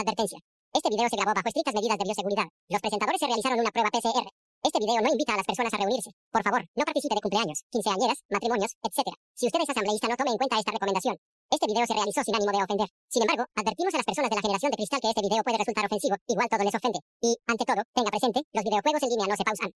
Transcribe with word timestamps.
Advertencia. 0.00 0.40
Este 0.72 0.88
video 0.88 1.08
se 1.10 1.16
grabó 1.16 1.36
bajo 1.36 1.48
estrictas 1.52 1.76
medidas 1.76 1.98
de 2.00 2.04
bioseguridad. 2.08 2.48
Los 2.72 2.80
presentadores 2.80 3.20
se 3.20 3.26
realizaron 3.26 3.60
una 3.60 3.68
prueba 3.68 3.92
PCR. 3.92 4.32
Este 4.64 4.80
video 4.80 4.96
no 5.04 5.12
invita 5.12 5.34
a 5.34 5.36
las 5.36 5.44
personas 5.44 5.74
a 5.74 5.76
reunirse. 5.76 6.08
Por 6.32 6.40
favor, 6.42 6.64
no 6.72 6.84
participe 6.88 7.14
de 7.14 7.20
cumpleaños, 7.20 7.60
quinceañeras, 7.68 8.24
matrimonios, 8.32 8.72
etc. 8.80 9.12
Si 9.36 9.44
usted 9.44 9.60
es 9.60 9.68
asambleísta, 9.68 10.08
no 10.08 10.16
tome 10.16 10.32
en 10.32 10.40
cuenta 10.40 10.56
esta 10.56 10.72
recomendación. 10.72 11.20
Este 11.52 11.66
video 11.68 11.84
se 11.84 11.92
realizó 11.92 12.24
sin 12.24 12.32
ánimo 12.34 12.48
de 12.48 12.64
ofender. 12.64 12.88
Sin 13.12 13.22
embargo, 13.28 13.44
advertimos 13.52 13.92
a 13.92 13.98
las 14.00 14.08
personas 14.08 14.30
de 14.30 14.36
la 14.36 14.40
generación 14.40 14.70
de 14.72 14.76
cristal 14.80 15.00
que 15.04 15.10
este 15.12 15.20
video 15.20 15.42
puede 15.44 15.58
resultar 15.60 15.84
ofensivo. 15.84 16.16
Igual 16.32 16.48
todo 16.48 16.64
les 16.64 16.74
ofende. 16.80 17.00
Y, 17.20 17.36
ante 17.44 17.64
todo, 17.68 17.82
tenga 17.92 18.08
presente, 18.08 18.40
los 18.56 18.64
videojuegos 18.64 19.02
en 19.04 19.10
línea 19.12 19.28
no 19.28 19.36
se 19.36 19.44
pausan. 19.44 19.70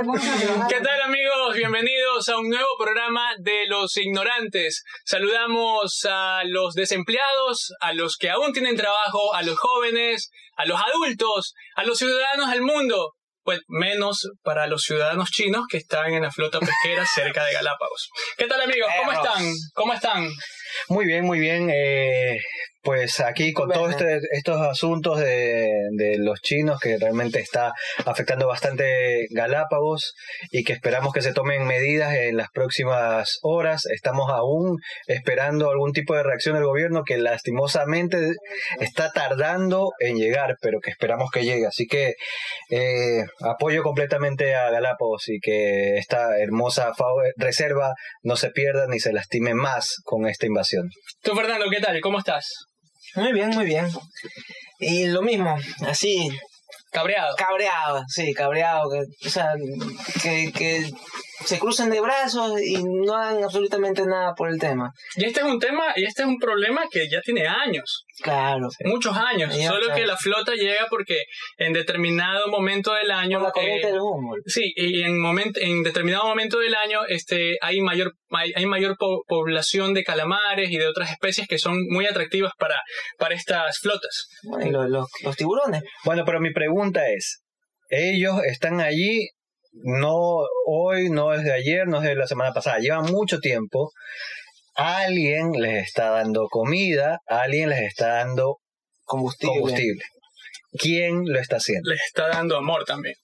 ¿Qué 0.00 0.80
tal 0.80 1.02
amigos? 1.02 1.54
Bienvenidos 1.54 2.26
a 2.30 2.38
un 2.38 2.48
nuevo 2.48 2.68
programa 2.78 3.34
de 3.38 3.66
Los 3.66 3.98
Ignorantes. 3.98 4.82
Saludamos 5.04 6.06
a 6.08 6.40
los 6.46 6.72
desempleados, 6.72 7.74
a 7.82 7.92
los 7.92 8.16
que 8.16 8.30
aún 8.30 8.54
tienen 8.54 8.76
trabajo, 8.76 9.34
a 9.34 9.42
los 9.42 9.58
jóvenes, 9.58 10.30
a 10.56 10.64
los 10.64 10.80
adultos, 10.80 11.52
a 11.76 11.84
los 11.84 11.98
ciudadanos 11.98 12.50
del 12.50 12.62
mundo. 12.62 13.12
Pues 13.42 13.60
menos 13.68 14.30
para 14.42 14.66
los 14.68 14.82
ciudadanos 14.82 15.28
chinos 15.30 15.66
que 15.68 15.76
están 15.76 16.14
en 16.14 16.22
la 16.22 16.30
flota 16.30 16.60
pesquera 16.60 17.04
cerca 17.14 17.44
de 17.44 17.52
Galápagos. 17.52 18.08
¿Qué 18.38 18.46
tal 18.46 18.62
amigos? 18.62 18.88
¿Cómo 19.00 19.12
están? 19.12 19.52
¿Cómo 19.74 19.92
están? 19.92 20.30
Muy 20.88 21.04
bien, 21.04 21.26
muy 21.26 21.40
bien. 21.40 21.68
eh, 21.68 22.38
pues 22.82 23.20
aquí 23.20 23.52
con 23.52 23.70
todos 23.70 23.90
este- 23.90 24.20
estos 24.32 24.60
asuntos 24.60 25.18
de, 25.20 25.70
de 25.96 26.18
los 26.18 26.40
chinos 26.40 26.80
que 26.80 26.96
realmente 26.98 27.38
está 27.40 27.72
afectando 28.06 28.46
bastante 28.46 29.26
Galápagos 29.30 30.14
y 30.50 30.64
que 30.64 30.72
esperamos 30.72 31.12
que 31.12 31.22
se 31.22 31.32
tomen 31.32 31.66
medidas 31.66 32.14
en 32.14 32.36
las 32.36 32.48
próximas 32.50 33.38
horas. 33.42 33.86
Estamos 33.86 34.30
aún 34.30 34.78
esperando 35.06 35.70
algún 35.70 35.92
tipo 35.92 36.14
de 36.14 36.22
reacción 36.22 36.54
del 36.54 36.64
gobierno 36.64 37.02
que 37.04 37.18
lastimosamente 37.18 38.34
está 38.80 39.10
tardando 39.12 39.90
en 39.98 40.16
llegar, 40.16 40.56
pero 40.60 40.80
que 40.80 40.90
esperamos 40.90 41.30
que 41.30 41.44
llegue. 41.44 41.66
Así 41.66 41.86
que 41.86 42.14
eh, 42.70 43.24
apoyo 43.42 43.82
completamente 43.82 44.54
a 44.54 44.70
Galápagos 44.70 45.28
y 45.28 45.38
que 45.40 45.96
esta 45.98 46.38
hermosa 46.38 46.92
reserva 47.36 47.94
no 48.22 48.36
se 48.36 48.50
pierda 48.50 48.86
ni 48.88 49.00
se 49.00 49.12
lastime 49.12 49.54
más 49.54 49.96
con 50.04 50.26
esta 50.26 50.46
invasión. 50.46 50.88
Tú 51.22 51.34
Fernando, 51.34 51.66
¿qué 51.70 51.80
tal? 51.80 52.00
¿Cómo 52.00 52.18
estás? 52.18 52.46
Muy 53.16 53.32
bien, 53.32 53.50
muy 53.50 53.64
bien. 53.64 53.88
Y 54.78 55.06
lo 55.06 55.22
mismo, 55.22 55.56
así, 55.86 56.30
Cabreado. 56.90 57.36
cabreado, 57.36 58.04
sí, 58.08 58.32
cabreado, 58.34 58.90
que, 58.90 59.26
o 59.26 59.30
sea, 59.30 59.54
que, 60.22 60.52
que 60.52 60.90
se 61.44 61.58
crucen 61.58 61.90
de 61.90 62.00
brazos 62.00 62.60
y 62.60 62.82
no 62.82 63.14
hagan 63.16 63.42
absolutamente 63.42 64.04
nada 64.06 64.34
por 64.34 64.48
el 64.50 64.58
tema. 64.58 64.92
Y 65.16 65.24
este 65.24 65.40
es 65.40 65.46
un 65.46 65.58
tema, 65.58 65.92
y 65.96 66.04
este 66.04 66.22
es 66.22 66.28
un 66.28 66.38
problema 66.38 66.82
que 66.90 67.08
ya 67.08 67.20
tiene 67.22 67.46
años. 67.46 68.04
Claro, 68.22 68.68
muchos 68.84 69.16
años, 69.16 69.56
Ya 69.56 69.68
solo 69.70 69.94
que 69.94 70.04
la 70.06 70.16
flota 70.16 70.52
llega 70.54 70.86
porque 70.90 71.22
en 71.56 71.72
determinado 71.72 72.48
momento 72.48 72.92
del 72.92 73.10
año 73.10 73.38
por 73.38 73.46
la 73.48 73.52
corriente 73.52 73.88
eh, 73.88 73.92
del 73.92 74.00
Humboldt. 74.00 74.42
sí, 74.46 74.72
y 74.76 75.02
en 75.02 75.18
momento 75.18 75.58
en 75.60 75.82
determinado 75.82 76.24
momento 76.26 76.58
del 76.58 76.74
año 76.74 77.00
este 77.08 77.56
hay 77.62 77.80
mayor 77.80 78.12
hay, 78.30 78.52
hay 78.54 78.66
mayor 78.66 78.96
po- 78.98 79.24
población 79.26 79.94
de 79.94 80.04
calamares 80.04 80.70
y 80.70 80.76
de 80.76 80.86
otras 80.86 81.10
especies 81.10 81.48
que 81.48 81.58
son 81.58 81.78
muy 81.88 82.04
atractivas 82.06 82.52
para 82.58 82.76
para 83.16 83.34
estas 83.34 83.78
flotas. 83.78 84.28
Bueno, 84.42 84.66
y 84.66 84.70
los, 84.70 84.90
los, 84.90 85.06
los 85.22 85.36
tiburones. 85.36 85.82
Bueno, 86.04 86.24
pero 86.26 86.40
mi 86.40 86.52
pregunta 86.52 87.08
es, 87.08 87.42
ellos 87.88 88.34
están 88.44 88.80
allí 88.80 89.30
no 89.72 90.40
hoy, 90.66 91.10
no 91.10 91.30
desde 91.30 91.52
ayer, 91.52 91.86
no 91.86 92.00
desde 92.00 92.16
la 92.16 92.26
semana 92.26 92.52
pasada, 92.52 92.78
llevan 92.78 93.10
mucho 93.10 93.38
tiempo. 93.38 93.90
Alguien 94.74 95.52
les 95.52 95.84
está 95.84 96.10
dando 96.10 96.48
comida, 96.48 97.18
alguien 97.26 97.70
les 97.70 97.82
está 97.82 98.08
dando 98.08 98.58
Combustible, 99.10 99.54
combustible. 99.54 100.04
¿Quién 100.78 101.24
lo 101.26 101.40
está 101.40 101.56
haciendo? 101.56 101.90
Les 101.90 102.00
está 102.06 102.28
dando 102.28 102.56
amor 102.56 102.84
también. 102.84 103.16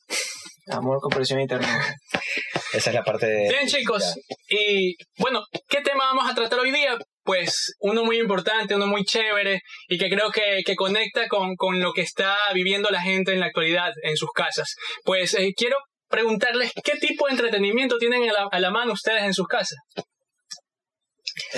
amor, 0.67 0.99
comprensión 1.01 1.41
y 1.41 1.47
ternura. 1.47 1.95
Esa 2.73 2.91
es 2.91 2.95
la 2.95 3.05
parte 3.05 3.27
de... 3.27 3.49
Bien, 3.49 3.69
chicos. 3.69 4.17
Y 4.49 4.97
bueno, 5.19 5.45
¿qué 5.69 5.83
tema 5.83 6.06
vamos 6.06 6.29
a 6.29 6.35
tratar 6.35 6.59
hoy 6.59 6.73
día? 6.73 6.99
Pues 7.23 7.77
uno 7.79 8.05
muy 8.05 8.19
importante, 8.19 8.75
uno 8.75 8.89
muy 8.89 9.05
chévere 9.05 9.61
y 9.87 9.97
que 9.97 10.11
creo 10.11 10.33
que, 10.33 10.62
que 10.67 10.75
conecta 10.75 11.29
con, 11.29 11.55
con 11.55 11.79
lo 11.79 11.93
que 11.93 12.03
está 12.03 12.37
viviendo 12.53 12.91
la 12.91 13.01
gente 13.01 13.33
en 13.33 13.39
la 13.39 13.47
actualidad 13.47 13.93
en 14.03 14.17
sus 14.17 14.33
casas. 14.33 14.75
Pues 15.05 15.35
eh, 15.35 15.53
quiero 15.56 15.77
preguntarles 16.09 16.72
qué 16.84 16.93
tipo 16.99 17.27
de 17.27 17.33
entretenimiento 17.33 17.99
tienen 17.99 18.28
a 18.31 18.33
la, 18.33 18.49
a 18.50 18.61
la 18.61 18.71
mano 18.71 18.93
ustedes 18.93 19.22
en 19.22 19.34
sus 19.34 19.47
casas. 19.47 19.78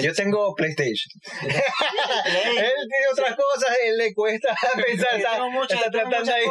Yo 0.02 0.12
tengo 0.12 0.54
PlayStation. 0.56 1.08
él 1.42 1.52
tiene 2.90 3.06
otras 3.12 3.36
cosas, 3.36 3.76
él 3.84 3.96
le 3.96 4.12
cuesta 4.12 4.52
pensar, 4.74 5.20
Yo 5.20 5.62
está, 5.62 5.74
está 5.74 5.90
tratando 5.90 6.32
ahí. 6.34 6.44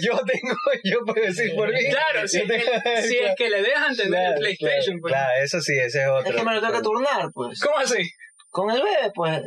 Yo 0.00 0.18
tengo, 0.18 0.56
yo 0.82 0.98
puedo 1.06 1.24
decir 1.24 1.54
por 1.54 1.72
mí. 1.72 1.88
Claro, 1.88 2.26
si, 2.26 2.38
es 2.38 2.42
que, 2.44 2.58
tengo- 2.58 2.72
si 3.08 3.18
es 3.18 3.32
que 3.36 3.48
le 3.48 3.62
dejan 3.62 3.94
tener 3.94 4.10
Claro, 4.10 4.32
el 4.32 4.38
PlayStation. 4.40 4.98
Claro, 4.98 5.02
pues. 5.02 5.12
claro, 5.12 5.42
eso 5.44 5.60
sí, 5.60 5.78
ese 5.78 6.02
es 6.02 6.08
otro. 6.08 6.30
Es 6.30 6.36
que 6.36 6.42
me 6.44 6.54
lo 6.54 6.60
tengo 6.60 6.72
que 6.74 6.82
turnar, 6.82 7.26
pues. 7.32 7.60
¿Cómo 7.60 7.78
así? 7.78 8.02
Con 8.50 8.70
el 8.70 8.82
bebé, 8.82 9.12
pues, 9.14 9.40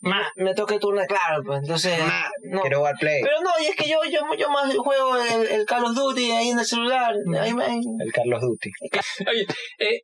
Ma, 0.00 0.26
me 0.36 0.54
toca 0.54 0.78
turnar, 0.78 1.06
claro, 1.06 1.42
pues. 1.44 1.60
Entonces, 1.60 1.98
no. 2.44 2.62
Quiero 2.62 2.78
jugar 2.78 2.94
Play. 2.98 3.22
Pero 3.22 3.40
no, 3.42 3.50
y 3.62 3.66
es 3.66 3.76
que 3.76 3.88
yo, 3.88 3.98
yo, 4.10 4.20
yo 4.38 4.48
más 4.48 4.74
juego 4.74 5.16
el, 5.16 5.46
el 5.46 5.66
Call 5.66 5.84
of 5.84 5.94
Duty 5.94 6.30
ahí 6.30 6.48
en 6.48 6.58
el 6.58 6.64
celular. 6.64 7.14
Ahí 7.38 7.52
me, 7.52 7.66
El 7.66 8.12
Carlos 8.12 8.40
Duty. 8.40 8.70
Oye, 9.30 9.46
eh, 9.78 10.00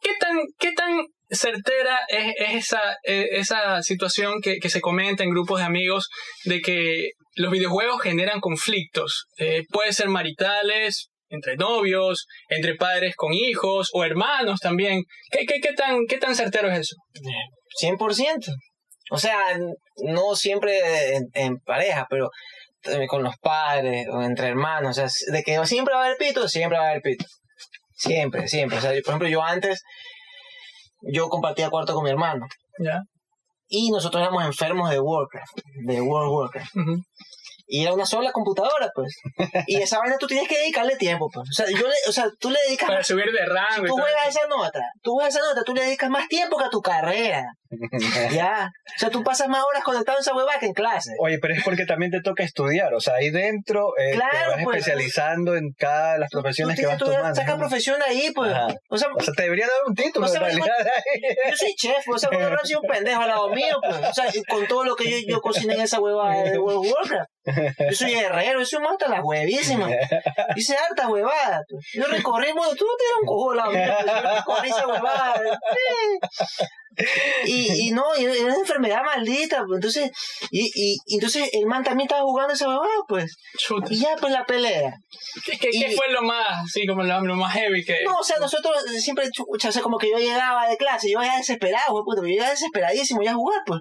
¿qué 0.00 0.10
tan, 0.18 0.38
qué 0.58 0.72
tan 0.72 0.98
certera 1.30 2.00
es, 2.08 2.34
es 2.38 2.54
esa, 2.56 2.80
eh, 3.04 3.28
esa 3.32 3.82
situación 3.82 4.40
que, 4.40 4.58
que 4.58 4.68
se 4.68 4.80
comenta 4.80 5.22
en 5.22 5.30
grupos 5.30 5.60
de 5.60 5.66
amigos 5.66 6.08
de 6.44 6.60
que 6.60 7.10
los 7.36 7.52
videojuegos 7.52 8.02
generan 8.02 8.40
conflictos? 8.40 9.26
Eh, 9.38 9.62
puede 9.70 9.92
ser 9.92 10.08
maritales, 10.08 11.10
entre 11.28 11.56
novios, 11.56 12.26
entre 12.48 12.74
padres 12.74 13.14
con 13.16 13.32
hijos 13.32 13.90
o 13.92 14.04
hermanos 14.04 14.58
también. 14.60 15.04
¿Qué, 15.30 15.46
qué, 15.46 15.60
qué, 15.60 15.72
tan, 15.72 16.06
qué 16.08 16.18
tan 16.18 16.34
certero 16.34 16.68
es 16.70 16.80
eso? 16.80 16.96
100%. 17.80 18.52
O 19.10 19.18
sea, 19.18 19.38
no 19.96 20.34
siempre 20.34 21.16
en, 21.16 21.28
en 21.34 21.58
pareja, 21.58 22.06
pero 22.10 22.30
con 23.08 23.22
los 23.22 23.36
padres 23.38 24.06
o 24.08 24.22
entre 24.22 24.48
hermanos. 24.48 24.98
O 24.98 25.06
sea, 25.06 25.08
de 25.32 25.42
que 25.42 25.64
siempre 25.66 25.94
va 25.94 26.02
a 26.02 26.04
haber 26.06 26.18
pito, 26.18 26.48
siempre 26.48 26.78
va 26.78 26.86
a 26.86 26.90
haber 26.90 27.02
pito. 27.02 27.24
Siempre, 27.94 28.48
siempre. 28.48 28.78
O 28.78 28.80
sea, 28.80 28.90
por 28.90 28.98
ejemplo, 28.98 29.28
yo 29.28 29.42
antes, 29.42 29.82
yo 31.00 31.28
compartía 31.28 31.70
cuarto 31.70 31.94
con 31.94 32.04
mi 32.04 32.10
hermano. 32.10 32.46
¿Ya? 32.78 33.00
Y 33.68 33.90
nosotros 33.90 34.22
éramos 34.22 34.44
enfermos 34.44 34.90
de 34.90 35.00
Warcraft, 35.00 35.58
de 35.86 36.00
World 36.00 36.28
of 36.28 36.34
Warcraft. 36.34 36.70
Y 37.68 37.82
era 37.82 37.94
una 37.94 38.06
sola 38.06 38.30
computadora, 38.30 38.88
pues. 38.94 39.12
Y 39.66 39.76
esa 39.82 39.98
vaina 39.98 40.16
tú 40.18 40.28
tienes 40.28 40.48
que 40.48 40.56
dedicarle 40.56 40.96
tiempo, 40.96 41.28
pues. 41.32 41.48
O 41.50 41.52
sea, 41.52 41.66
yo 41.68 41.88
le, 41.88 41.94
o 42.08 42.12
sea 42.12 42.30
tú 42.38 42.50
le 42.50 42.58
dedicas 42.66 42.88
Para 42.88 43.02
subir 43.02 43.26
de 43.32 43.44
rango 43.44 43.84
y 43.84 43.88
tú 43.88 43.94
juegas 43.94 44.28
esa 44.28 44.46
nota, 44.46 44.80
tú 45.02 45.14
juegas 45.14 45.34
esa 45.34 45.44
nota, 45.44 45.62
tú 45.64 45.74
le 45.74 45.82
dedicas 45.82 46.08
más 46.08 46.28
tiempo 46.28 46.56
que 46.56 46.64
a 46.64 46.70
tu 46.70 46.80
carrera. 46.80 47.44
Ya. 48.32 48.70
O 48.84 48.98
sea, 48.98 49.10
tú 49.10 49.22
pasas 49.22 49.48
más 49.48 49.62
horas 49.64 49.82
conectado 49.84 50.18
en 50.18 50.22
esa 50.22 50.34
hueva 50.34 50.58
que 50.58 50.66
en 50.66 50.72
clase. 50.72 51.12
Oye, 51.18 51.38
pero 51.38 51.54
es 51.54 51.62
porque 51.64 51.86
también 51.86 52.10
te 52.10 52.20
toca 52.20 52.42
estudiar, 52.42 52.94
o 52.94 53.00
sea, 53.00 53.14
ahí 53.14 53.30
dentro 53.30 53.92
eh, 53.98 54.12
te 54.12 54.18
vas 54.18 54.62
pues. 54.62 54.78
especializando 54.78 55.56
en 55.56 55.72
cada 55.72 56.14
de 56.14 56.18
las 56.20 56.30
profesiones 56.30 56.76
tú 56.76 56.82
que 56.82 56.86
tienes 56.86 57.00
vas 57.06 57.16
tomando. 57.16 57.34
sacas 57.34 57.56
profesión 57.56 58.02
ahí, 58.02 58.30
pues. 58.34 58.52
O 58.88 58.98
sea, 58.98 59.08
O 59.14 59.22
sea, 59.22 59.34
te 59.34 59.42
debería 59.44 59.66
dar 59.66 59.86
un 59.86 59.94
título 59.94 60.26
No 60.26 60.32
sé, 60.32 60.38
en 60.38 60.44
realidad. 60.44 60.66
yo 61.50 61.56
soy 61.56 61.74
chef, 61.74 62.08
o 62.08 62.18
sea, 62.18 62.28
cuando 62.30 62.50
no 62.50 62.58
sido 62.64 62.80
un 62.80 62.88
pendejo 62.92 63.20
al 63.22 63.28
lado 63.28 63.48
mío, 63.50 63.76
pues. 63.82 63.96
O 64.10 64.12
sea, 64.12 64.24
con 64.48 64.66
todo 64.66 64.84
lo 64.84 64.96
que 64.96 65.10
yo, 65.10 65.16
yo 65.26 65.40
cociné 65.40 65.74
en 65.74 65.80
esa 65.82 66.00
hueva 66.00 66.34
de 66.42 66.58
World 66.58 66.78
of 66.78 66.92
Warcraft. 66.92 67.30
Yo 67.90 67.96
soy 67.96 68.14
guerrero, 68.14 68.58
yo 68.58 68.66
soy 68.66 68.80
un 68.80 68.86
hasta 68.86 69.08
las 69.08 69.20
huevísimas. 69.22 69.90
Hice 70.56 70.76
harta 70.76 71.08
huevada. 71.08 71.62
pues. 71.68 71.86
Yo 71.94 72.04
recorrí, 72.06 72.52
bueno, 72.52 72.74
tú 72.74 72.84
no 72.84 72.96
te 72.96 73.04
dieron 73.04 73.26
cojo 73.26 73.50
al 73.52 73.56
lado 73.56 73.72
mío, 73.72 73.96
pues. 74.02 74.22
Yo 74.22 74.36
recorrí 74.36 74.68
esa 74.68 74.86
huevada. 74.86 75.34
Sí. 75.34 76.58
Y, 77.44 77.88
y 77.88 77.90
no, 77.92 78.04
y 78.18 78.24
era 78.24 78.44
una 78.46 78.54
enfermedad 78.54 79.02
maldita, 79.04 79.64
pues. 79.66 79.76
Entonces, 79.76 80.10
y, 80.50 80.70
y, 80.74 80.96
entonces 81.14 81.48
el 81.52 81.66
man 81.66 81.84
también 81.84 82.06
estaba 82.06 82.22
jugando 82.22 82.54
esa 82.54 82.68
huevada, 82.68 82.88
pues. 83.08 83.36
Chuta. 83.58 83.86
Y 83.92 83.98
ya, 84.00 84.16
pues 84.20 84.32
la 84.32 84.44
pelea. 84.44 84.94
¿Qué, 85.44 85.58
qué- 85.58 85.70
qué 85.70 85.92
y- 85.92 85.96
fue 85.96 86.10
lo 86.10 86.22
más, 86.22 86.64
así 86.64 86.86
como 86.86 87.02
lo, 87.02 87.20
más 87.36 87.52
heavy 87.52 87.84
que... 87.84 87.98
No, 88.04 88.18
o 88.18 88.24
sea, 88.24 88.38
nosotros 88.38 88.74
siempre, 89.00 89.28
o 89.46 89.58
sea, 89.58 89.82
como 89.82 89.98
que 89.98 90.10
yo 90.10 90.18
llegaba 90.18 90.68
de 90.68 90.76
clase, 90.76 91.10
yo 91.10 91.22
ya 91.22 91.36
desesperado, 91.36 91.92
güey, 91.92 92.04
puto, 92.04 92.22
yo 92.22 92.28
llegaba 92.28 92.50
desesperadísimo 92.50 93.22
ya 93.22 93.32
a 93.32 93.34
jugar, 93.34 93.60
pues. 93.66 93.80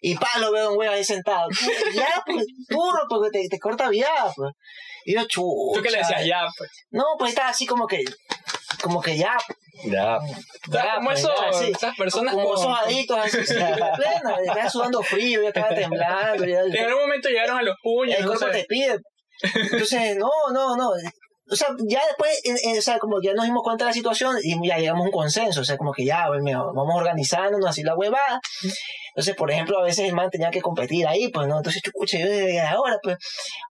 Y 0.00 0.14
pa, 0.16 0.28
lo 0.38 0.52
veo 0.52 0.70
un 0.70 0.76
güey 0.76 0.88
ahí 0.88 1.04
sentado. 1.04 1.48
Ya, 1.94 2.22
pues, 2.26 2.44
turro, 2.68 3.02
porque 3.08 3.30
te, 3.30 3.48
te 3.48 3.58
corta 3.58 3.88
vida, 3.88 4.08
pues. 4.36 4.52
Y 5.06 5.14
yo, 5.14 5.26
chucha. 5.26 5.74
¿Tú 5.74 5.82
qué 5.82 5.90
le 5.90 5.98
decías? 5.98 6.24
Ya, 6.26 6.46
pues. 6.56 6.70
No, 6.90 7.04
pues 7.18 7.30
estaba 7.32 7.48
así 7.50 7.66
como 7.66 7.86
que, 7.86 8.02
como 8.82 9.00
que 9.02 9.16
ya, 9.16 9.36
Ya. 9.84 10.18
¿Sabes 10.70 10.90
cómo 10.96 11.08
pues, 11.08 11.18
eso? 11.18 11.32
ya, 11.40 11.52
sí. 11.52 11.70
Esas 11.70 11.96
personas 11.96 12.34
como 12.34 12.54
esos 12.54 12.78
adictos 12.84 13.18
así, 13.18 13.44
sí, 13.44 13.54
plena, 13.54 14.36
ya 14.44 14.52
estaba 14.52 14.70
sudando 14.70 15.02
frío, 15.02 15.42
ya 15.42 15.48
estaba 15.48 15.74
temblando, 15.74 16.44
ya 16.44 16.60
En 16.60 16.84
algún 16.84 17.02
momento 17.02 17.28
llegaron 17.28 17.58
a 17.58 17.62
los 17.62 17.76
puños. 17.82 18.18
el 18.18 18.24
no 18.24 18.32
cuerpo 18.32 18.46
sé. 18.46 18.60
te 18.60 18.64
pide. 18.66 18.98
Entonces, 19.72 20.16
no, 20.16 20.30
no, 20.52 20.76
no. 20.76 20.90
O 21.50 21.56
sea, 21.56 21.68
ya 21.86 22.00
después, 22.06 22.40
eh, 22.44 22.70
eh, 22.70 22.78
o 22.78 22.82
sea, 22.82 22.98
como 22.98 23.20
que 23.20 23.28
ya 23.28 23.34
nos 23.34 23.44
dimos 23.44 23.62
cuenta 23.62 23.84
de 23.84 23.90
la 23.90 23.94
situación 23.94 24.36
y 24.42 24.66
ya 24.66 24.78
llegamos 24.78 25.02
a 25.02 25.06
un 25.06 25.12
consenso. 25.12 25.60
O 25.60 25.64
sea, 25.64 25.76
como 25.76 25.92
que 25.92 26.04
ya, 26.04 26.28
vamos 26.28 26.94
organizándonos 26.94 27.68
así 27.68 27.82
la 27.82 27.94
huevada. 27.94 28.40
Entonces, 29.14 29.36
por 29.36 29.50
ejemplo, 29.50 29.78
a 29.78 29.84
veces 29.84 30.08
el 30.08 30.12
man 30.12 30.28
tenía 30.28 30.50
que 30.50 30.60
competir 30.60 31.06
ahí, 31.06 31.28
pues, 31.28 31.46
¿no? 31.46 31.58
Entonces, 31.58 31.82
chucha, 31.82 32.18
yo 32.18 32.26
desde 32.26 32.60
ahora, 32.60 32.98
pues. 33.00 33.16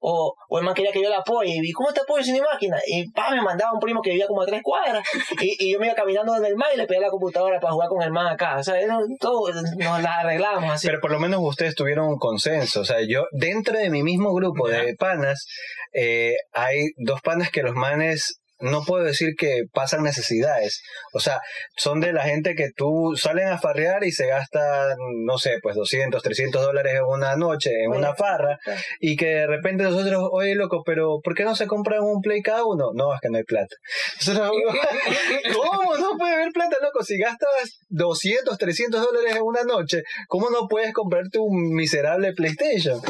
O, 0.00 0.34
o 0.48 0.58
el 0.58 0.64
man 0.64 0.74
quería 0.74 0.90
que 0.90 1.02
yo 1.02 1.10
le 1.10 1.16
apoye. 1.16 1.60
Y 1.62 1.72
¿cómo 1.72 1.92
te 1.92 2.00
apoyo 2.00 2.24
sin 2.24 2.34
mi 2.34 2.40
máquina? 2.40 2.78
Y 2.86 3.10
pa, 3.10 3.30
me 3.30 3.42
mandaba 3.42 3.72
un 3.72 3.80
primo 3.80 4.00
que 4.00 4.10
vivía 4.10 4.26
como 4.26 4.42
a 4.42 4.46
tres 4.46 4.62
cuadras. 4.62 5.06
Y, 5.40 5.56
y 5.58 5.72
yo 5.72 5.78
me 5.78 5.86
iba 5.86 5.94
caminando 5.94 6.34
en 6.36 6.44
el 6.46 6.56
man 6.56 6.68
y 6.74 6.78
le 6.78 6.86
pedía 6.86 7.02
la 7.02 7.10
computadora 7.10 7.60
para 7.60 7.74
jugar 7.74 7.88
con 7.88 8.02
el 8.02 8.10
man 8.10 8.26
acá. 8.26 8.56
O 8.56 8.62
sea, 8.62 8.74
todo, 9.20 9.52
nos 9.52 10.02
la 10.02 10.20
arreglamos 10.20 10.72
así. 10.72 10.86
Pero 10.86 11.00
por 11.00 11.10
lo 11.10 11.20
menos 11.20 11.40
ustedes 11.42 11.74
tuvieron 11.74 12.08
un 12.08 12.18
consenso. 12.18 12.80
O 12.80 12.84
sea, 12.84 12.98
yo, 13.06 13.24
dentro 13.32 13.76
de 13.78 13.90
mi 13.90 14.02
mismo 14.02 14.32
grupo 14.32 14.68
de 14.68 14.94
panas, 14.96 15.46
eh, 15.92 16.34
hay 16.52 16.90
dos 16.96 17.20
panas 17.20 17.50
que 17.50 17.62
los 17.62 17.74
manes, 17.74 18.40
no 18.60 18.82
puedo 18.84 19.04
decir 19.04 19.34
que 19.36 19.64
pasan 19.72 20.02
necesidades. 20.02 20.82
O 21.12 21.20
sea, 21.20 21.40
son 21.76 22.00
de 22.00 22.12
la 22.12 22.22
gente 22.22 22.54
que 22.54 22.70
tú 22.74 23.14
salen 23.16 23.48
a 23.48 23.58
farrear 23.58 24.04
y 24.04 24.12
se 24.12 24.26
gastan, 24.26 24.96
no 25.24 25.38
sé, 25.38 25.58
pues 25.62 25.74
200, 25.76 26.22
300 26.22 26.62
dólares 26.62 26.94
en 26.94 27.04
una 27.04 27.36
noche, 27.36 27.70
en 27.84 27.90
una 27.90 28.14
farra, 28.14 28.58
y 29.00 29.16
que 29.16 29.26
de 29.26 29.46
repente 29.46 29.84
nosotros, 29.84 30.28
oye, 30.30 30.54
loco, 30.54 30.82
pero 30.84 31.20
¿por 31.22 31.34
qué 31.34 31.44
no 31.44 31.54
se 31.54 31.66
compran 31.66 32.02
un 32.02 32.20
play 32.20 32.42
cada 32.42 32.64
uno? 32.64 32.92
No, 32.94 33.14
es 33.14 33.20
que 33.20 33.28
no 33.28 33.38
hay 33.38 33.44
plata. 33.44 33.74
Nosotros, 34.18 34.50
¿Cómo 35.54 35.96
no 35.96 36.16
puede 36.18 36.34
haber 36.34 36.52
plata, 36.52 36.76
loco? 36.80 37.02
Si 37.02 37.18
gastas 37.18 37.80
200, 37.88 38.56
300 38.56 39.00
dólares 39.00 39.36
en 39.36 39.42
una 39.42 39.64
noche, 39.64 40.02
¿cómo 40.28 40.50
no 40.50 40.68
puedes 40.68 40.92
comprarte 40.92 41.38
un 41.38 41.74
miserable 41.74 42.32
PlayStation? 42.32 43.00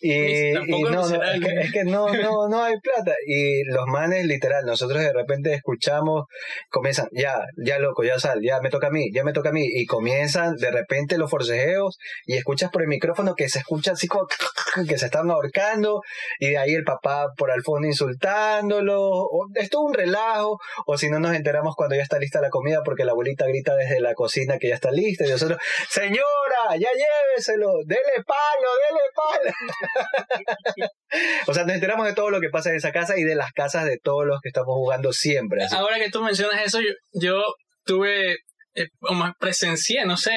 Y, 0.00 0.52
Tampoco 0.54 0.78
y 0.78 0.82
no, 0.82 1.08
no, 1.08 1.22
es 1.22 1.40
que, 1.40 1.60
es 1.60 1.72
que 1.72 1.84
no, 1.84 2.08
no, 2.08 2.48
no 2.48 2.62
hay 2.62 2.78
plata. 2.80 3.14
Y 3.26 3.64
los 3.64 3.86
manes, 3.86 4.26
literal, 4.26 4.64
nosotros 4.64 4.93
de 5.02 5.12
repente 5.12 5.54
escuchamos, 5.54 6.26
comienzan, 6.70 7.08
ya, 7.12 7.40
ya 7.56 7.78
loco, 7.78 8.04
ya 8.04 8.18
sal, 8.18 8.40
ya 8.42 8.60
me 8.60 8.70
toca 8.70 8.88
a 8.88 8.90
mí, 8.90 9.10
ya 9.12 9.24
me 9.24 9.32
toca 9.32 9.50
a 9.50 9.52
mí. 9.52 9.64
Y 9.64 9.86
comienzan 9.86 10.56
de 10.56 10.70
repente 10.70 11.18
los 11.18 11.30
forcejeos 11.30 11.98
y 12.26 12.36
escuchas 12.36 12.70
por 12.70 12.82
el 12.82 12.88
micrófono 12.88 13.34
que 13.34 13.48
se 13.48 13.60
escucha 13.60 13.92
así 13.92 14.06
como 14.06 14.26
que 14.88 14.98
se 14.98 15.06
están 15.06 15.30
ahorcando 15.30 16.02
y 16.38 16.50
de 16.50 16.58
ahí 16.58 16.74
el 16.74 16.84
papá 16.84 17.28
por 17.36 17.50
al 17.50 17.62
fondo 17.62 17.86
insultándolo. 17.86 19.00
O, 19.00 19.48
es 19.54 19.70
todo 19.70 19.82
un 19.82 19.94
relajo. 19.94 20.58
O 20.86 20.98
si 20.98 21.10
no 21.10 21.18
nos 21.20 21.34
enteramos 21.34 21.74
cuando 21.76 21.96
ya 21.96 22.02
está 22.02 22.18
lista 22.18 22.40
la 22.40 22.50
comida 22.50 22.82
porque 22.84 23.04
la 23.04 23.12
abuelita 23.12 23.46
grita 23.46 23.74
desde 23.74 24.00
la 24.00 24.14
cocina 24.14 24.58
que 24.58 24.68
ya 24.68 24.74
está 24.74 24.90
lista 24.90 25.26
y 25.26 25.30
nosotros, 25.30 25.58
señora, 25.88 26.76
ya 26.78 26.88
lléveselo, 26.92 27.84
dele 27.84 28.24
palo, 28.26 28.70
dele 28.82 29.00
palo. 29.14 30.90
o 31.46 31.54
sea, 31.54 31.64
nos 31.64 31.74
enteramos 31.74 32.06
de 32.06 32.14
todo 32.14 32.30
lo 32.30 32.40
que 32.40 32.50
pasa 32.50 32.70
en 32.70 32.76
esa 32.76 32.92
casa 32.92 33.18
y 33.18 33.24
de 33.24 33.34
las 33.34 33.52
casas 33.52 33.84
de 33.84 33.98
todos 34.02 34.26
los 34.26 34.40
que 34.40 34.48
estamos 34.48 34.74
jugando 34.74 35.12
siempre. 35.12 35.64
así. 35.64 35.74
Ahora 35.74 35.98
que 35.98 36.10
tú 36.10 36.22
mencionas 36.22 36.62
eso, 36.64 36.80
yo, 36.80 36.90
yo 37.12 37.42
tuve, 37.84 38.32
eh, 38.74 38.88
o 39.00 39.14
más 39.14 39.34
presencié, 39.38 40.04
no 40.04 40.16
sé, 40.16 40.32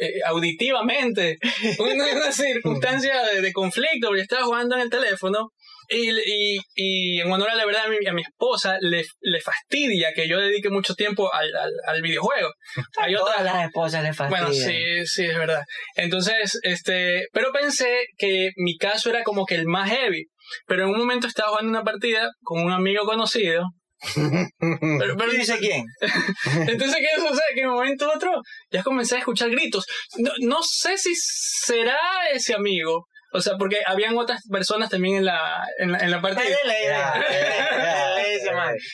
eh, 0.00 0.20
auditivamente, 0.26 1.38
una, 1.78 2.04
una 2.16 2.32
circunstancia 2.32 3.22
de, 3.24 3.40
de 3.40 3.52
conflicto, 3.52 4.08
porque 4.08 4.22
estaba 4.22 4.44
jugando 4.44 4.76
en 4.76 4.82
el 4.82 4.90
teléfono 4.90 5.50
y, 5.88 6.10
y, 6.10 6.58
y 6.74 7.20
en 7.20 7.30
honor 7.32 7.50
a 7.50 7.54
la 7.54 7.64
verdad 7.66 7.86
a 7.86 7.88
mi, 7.88 8.06
a 8.06 8.12
mi 8.12 8.22
esposa 8.22 8.76
le, 8.80 9.04
le 9.20 9.40
fastidia 9.40 10.12
que 10.14 10.28
yo 10.28 10.38
dedique 10.38 10.70
mucho 10.70 10.94
tiempo 10.94 11.32
al, 11.32 11.54
al, 11.56 11.70
al 11.86 12.02
videojuego. 12.02 12.50
Hay 12.98 13.14
Todas 13.14 13.38
otras, 13.40 13.44
las 13.54 13.66
esposas 13.66 14.02
le 14.02 14.12
fastidian. 14.12 14.44
bueno, 14.46 14.54
sí, 14.54 15.06
sí, 15.06 15.24
es 15.24 15.36
verdad. 15.36 15.62
Entonces, 15.96 16.58
este, 16.62 17.26
pero 17.32 17.52
pensé 17.52 18.06
que 18.16 18.50
mi 18.56 18.76
caso 18.76 19.10
era 19.10 19.22
como 19.24 19.44
que 19.46 19.54
el 19.54 19.66
más 19.66 19.90
heavy. 19.90 20.26
Pero 20.66 20.84
en 20.84 20.90
un 20.90 20.98
momento 20.98 21.26
estaba 21.26 21.50
jugando 21.50 21.70
una 21.70 21.84
partida 21.84 22.30
con 22.42 22.62
un 22.64 22.72
amigo 22.72 23.04
conocido. 23.04 23.64
Pero, 24.60 25.16
pero- 25.16 25.32
¿Y 25.32 25.38
dice 25.38 25.58
quién? 25.58 25.84
entonces, 26.68 26.96
¿qué 26.96 27.20
sucede? 27.20 27.42
Que 27.54 27.62
en 27.62 27.68
un 27.70 27.74
momento 27.74 28.06
u 28.06 28.10
otro 28.14 28.30
ya 28.70 28.82
comencé 28.84 29.16
a 29.16 29.18
escuchar 29.18 29.50
gritos. 29.50 29.84
No, 30.18 30.30
no 30.40 30.58
sé 30.62 30.96
si 30.96 31.10
será 31.16 31.98
ese 32.32 32.54
amigo. 32.54 33.07
O 33.32 33.40
sea, 33.40 33.54
porque 33.58 33.80
habían 33.86 34.16
otras 34.16 34.40
personas 34.50 34.88
también 34.90 35.16
en 35.16 35.24
la, 35.26 35.62
en 35.78 35.92
la, 35.92 35.98
en 35.98 36.10
la 36.10 36.18
man. 36.20 36.34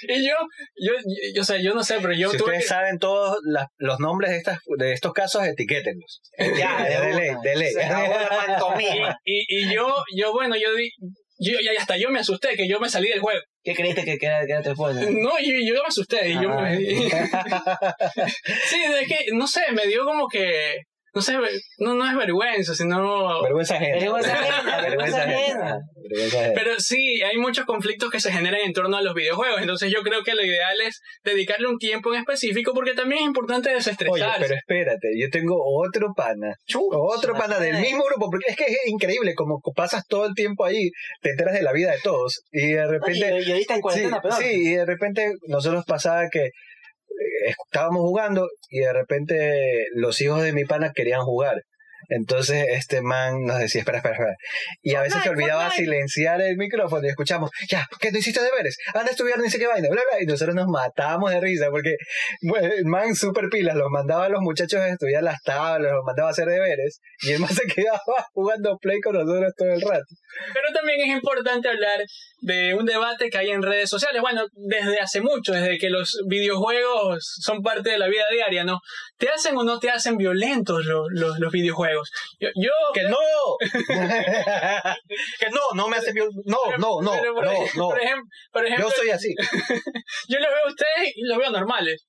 Y 0.09 0.27
yo, 0.27 0.35
yo, 0.77 0.93
yo, 1.35 1.43
o 1.43 1.45
sea, 1.45 1.59
yo 1.61 1.75
no 1.75 1.83
sé, 1.85 1.99
pero 2.01 2.13
yo 2.15 2.31
si 2.31 2.37
tuve 2.39 2.47
ustedes 2.49 2.65
que- 2.65 2.69
saben 2.69 2.99
todos 2.99 3.39
las- 3.45 3.69
los 3.79 4.01
nombres 4.01 4.31
de, 4.33 4.39
estas, 4.39 4.59
de 4.79 4.93
estos 4.93 5.13
casos, 5.13 5.45
etiquétenlos. 5.47 6.21
Ya, 6.57 6.83
de 6.85 7.01
de 7.07 7.15
ley, 7.15 7.31
de 7.43 7.57
ley. 7.57 7.75
La 7.75 9.17
y, 9.25 9.45
y 9.49 9.75
yo, 9.75 9.95
yo, 10.17 10.33
bueno, 10.33 10.57
yo 10.57 10.75
di, 10.75 10.91
yo, 11.39 11.59
y 11.61 11.69
hasta 11.77 11.97
yo 11.97 12.11
me 12.11 12.21
asusté, 12.21 12.57
que 12.57 12.69
yo 12.69 12.81
me 12.81 12.89
salí 12.89 13.09
del 13.09 13.21
juego. 13.21 13.41
¿Qué 13.63 13.75
creíste 13.75 14.05
que 14.05 14.19
queda, 14.19 14.45
queda 14.47 14.61
esposa? 14.61 15.01
No, 15.01 15.39
yo, 15.41 15.55
yo 15.65 15.75
me 15.75 15.89
asusté. 15.89 16.29
Y 16.31 16.35
yo 16.35 16.51
Ah. 16.51 16.61
me, 16.63 16.77
sí, 18.67 18.81
es 19.01 19.09
que, 19.09 19.27
no 19.33 19.47
sé, 19.47 19.63
me 19.73 19.87
dio 19.87 20.05
como 20.05 20.29
que, 20.29 20.77
no 21.15 21.23
sé, 21.23 21.35
no, 21.79 21.95
no 21.95 22.11
es 22.11 22.17
vergüenza, 22.17 22.75
sino... 22.75 23.43
Vergüenza 23.43 23.77
ajena. 23.77 23.99
Vergüenza 24.01 24.35
ajena, 24.41 24.83
vergüenza 24.83 25.23
ajena. 25.23 25.79
Pero 26.55 26.81
sí, 26.81 27.23
hay 27.23 27.37
muchos 27.39 27.65
conflictos 27.65 28.11
que 28.11 28.21
se 28.21 28.33
generan 28.33 28.61
en 28.63 28.73
torno 28.73 28.97
a 28.97 29.03
los 29.03 29.15
videojuegos. 29.15 29.61
Entonces 29.61 29.93
yo 29.93 30.03
creo 30.03 30.23
que 30.23 30.35
lo 30.35 30.45
ideal 30.45 30.77
es 30.87 31.01
dedicarle 31.23 31.69
un 31.69 31.79
tiempo 31.79 32.13
en 32.13 32.21
específico 32.21 32.73
porque 32.75 32.95
también 32.95 33.23
es 33.23 33.27
importante 33.27 33.69
Oye, 33.69 33.77
desestresarse. 33.77 34.41
pero 34.41 34.55
espérate, 34.55 35.09
yo 35.19 35.31
tengo 35.31 35.57
otro 35.65 36.13
pana, 36.17 36.55
otro 36.93 37.35
pana 37.35 37.59
del 37.59 37.79
mismo 37.79 38.05
grupo, 38.05 38.31
porque 38.31 38.51
es 38.51 38.57
que 38.57 38.65
es 38.65 38.79
increíble, 38.87 39.35
como 39.35 39.61
pasas 39.75 40.07
todo 40.07 40.27
el 40.27 40.35
tiempo 40.35 40.65
ahí, 40.65 40.91
te 41.23 41.31
enteras 41.31 41.55
de 41.55 41.63
la 41.63 41.73
vida 41.73 41.93
de 41.93 42.01
todos, 42.03 42.43
y 42.53 42.73
de 42.73 42.87
repente... 42.87 43.19
Y, 43.19 43.49
y 43.49 43.53
ahorita 43.53 43.75
en 43.77 43.83
Sí, 43.93 44.09
peor. 44.23 44.35
sí, 44.35 44.47
y 44.51 44.75
de 44.75 44.85
repente 44.87 45.33
nosotros 45.47 45.85
pasaba 45.87 46.29
que 46.31 46.51
estábamos 47.47 48.03
jugando 48.03 48.49
y 48.71 48.81
de 48.81 48.93
repente 48.93 49.87
los 49.95 50.21
hijos 50.21 50.43
de 50.43 50.53
mi 50.53 50.65
pana 50.65 50.93
querían 50.95 51.23
jugar. 51.23 51.63
Entonces 52.09 52.67
este 52.69 53.01
man 53.01 53.45
nos 53.45 53.59
decía, 53.59 53.81
espera, 53.81 53.99
espera, 53.99 54.15
espera. 54.15 54.35
Y 54.83 54.95
a 54.95 55.01
veces 55.01 55.23
se 55.23 55.29
Fortnite, 55.29 55.53
olvidaba 55.53 55.71
silenciar 55.71 56.41
el 56.41 56.57
micrófono 56.57 57.05
y 57.07 57.09
escuchamos, 57.09 57.51
ya, 57.69 57.87
¿qué 58.01 58.11
no 58.13 58.19
hiciste 58.19 58.43
deberes? 58.43 58.77
Anda 58.93 59.09
a 59.09 59.11
estudiar 59.11 59.39
ni 59.39 59.51
sé 59.51 59.59
qué 59.59 59.67
vaina, 59.67 59.89
bla, 59.91 60.03
bla. 60.11 60.23
Y 60.23 60.27
nosotros 60.27 60.55
nos 60.55 60.69
matábamos 60.69 61.31
de 61.31 61.41
risa 61.41 61.71
porque 61.71 61.97
bueno, 62.43 62.69
el 62.75 62.85
man 62.85 63.15
super 63.15 63.49
pilas, 63.49 63.77
los 63.77 63.91
mandaba 63.91 64.27
a 64.27 64.29
los 64.29 64.41
muchachos 64.41 64.81
a 64.81 64.89
estudiar 64.89 65.23
las 65.23 65.43
tablas, 65.43 65.93
los 65.93 66.05
mandaba 66.05 66.29
a 66.29 66.33
hacer 66.33 66.47
deberes 66.47 67.01
y 67.23 67.33
el 67.33 67.41
man 67.41 67.51
se 67.51 67.67
quedaba 67.75 68.01
jugando 68.33 68.77
play 68.79 69.01
con 69.01 69.15
nosotros 69.15 69.53
todo 69.57 69.69
el 69.69 69.81
rato. 69.81 70.05
Pero 70.53 70.67
también 70.75 71.01
es 71.01 71.17
importante 71.17 71.69
hablar 71.69 72.01
de 72.45 72.75
un 72.75 72.85
debate 72.85 73.31
que 73.31 73.39
hay 73.39 73.51
en 73.51 73.63
redes 73.63 73.89
sociales. 73.89 74.21
Bueno, 74.21 74.47
desde 74.53 75.01
hace 75.01 75.23
mucho, 75.23 75.53
desde 75.53 75.79
que 75.79 75.89
los 75.89 76.21
videojuegos 76.27 77.25
son 77.41 77.63
parte 77.63 77.91
de 77.91 77.99
la 77.99 78.07
vida 78.07 78.25
diaria, 78.31 78.65
¿no? 78.65 78.81
¿Te 79.17 79.31
hacen 79.31 79.57
o 79.57 79.65
no 79.65 79.79
te 79.79 79.89
hacen 79.91 80.19
violentos 80.19 80.85
los, 80.85 81.07
los, 81.11 81.39
los 81.39 81.53
videojuegos? 81.53 82.11
Yo, 82.39 82.49
yo 82.55 82.71
¡Que 82.93 83.05
no! 83.05 83.17
que 85.41 85.51
no, 85.51 85.61
no 85.75 85.89
me 85.89 85.97
hace 85.97 86.13
bien. 86.13 86.29
No, 86.45 86.59
pero- 86.67 86.79
no, 86.79 87.01
no, 87.01 87.13
pero 87.13 87.35
por, 87.35 87.45
no, 87.47 87.53
no. 87.77 87.89
Por 87.89 88.01
ejemplo, 88.01 88.29
por 88.53 88.67
ejemplo, 88.67 88.89
Yo 88.89 88.95
soy 88.95 89.11
así. 89.11 89.35
yo 90.29 90.39
los 90.39 90.49
veo 90.49 90.65
a 90.67 90.69
ustedes 90.69 91.13
y 91.17 91.23
los 91.27 91.39
veo 91.39 91.51
normales. 91.51 92.07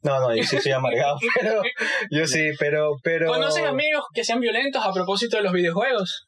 No, 0.00 0.20
no, 0.20 0.34
yo 0.34 0.42
sí 0.42 0.58
soy 0.58 0.72
amargado, 0.72 1.16
pero 1.38 1.62
yo 2.10 2.26
sí, 2.26 2.50
pero, 2.58 2.96
pero. 3.02 3.26
¿Conocen 3.28 3.66
amigos 3.66 4.04
que 4.14 4.24
sean 4.24 4.40
violentos 4.40 4.82
a 4.84 4.92
propósito 4.92 5.36
de 5.36 5.42
los 5.42 5.52
videojuegos? 5.52 6.26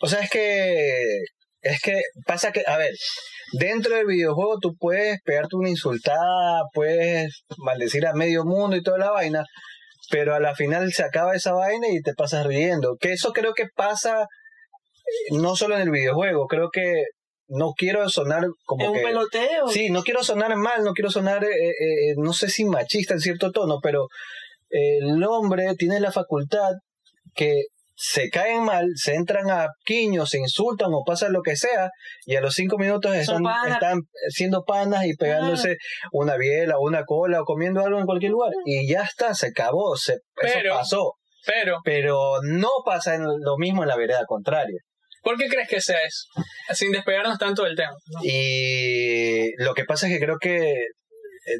O 0.00 0.06
sea, 0.06 0.20
es 0.20 0.30
que, 0.30 1.20
es 1.66 1.80
que 1.80 2.00
pasa 2.26 2.52
que, 2.52 2.62
a 2.66 2.76
ver, 2.76 2.92
dentro 3.52 3.96
del 3.96 4.06
videojuego 4.06 4.58
tú 4.60 4.74
puedes 4.78 5.20
pegarte 5.24 5.56
una 5.56 5.70
insultada, 5.70 6.62
puedes 6.72 7.44
maldecir 7.58 8.06
a 8.06 8.14
medio 8.14 8.44
mundo 8.44 8.76
y 8.76 8.82
toda 8.82 8.98
la 8.98 9.10
vaina, 9.10 9.44
pero 10.10 10.34
a 10.34 10.40
la 10.40 10.54
final 10.54 10.92
se 10.92 11.04
acaba 11.04 11.34
esa 11.34 11.52
vaina 11.52 11.88
y 11.88 12.00
te 12.00 12.14
pasas 12.14 12.46
riendo. 12.46 12.96
Que 13.00 13.12
eso 13.12 13.32
creo 13.32 13.54
que 13.54 13.66
pasa 13.74 14.22
eh, 14.22 15.36
no 15.36 15.56
solo 15.56 15.76
en 15.76 15.82
el 15.82 15.90
videojuego, 15.90 16.46
creo 16.46 16.70
que 16.70 17.04
no 17.48 17.72
quiero 17.76 18.08
sonar 18.08 18.44
como 18.64 18.82
Es 18.82 18.88
un 18.90 18.96
que... 18.96 19.02
peloteo. 19.02 19.68
Sí, 19.68 19.90
no 19.90 20.02
quiero 20.02 20.22
sonar 20.22 20.56
mal, 20.56 20.82
no 20.82 20.92
quiero 20.92 21.10
sonar, 21.10 21.44
eh, 21.44 21.48
eh, 21.48 22.14
no 22.16 22.32
sé 22.32 22.48
si 22.48 22.64
machista 22.64 23.14
en 23.14 23.20
cierto 23.20 23.52
tono, 23.52 23.78
pero 23.82 24.08
el 24.68 25.22
hombre 25.22 25.74
tiene 25.76 26.00
la 26.00 26.10
facultad 26.10 26.72
que 27.34 27.66
se 27.96 28.28
caen 28.28 28.62
mal, 28.62 28.86
se 28.94 29.14
entran 29.14 29.50
a 29.50 29.68
quiños, 29.84 30.28
se 30.30 30.38
insultan 30.38 30.88
o 30.92 31.02
pasa 31.04 31.30
lo 31.30 31.40
que 31.42 31.56
sea, 31.56 31.90
y 32.26 32.36
a 32.36 32.40
los 32.40 32.54
cinco 32.54 32.76
minutos 32.76 33.14
están, 33.14 33.42
panas. 33.42 33.72
están 33.72 34.00
siendo 34.28 34.64
panas 34.64 35.06
y 35.06 35.14
pegándose 35.16 35.78
una 36.12 36.36
biela 36.36 36.76
o 36.78 36.86
una 36.86 37.04
cola 37.04 37.40
o 37.40 37.44
comiendo 37.44 37.80
algo 37.84 37.98
en 37.98 38.06
cualquier 38.06 38.32
lugar. 38.32 38.52
Y 38.66 38.86
ya 38.88 39.02
está, 39.02 39.34
se 39.34 39.48
acabó, 39.48 39.96
se, 39.96 40.18
Pero- 40.34 40.58
eso 40.70 40.78
pasó. 40.78 41.12
Pero, 41.46 41.78
Pero 41.84 42.18
no 42.42 42.68
pasa 42.84 43.14
en 43.14 43.22
lo 43.22 43.56
mismo 43.56 43.82
en 43.82 43.88
la 43.88 43.96
vereda 43.96 44.24
contraria. 44.26 44.80
¿por 45.22 45.36
qué 45.36 45.48
crees 45.48 45.68
que 45.68 45.80
sea 45.80 45.98
eso? 46.06 46.28
Sin 46.72 46.92
despegarnos 46.92 47.36
tanto 47.36 47.64
del 47.64 47.74
tema. 47.74 47.90
¿no? 48.12 48.20
Y 48.22 49.50
lo 49.58 49.74
que 49.74 49.84
pasa 49.84 50.06
es 50.06 50.12
que 50.12 50.24
creo 50.24 50.38
que 50.38 50.74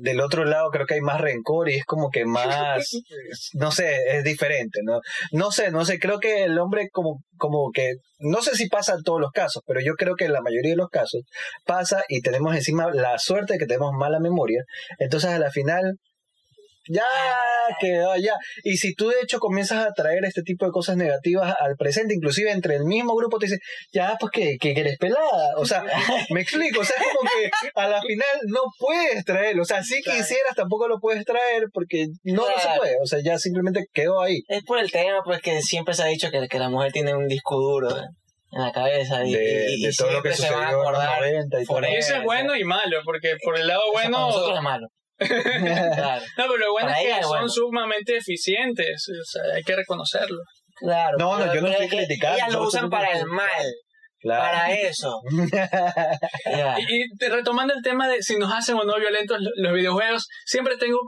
del 0.01 0.21
otro 0.21 0.45
lado 0.45 0.71
creo 0.71 0.87
que 0.87 0.95
hay 0.95 1.01
más 1.01 1.21
rencor 1.21 1.69
y 1.71 1.77
es 1.77 1.85
como 1.85 2.11
que 2.11 2.25
más, 2.25 2.89
no 3.55 3.71
sé, 3.71 3.97
es 4.09 4.25
diferente, 4.25 4.81
¿no? 4.85 5.01
No 5.33 5.51
sé, 5.51 5.71
no 5.71 5.85
sé, 5.85 5.99
creo 5.99 6.19
que 6.19 6.45
el 6.45 6.59
hombre 6.59 6.89
como, 6.91 7.23
como 7.37 7.71
que, 7.73 7.95
no 8.19 8.43
sé 8.43 8.57
si 8.57 8.69
pasa 8.69 8.95
en 8.95 9.03
todos 9.03 9.21
los 9.21 9.31
casos, 9.33 9.63
pero 9.67 9.81
yo 9.81 9.95
creo 9.95 10.17
que 10.17 10.25
en 10.25 10.33
la 10.33 10.43
mayoría 10.43 10.73
de 10.73 10.77
los 10.77 10.89
casos 10.89 11.23
pasa 11.65 12.03
y 12.09 12.21
tenemos 12.21 12.55
encima 12.55 12.91
la 12.93 13.19
suerte 13.19 13.55
de 13.55 13.59
que 13.59 13.67
tenemos 13.67 13.93
mala 13.93 14.21
memoria, 14.21 14.63
entonces 14.99 15.31
a 15.31 15.39
la 15.39 15.51
final 15.51 15.99
ya 16.89 17.05
quedó 17.81 18.17
ya. 18.17 18.35
Y 18.65 18.77
si 18.77 18.95
tú 18.95 19.09
de 19.09 19.17
hecho 19.23 19.39
comienzas 19.39 19.87
a 19.87 19.93
traer 19.93 20.25
este 20.25 20.43
tipo 20.43 20.65
de 20.67 20.71
cosas 20.73 20.97
negativas 20.97 21.55
al 21.61 21.77
presente, 21.77 22.15
inclusive 22.15 22.51
entre 22.51 22.77
el 22.77 22.85
mismo 22.85 23.15
grupo 23.15 23.39
te 23.39 23.47
dicen, 23.47 23.59
ya 23.93 24.17
pues 24.19 24.31
que, 24.33 24.57
que, 24.61 24.73
eres 24.73 24.99
pelada. 24.99 25.57
O 25.57 25.65
sea, 25.65 25.85
me 26.31 26.41
explico, 26.41 26.81
o 26.81 26.85
sea, 26.85 26.97
es 26.97 27.07
como 27.17 27.29
que 27.31 27.51
a 27.75 27.89
la 27.89 28.01
final 28.01 28.27
no 28.47 28.61
puedes 28.79 29.25
traerlo. 29.25 29.63
O 29.63 29.67
sea, 29.67 29.83
si 29.83 30.03
quisieras 30.03 30.55
tampoco 30.55 30.89
lo 30.89 30.99
puedes 31.01 31.25
traer 31.25 31.65
porque 31.73 32.07
no, 32.25 32.43
no 32.49 32.59
se 32.61 32.79
puede. 32.79 32.97
O 33.03 33.07
sea, 33.07 33.19
ya 33.25 33.39
simplemente 33.39 33.87
quedó 33.93 34.23
ahí. 34.23 34.43
Es 34.49 34.63
por 34.65 34.79
el 34.79 34.91
tema, 34.91 35.23
pues 35.25 35.41
que 35.41 35.63
siempre 35.63 35.95
se 35.95 36.03
ha 36.03 36.07
dicho 36.07 36.31
que, 36.31 36.47
que 36.49 36.59
la 36.59 36.69
mujer 36.71 36.93
tiene 36.93 37.15
un 37.15 37.29
disco 37.29 37.57
duro 37.57 37.89
en 38.53 38.63
la 38.63 38.73
cabeza 38.73 39.25
y, 39.25 39.33
De, 39.35 39.67
y- 39.69 39.83
y 39.83 39.87
de 39.87 39.93
todo 39.93 40.13
lo 40.13 40.23
que 40.23 40.33
se 40.33 40.51
van 40.51 40.65
a 40.65 40.71
sucedió 40.71 40.71
en 40.71 40.93
los 40.93 41.03
acordar 41.03 41.21
90 41.21 41.61
y. 41.63 41.67
Por 41.67 41.85
eso 41.85 42.17
es 42.17 42.23
bueno 42.23 42.57
y 42.57 42.65
malo, 42.65 42.99
porque 43.05 43.35
por 43.45 43.59
el 43.59 43.67
lado 43.67 43.83
Eso 43.85 43.93
para 43.93 44.09
bueno... 44.09 44.27
nosotros 44.29 44.57
es 44.57 44.63
malo. 44.63 44.87
Claro, 45.19 46.23
No, 46.37 46.45
pero 46.45 46.57
lo 46.57 46.73
bueno 46.73 46.89
Para 46.89 47.01
es 47.03 47.15
que 47.17 47.23
son 47.23 47.29
bueno. 47.31 47.49
sumamente 47.49 48.17
eficientes, 48.17 49.07
o 49.09 49.25
sea, 49.25 49.43
hay 49.55 49.63
que 49.63 49.77
reconocerlo. 49.77 50.39
claro. 50.77 51.17
No, 51.19 51.39
no, 51.39 51.55
yo 51.55 51.61
no 51.61 51.69
estoy 51.69 51.89
criticando, 51.89 52.37
Ellas 52.37 52.53
lo 52.53 52.63
usan 52.67 52.91
para 52.91 53.13
el 53.19 53.27
mal, 53.27 53.67
Claro. 54.21 54.43
para 54.43 54.73
eso. 54.73 55.21
Y, 56.89 57.29
retomando 57.29 57.75
el 57.75 57.83
tema 57.83 58.09
de 58.09 58.23
si 58.23 58.37
nos 58.37 58.53
hacen 58.53 58.77
o 58.77 58.85
no 58.85 58.97
violentos 58.99 59.39
lo- 59.41 59.51
los 59.57 59.73
videojuegos, 59.73 60.27
siempre 60.45 60.77
tengo 60.77 60.99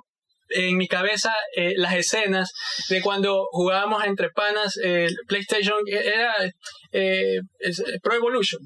en 0.50 0.76
mi 0.76 0.86
cabeza 0.88 1.32
eh, 1.56 1.74
las 1.76 1.94
escenas 1.94 2.50
de 2.88 3.02
cuando 3.02 3.46
jugábamos 3.50 4.04
entre 4.04 4.30
panas 4.30 4.76
el 4.82 5.14
PlayStation, 5.26 5.78
eh, 5.90 6.02
era 6.14 6.34
eh, 6.92 7.38
es- 7.58 7.82
Pro 8.02 8.14
Evolution. 8.14 8.60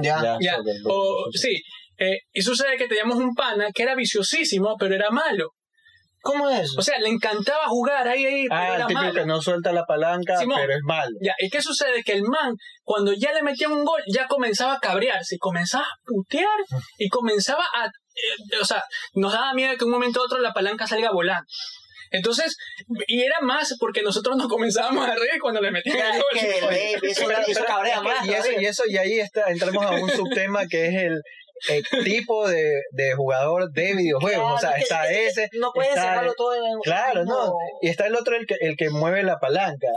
Ya. 0.00 0.20
Soccer, 0.20 0.60
o, 0.86 1.26
sí, 1.32 1.60
eh, 1.98 2.18
y 2.32 2.42
sucede 2.42 2.76
que 2.76 2.88
teníamos 2.88 3.16
un 3.18 3.34
pana 3.34 3.68
que 3.74 3.82
era 3.82 3.94
viciosísimo, 3.94 4.76
pero 4.78 4.94
era 4.94 5.10
malo. 5.10 5.50
¿Cómo 6.20 6.50
es? 6.50 6.76
O 6.76 6.82
sea, 6.82 6.98
le 6.98 7.08
encantaba 7.08 7.68
jugar 7.68 8.08
ahí, 8.08 8.24
ahí, 8.26 8.48
pero 8.48 8.60
Ah, 8.60 8.68
el 8.68 8.74
era 8.74 8.86
típico 8.86 9.00
malo. 9.02 9.14
que 9.14 9.24
no 9.26 9.40
suelta 9.40 9.72
la 9.72 9.84
palanca, 9.86 10.36
Simón. 10.36 10.58
pero 10.60 10.72
es 10.74 10.80
malo. 10.82 11.16
Ya, 11.22 11.32
¿y 11.38 11.48
qué 11.48 11.62
sucede? 11.62 12.02
Que 12.02 12.12
el 12.12 12.24
man, 12.24 12.54
cuando 12.82 13.12
ya 13.12 13.32
le 13.32 13.42
metían 13.42 13.70
un 13.72 13.84
gol, 13.84 14.02
ya 14.12 14.26
comenzaba 14.26 14.74
a 14.74 14.80
cabrearse, 14.80 15.36
comenzaba 15.38 15.84
a 15.84 15.96
putear 16.04 16.58
y 16.98 17.08
comenzaba 17.08 17.64
a... 17.72 17.86
eh, 17.86 18.56
o 18.60 18.64
sea, 18.64 18.82
nos 19.14 19.32
daba 19.32 19.54
miedo 19.54 19.76
que 19.78 19.84
un 19.84 19.92
momento 19.92 20.20
a 20.20 20.24
otro 20.24 20.40
la 20.40 20.52
palanca 20.52 20.88
salga 20.88 21.12
volando. 21.12 21.46
Entonces, 22.10 22.56
y 23.06 23.22
era 23.22 23.36
más 23.40 23.76
porque 23.78 24.02
nosotros 24.02 24.36
nos 24.36 24.48
comenzábamos 24.48 25.06
a 25.06 25.14
reír 25.14 25.40
cuando 25.40 25.60
le 25.60 25.70
metían 25.70 25.98
el 26.14 26.22
gol. 26.22 26.24
eso, 27.02 27.24
Pero- 27.28 27.40
pero 27.46 27.64
cabrea 27.64 28.00
más. 28.00 28.26
y 28.26 28.30
eso, 28.30 28.42
todavía. 28.42 28.60
y 28.62 28.64
eso, 28.66 28.82
y 28.88 28.96
ahí 28.96 29.20
está, 29.20 29.50
entramos 29.50 29.84
a 29.86 29.90
un 29.92 30.10
subtema 30.10 30.66
que 30.66 30.86
es 30.88 30.94
el, 30.94 31.22
el 31.70 31.84
tipo 32.04 32.48
de, 32.48 32.82
de 32.92 33.14
jugador 33.14 33.70
de 33.72 33.94
videojuegos. 33.94 34.54
o 34.54 34.58
sea, 34.58 34.70
está 34.76 35.06
que- 35.08 35.26
ese. 35.26 35.48
No 35.54 35.72
puedes 35.72 35.96
el- 35.96 36.34
todo 36.36 36.54
en 36.54 36.64
en 36.64 36.80
Claro, 36.80 37.20
mismo- 37.24 37.34
no. 37.46 37.52
Y 37.82 37.88
está 37.88 38.06
el 38.06 38.14
otro, 38.16 38.36
el 38.36 38.46
que, 38.46 38.56
el 38.60 38.76
que 38.76 38.90
mueve 38.90 39.22
la 39.22 39.38
palanca. 39.38 39.88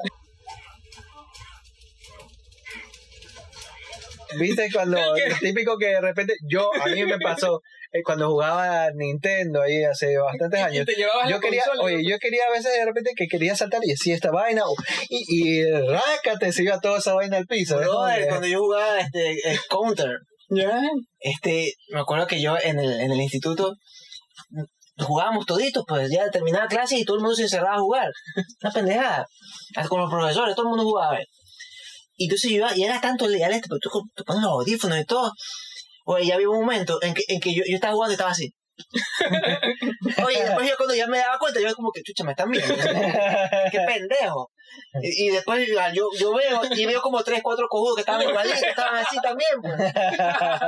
¿Viste 4.39 4.69
cuando 4.73 4.97
el 5.15 5.39
típico 5.39 5.77
que 5.77 5.87
de 5.87 6.01
repente 6.01 6.35
yo 6.47 6.69
a 6.81 6.87
mí 6.87 7.03
me 7.05 7.19
pasó 7.19 7.61
eh, 7.91 8.01
cuando 8.03 8.29
jugaba 8.29 8.85
a 8.85 8.91
Nintendo 8.91 9.61
ahí 9.61 9.83
hace 9.83 10.17
bastantes 10.17 10.61
años 10.63 10.87
yo 11.27 11.39
quería, 11.41 11.63
consola. 11.65 11.83
oye, 11.83 12.09
yo 12.09 12.17
quería 12.19 12.43
a 12.47 12.51
veces 12.51 12.71
de 12.71 12.85
repente 12.85 13.11
que 13.15 13.27
quería 13.27 13.55
saltar 13.57 13.81
y 13.83 13.89
decía 13.89 14.15
esta 14.15 14.31
vaina 14.31 14.61
y, 15.09 15.25
y 15.59 15.65
rácate 15.69 16.53
se 16.53 16.63
iba 16.63 16.79
toda 16.79 16.99
esa 16.99 17.13
vaina 17.13 17.35
al 17.37 17.45
piso. 17.47 17.77
Que- 17.79 18.27
cuando 18.29 18.47
yo 18.47 18.59
jugaba 18.59 18.99
este, 19.01 19.51
el 19.51 19.59
Counter, 19.69 20.19
Ya. 20.53 20.81
este, 21.19 21.73
me 21.89 22.01
acuerdo 22.01 22.27
que 22.27 22.41
yo 22.41 22.57
en 22.61 22.77
el, 22.79 22.99
en 22.99 23.11
el 23.11 23.21
instituto 23.21 23.73
jugábamos 24.99 25.45
toditos, 25.45 25.83
pues 25.87 26.11
ya 26.11 26.29
terminaba 26.29 26.67
clase 26.67 26.97
y 26.97 27.05
todo 27.05 27.15
el 27.17 27.21
mundo 27.23 27.35
se 27.35 27.43
encerraba 27.43 27.77
a 27.77 27.79
jugar. 27.79 28.09
Una 28.61 28.71
pendejada. 28.71 29.25
Hasta 29.75 29.89
con 29.89 30.01
los 30.01 30.09
profesores, 30.11 30.55
todo 30.55 30.65
el 30.65 30.69
mundo 30.69 30.83
jugaba. 30.83 31.13
¿ves? 31.17 31.27
Y 32.17 32.25
entonces 32.25 32.51
yo 32.51 32.57
iba, 32.57 32.75
y 32.77 32.83
era 32.83 32.99
tanto 33.01 33.27
legal 33.27 33.51
esto, 33.53 33.67
pero 33.69 33.79
tú, 33.81 33.89
con- 33.89 34.09
tú 34.13 34.23
pones 34.25 34.43
los 34.43 34.51
audífonos 34.51 34.99
y 34.99 35.05
todo. 35.05 35.31
Oye, 36.05 36.27
ya 36.27 36.35
había 36.35 36.49
un 36.49 36.59
momento 36.61 37.01
en 37.01 37.13
que, 37.13 37.23
en 37.29 37.39
que 37.39 37.53
yo, 37.55 37.63
yo 37.67 37.75
estaba 37.75 37.93
jugando 37.93 38.11
y 38.11 38.15
estaba 38.15 38.31
así. 38.31 38.51
Oye, 40.25 40.43
después 40.43 40.69
yo 40.69 40.75
cuando 40.77 40.95
ya 40.95 41.07
me 41.07 41.17
daba 41.19 41.37
cuenta, 41.39 41.59
yo 41.61 41.73
como 41.75 41.91
que, 41.91 42.01
chucha, 42.03 42.23
me 42.23 42.31
están 42.31 42.49
viendo. 42.49 42.73
Qué 43.71 43.79
pendejo. 43.87 44.51
Y, 45.01 45.25
y 45.27 45.29
después 45.29 45.67
yo, 45.93 46.07
yo 46.17 46.33
veo, 46.33 46.61
y 46.75 46.85
veo 46.85 47.01
como 47.01 47.23
tres, 47.23 47.41
cuatro 47.43 47.67
cojudos 47.69 47.95
que 47.95 48.01
estaban 48.01 48.27
igualitos, 48.27 48.61
estaban 48.63 48.95
así 48.97 49.17
también, 49.21 49.49
pues. 49.61 49.73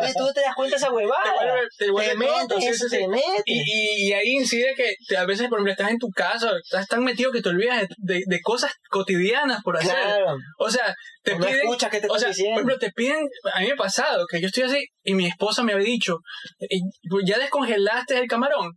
Y 0.10 0.13
tú 0.17 0.31
te 0.33 0.41
das 0.41 0.55
cuenta 0.55 0.75
de 0.75 0.77
esa 0.77 0.91
huevada. 0.91 1.33
te 1.77 1.89
vuelve 1.91 2.10
Te 2.12 2.17
metes, 2.17 2.36
tonto, 2.39 2.60
sí, 2.60 2.74
sí, 2.74 2.89
sí. 2.89 2.98
te 2.98 3.07
metes. 3.07 3.43
Y, 3.45 4.07
y, 4.10 4.13
ahí 4.13 4.29
incide 4.36 4.74
que 4.75 4.95
te- 5.07 5.17
a 5.17 5.25
veces, 5.25 5.48
por 5.50 5.60
ejemplo, 5.60 5.72
estás 5.72 5.89
en 5.91 6.00
tu 6.00 6.10
casa, 6.10 6.51
estás 6.63 6.88
tan 6.88 7.03
metido 7.03 7.31
que 7.31 7.41
te 7.41 7.50
olvidas 7.50 7.81
de, 7.81 7.88
de- 8.15 8.24
de 8.25 8.41
cosas 8.41 8.72
cotidianas 8.89 9.62
por 9.63 9.77
hacer. 9.77 9.91
Claro. 9.93 10.36
O 10.57 10.69
sea, 10.69 10.93
te 11.24 11.36
no 11.36 11.45
piden. 11.45 11.60
escuchas 11.62 11.89
qué 11.89 12.00
te 12.01 12.07
O 12.10 12.17
sea, 12.17 12.29
diciendo. 12.29 12.62
por 12.62 12.69
ejemplo, 12.72 12.88
te 12.88 12.91
piden. 12.93 13.27
A 13.53 13.60
mí 13.60 13.67
me 13.67 13.74
ha 13.74 13.75
pasado 13.75 14.25
que 14.29 14.41
yo 14.41 14.48
estoy 14.48 14.63
así 14.63 14.86
y 15.03 15.13
mi 15.13 15.27
esposa 15.27 15.63
me 15.63 15.74
había 15.74 15.86
dicho, 15.86 16.17
"Y- 16.60 16.81
pues 17.10 17.24
ya 17.27 17.38
descongelaste 17.38 18.17
el 18.17 18.27
camarón. 18.27 18.72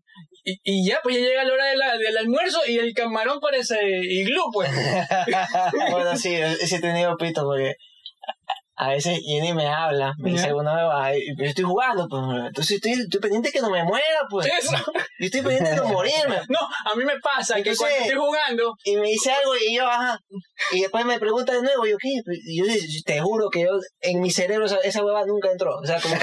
Y, 0.48 0.86
ya, 0.88 1.00
pues 1.02 1.16
ya 1.16 1.22
llega 1.22 1.42
la 1.42 1.52
hora 1.52 1.64
de 1.66 1.76
la- 1.76 1.98
del 1.98 2.16
almuerzo 2.18 2.60
y 2.68 2.78
el 2.78 2.94
camarón 2.94 3.40
parece 3.40 3.76
iglú, 3.84 4.42
pues. 4.52 4.70
Bueno, 5.90 6.16
sí, 6.16 6.36
sí 6.64 6.76
he 6.76 6.80
tenido 6.80 7.16
pito 7.16 7.42
porque 7.42 7.74
a 8.78 8.88
veces 8.90 9.18
Jenny 9.24 9.54
me 9.54 9.66
habla, 9.66 10.12
me 10.18 10.30
dice 10.32 10.48
alguna 10.48 10.74
vez, 10.74 11.18
yo 11.38 11.44
estoy 11.46 11.64
jugando, 11.64 12.06
pues, 12.08 12.22
entonces 12.48 12.76
estoy, 12.76 12.92
estoy 12.92 13.20
pendiente 13.20 13.50
que 13.50 13.60
no 13.60 13.70
me 13.70 13.82
muera, 13.82 14.04
pues. 14.28 14.46
Eso. 14.46 14.76
Yo 15.18 15.26
estoy 15.26 15.40
pendiente 15.40 15.70
de 15.70 15.76
no 15.76 15.86
morirme. 15.86 16.36
No, 16.48 16.60
a 16.60 16.94
mí 16.94 17.04
me 17.04 17.18
pasa 17.20 17.54
que 17.54 17.70
Entonces- 17.70 17.78
cuando 17.78 17.96
estoy 18.04 18.18
jugando, 18.18 18.74
Y 18.84 18.96
me 18.96 19.08
dice 19.08 19.32
algo 19.32 19.52
y 19.56 19.76
yo, 19.76 19.86
ajá. 19.88 20.18
Y 20.72 20.82
después 20.82 21.04
me 21.06 21.18
pregunta 21.18 21.52
de 21.54 21.62
nuevo, 21.62 21.86
yo, 21.86 21.96
¿qué? 21.98 22.08
Y 22.44 22.58
yo 22.58 22.64
te 23.04 23.20
juro 23.20 23.48
que 23.50 23.62
yo, 23.62 23.70
en 24.00 24.20
mi 24.20 24.30
cerebro 24.30 24.66
esa, 24.66 24.76
esa 24.84 25.04
hueva 25.04 25.24
nunca 25.26 25.50
entró. 25.50 25.76
O 25.76 25.84
sea, 25.86 26.00
como, 26.00 26.14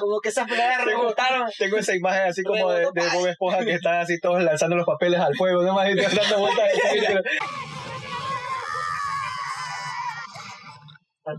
como 0.00 0.20
que 0.20 0.28
esas 0.28 0.48
palabras 0.48 0.84
rebotaron. 0.84 1.48
Tengo 1.58 1.78
esa 1.78 1.94
imagen 1.94 2.22
así 2.28 2.42
como 2.42 2.70
de, 2.72 2.88
de 2.92 3.08
Bob 3.14 3.26
Esponja 3.26 3.64
que 3.64 3.74
están 3.74 4.00
así 4.00 4.18
todos 4.20 4.42
lanzando 4.42 4.76
los 4.76 4.86
papeles 4.86 5.20
al 5.20 5.34
fuego, 5.36 5.62
¿no? 5.62 5.74
Más 5.74 5.88
y 5.90 5.94
dando 5.94 6.38
vueltas. 6.40 6.68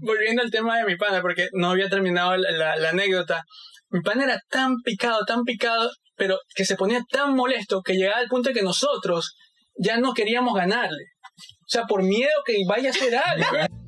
volviendo 0.02 0.42
al 0.42 0.52
tema 0.52 0.78
de 0.78 0.86
mi 0.86 0.96
pana, 0.96 1.22
porque 1.22 1.48
no 1.54 1.72
había 1.72 1.90
terminado 1.90 2.36
la, 2.38 2.90
anécdota. 2.90 3.44
Mi 3.90 4.02
pana 4.02 4.24
era 4.24 4.42
tan 4.50 4.82
picado, 4.82 5.26
tan 5.26 5.44
picado, 5.44 5.90
pero 6.16 6.40
que 6.56 6.66
se 6.66 6.76
ponía 6.76 7.02
tan 7.10 7.36
molesto 7.36 7.82
que 7.82 7.94
llegaba 7.94 8.20
al 8.20 8.28
punto 8.28 8.50
de 8.50 8.56
que 8.56 8.64
nosotros 8.64 9.36
ya 9.78 9.98
no 9.98 10.14
queríamos 10.14 10.56
ganarle. 10.56 11.04
O 11.38 11.68
sea, 11.68 11.84
por 11.84 12.04
miedo 12.04 12.32
que 12.46 12.58
vaya 12.68 12.90
a 12.90 12.92
hacer 12.92 13.16
algo. 13.16 13.85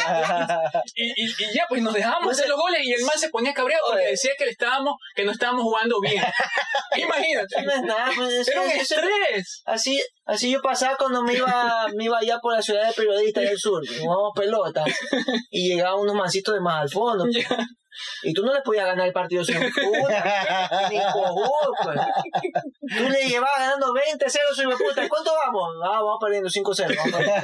Y, 0.94 1.04
y, 1.04 1.26
y 1.26 1.54
ya, 1.54 1.64
pues 1.68 1.82
nos 1.82 1.94
dejábamos 1.94 2.32
hacer 2.32 2.48
los 2.48 2.58
goles 2.58 2.80
y 2.82 2.92
el 2.92 3.02
man 3.02 3.18
se 3.18 3.28
ponía 3.28 3.54
cabreado 3.54 3.82
porque 3.86 4.02
Oye. 4.02 4.10
decía 4.12 4.32
que 4.36 4.44
le 4.44 4.50
estábamos, 4.50 4.94
que 5.14 5.24
no 5.24 5.32
estábamos 5.32 5.62
jugando 5.62 6.00
bien. 6.00 6.22
Imagínate. 6.96 7.62
No 7.62 7.72
es 7.72 7.82
nada, 7.82 8.10
pues, 8.14 8.48
Era 8.48 8.62
un 8.62 8.70
estrés. 8.70 9.62
Así, 9.64 10.02
así 10.24 10.50
yo 10.50 10.60
pasaba 10.62 10.96
cuando 10.96 11.22
me 11.22 11.34
iba, 11.34 11.86
me 11.96 12.04
iba 12.04 12.18
allá 12.18 12.38
por 12.40 12.54
la 12.54 12.62
ciudad 12.62 12.86
de 12.86 12.92
periodistas 12.94 13.44
del 13.44 13.58
sur, 13.58 13.82
jugábamos 13.86 14.32
pelota, 14.34 14.84
y 15.50 15.68
llegaban 15.68 16.00
unos 16.00 16.14
mancitos 16.14 16.54
de 16.54 16.60
más 16.60 16.82
al 16.82 16.90
fondo, 16.90 17.26
y 18.22 18.32
tú 18.32 18.44
no 18.44 18.52
les 18.52 18.62
podías 18.62 18.86
ganar 18.86 19.06
el 19.06 19.12
partido 19.12 19.44
sin 19.44 19.56
puta, 19.58 20.88
ni 20.90 20.98
cojudo, 21.12 21.72
pues. 21.82 21.98
Tú 22.96 23.08
le 23.08 23.28
llevabas 23.28 23.58
ganando 23.58 23.92
20-0 23.92 24.28
su 24.54 24.78
puta, 24.78 25.04
¿y 25.04 25.08
cuánto 25.08 25.32
vamos? 25.34 25.74
Ah, 25.84 26.00
vamos 26.00 26.18
perdiendo 26.20 26.48
5-0. 26.48 26.96
vamos 26.96 27.12
perdiendo. 27.12 27.38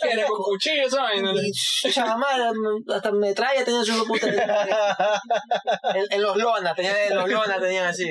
Que 0.00 0.10
era 0.10 0.26
con 0.26 0.42
cuchillo, 0.42 0.88
¿sabes? 0.88 1.22
Y 1.22 1.52
chucha 1.52 2.16
madre, 2.16 2.44
hasta 2.94 3.12
metralla 3.12 3.64
tenía 3.64 3.84
su 3.84 4.06
puta. 4.06 4.28
En, 4.28 6.04
en 6.10 6.22
los 6.22 6.36
lonas, 6.36 6.74
tenían, 6.74 6.96
en 7.08 7.16
los 7.16 7.28
lonas 7.28 7.60
tenían 7.60 7.86
así. 7.86 8.08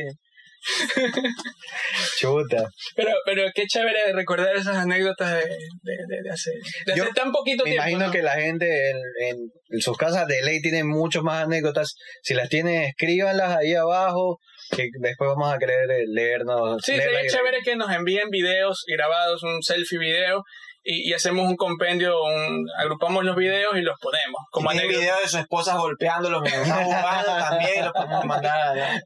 Chuta. 2.18 2.70
Pero, 2.96 3.12
pero 3.26 3.44
qué 3.54 3.66
chévere 3.68 4.14
recordar 4.14 4.56
esas 4.56 4.78
anécdotas 4.78 5.32
de, 5.32 5.38
de, 5.82 5.94
de, 6.08 6.22
de 6.24 6.30
hace, 6.32 6.52
Yo 6.96 7.04
hace 7.04 7.14
tan 7.14 7.32
poquito 7.32 7.64
Me 7.64 7.72
tiempo. 7.72 7.88
imagino 7.90 8.08
¿no? 8.08 8.12
que 8.12 8.22
la 8.22 8.34
gente 8.34 8.90
en, 8.90 8.98
en- 9.28 9.52
en 9.70 9.82
sus 9.82 9.98
casas 9.98 10.28
de 10.28 10.42
ley 10.44 10.62
tienen 10.62 10.88
muchas 10.88 11.24
más 11.24 11.44
anécdotas. 11.44 11.96
Si 12.22 12.34
las 12.34 12.50
tienen, 12.50 12.84
escríbanlas 12.84 13.58
ahí 13.58 13.74
abajo, 13.74 14.40
que 14.76 14.88
después 15.00 15.28
vamos 15.30 15.54
a 15.54 15.58
querer 15.58 15.90
eh, 15.92 16.04
leernos. 16.08 16.82
Sí, 16.84 16.96
sería 16.96 17.28
chévere 17.28 17.60
que 17.64 17.76
nos 17.76 17.92
envíen 17.92 18.30
videos 18.30 18.84
grabados, 18.88 19.44
un 19.44 19.62
selfie 19.64 19.98
video, 20.00 20.44
y, 20.86 21.10
y 21.10 21.14
hacemos 21.14 21.50
un 21.50 21.56
compendio, 21.58 22.16
un- 22.24 22.66
agrupamos 22.78 23.26
los 23.26 23.36
videos 23.36 23.76
y 23.76 23.82
los 23.82 23.98
ponemos. 24.00 24.42
Como 24.52 24.70
hay 24.70 24.78
anécdota. 24.78 25.00
video 25.00 25.16
de 25.22 25.28
su 25.28 25.38
esposa 25.40 25.76
golpeándolo, 25.78 26.40
me 26.42 26.48
está 26.50 26.84
jugando 26.84 27.32
también, 27.50 27.86
lo 27.86 27.92
podemos 27.92 28.26
mandar 28.26 28.78
a 28.78 29.02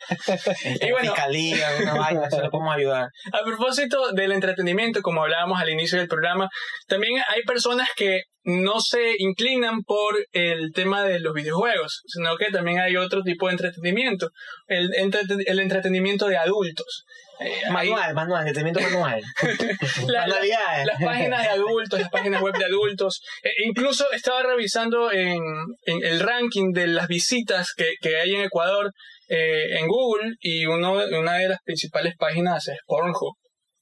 bueno. 0.92 1.00
fiscalía, 1.14 1.68
una 1.82 1.94
vaina, 1.96 2.28
eso 2.28 2.42
lo 2.42 2.50
podemos 2.52 2.76
ayudar. 2.76 3.08
A 3.32 3.44
propósito 3.46 4.12
del 4.12 4.32
entretenimiento, 4.34 5.02
como 5.02 5.24
hablábamos 5.24 5.60
al 5.62 5.70
inicio 5.70 5.98
del 5.98 6.08
programa, 6.08 6.50
también 6.88 7.22
hay 7.30 7.44
personas 7.44 7.88
que 7.96 8.24
no 8.50 8.82
se 8.82 9.14
inclinan 9.20 9.84
por 9.84 10.16
el 10.32 10.72
tema 10.74 11.04
de 11.04 11.20
los 11.20 11.34
videojuegos, 11.34 12.02
sino 12.08 12.36
que 12.38 12.48
también 12.52 12.80
hay 12.80 12.96
otro 12.98 13.22
tipo 13.24 13.48
de 13.48 13.54
entretenimiento, 13.54 14.30
el, 14.68 14.90
entrete- 14.92 15.44
el 15.46 15.60
entretenimiento 15.60 16.28
de 16.28 16.38
adultos. 16.38 17.06
Eh, 17.40 17.54
hay 17.66 17.72
Manual, 17.72 18.14
manual, 18.14 18.48
entretenimiento 18.48 18.82
manual. 18.82 19.22
la- 20.08 20.28
la- 20.28 20.28
Manualidades. 20.28 20.86
las 20.88 21.02
páginas 21.02 21.44
de 21.44 21.50
adultos, 21.50 22.00
las 22.02 22.10
páginas 22.10 22.42
web 22.42 22.54
de 22.58 22.66
adultos. 22.66 23.22
Eh, 23.44 23.50
incluso 23.66 24.12
estaba 24.12 24.44
revisando 24.44 25.12
en, 25.12 25.40
en 25.86 26.04
el 26.04 26.20
ranking 26.20 26.74
de 26.74 26.88
las 26.88 27.08
visitas 27.08 27.74
que, 27.74 27.94
que 28.02 28.18
hay 28.20 28.36
en 28.36 28.42
Ecuador 28.42 28.92
eh, 29.30 29.78
en 29.80 29.88
Google 29.88 30.34
y 30.42 30.66
uno, 30.66 30.94
una 31.18 31.36
de 31.36 31.48
las 31.50 31.60
principales 31.64 32.16
páginas 32.18 32.68
es 32.68 32.80
Pornhub. 32.86 33.36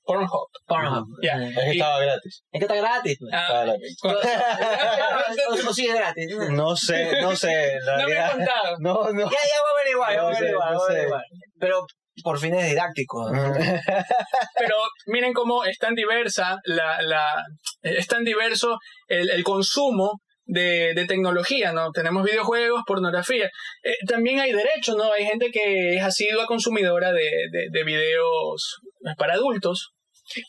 Pornhub. 0.07 0.47
Pornhub. 0.65 1.05
Ya. 1.21 1.33
Es 1.43 1.55
que 1.55 1.71
estaba 1.71 1.99
gratis. 1.99 2.43
Es 2.51 2.59
que 2.59 2.65
está 2.65 2.75
gratis. 2.75 3.17
pues. 3.19 3.33
Ah, 3.33 3.43
Estaba 3.43 3.65
gratis. 3.65 3.97
o, 4.05 5.69
o 5.69 5.73
sigue 5.73 5.93
gratis. 5.93 6.27
Ya, 6.29 6.49
No 6.49 6.75
sé, 6.75 7.21
no 7.21 7.35
sé. 7.35 7.73
En 7.73 7.79
no 7.85 7.95
me 7.97 8.01
he 8.03 8.05
realidad, 8.05 8.31
contado. 8.31 8.75
no, 8.79 8.93
no. 9.11 9.19
ya 9.19 9.25
voy 9.25 9.67
a 9.67 9.81
averiguar, 9.81 10.13
ya 10.15 10.23
voy 10.23 10.29
a 10.29 10.31
No 10.31 10.35
sé, 10.35 10.39
averiguar, 10.39 10.71
no 10.71 10.77
voy 10.79 10.85
a 10.85 10.87
sé. 10.87 10.93
averiguar. 10.97 11.21
Pero 11.59 11.85
por 12.23 12.39
fines 12.39 12.65
didácticos. 12.69 13.31
Pero 14.57 14.75
miren 15.07 15.33
cómo 15.33 15.63
es 15.65 15.77
tan 15.77 15.93
diversa 15.93 16.57
la, 16.65 17.01
la 17.01 17.43
es 17.83 18.07
tan 18.07 18.23
diverso 18.23 18.77
el, 19.07 19.29
el 19.29 19.43
consumo 19.43 20.19
de, 20.49 20.93
de 20.95 21.05
tecnología, 21.05 21.73
¿no? 21.73 21.91
Tenemos 21.91 22.23
videojuegos, 22.23 22.81
pornografía. 22.87 23.49
Eh, 23.83 23.95
también 24.07 24.39
hay 24.39 24.51
derechos, 24.53 24.95
¿no? 24.95 25.11
Hay 25.11 25.25
gente 25.25 25.51
que 25.51 25.95
es 25.97 26.01
asidua 26.03 26.45
consumidora 26.47 27.11
de, 27.11 27.29
de, 27.51 27.67
de 27.69 27.83
videos 27.83 28.77
para 29.17 29.33
adultos. 29.33 29.91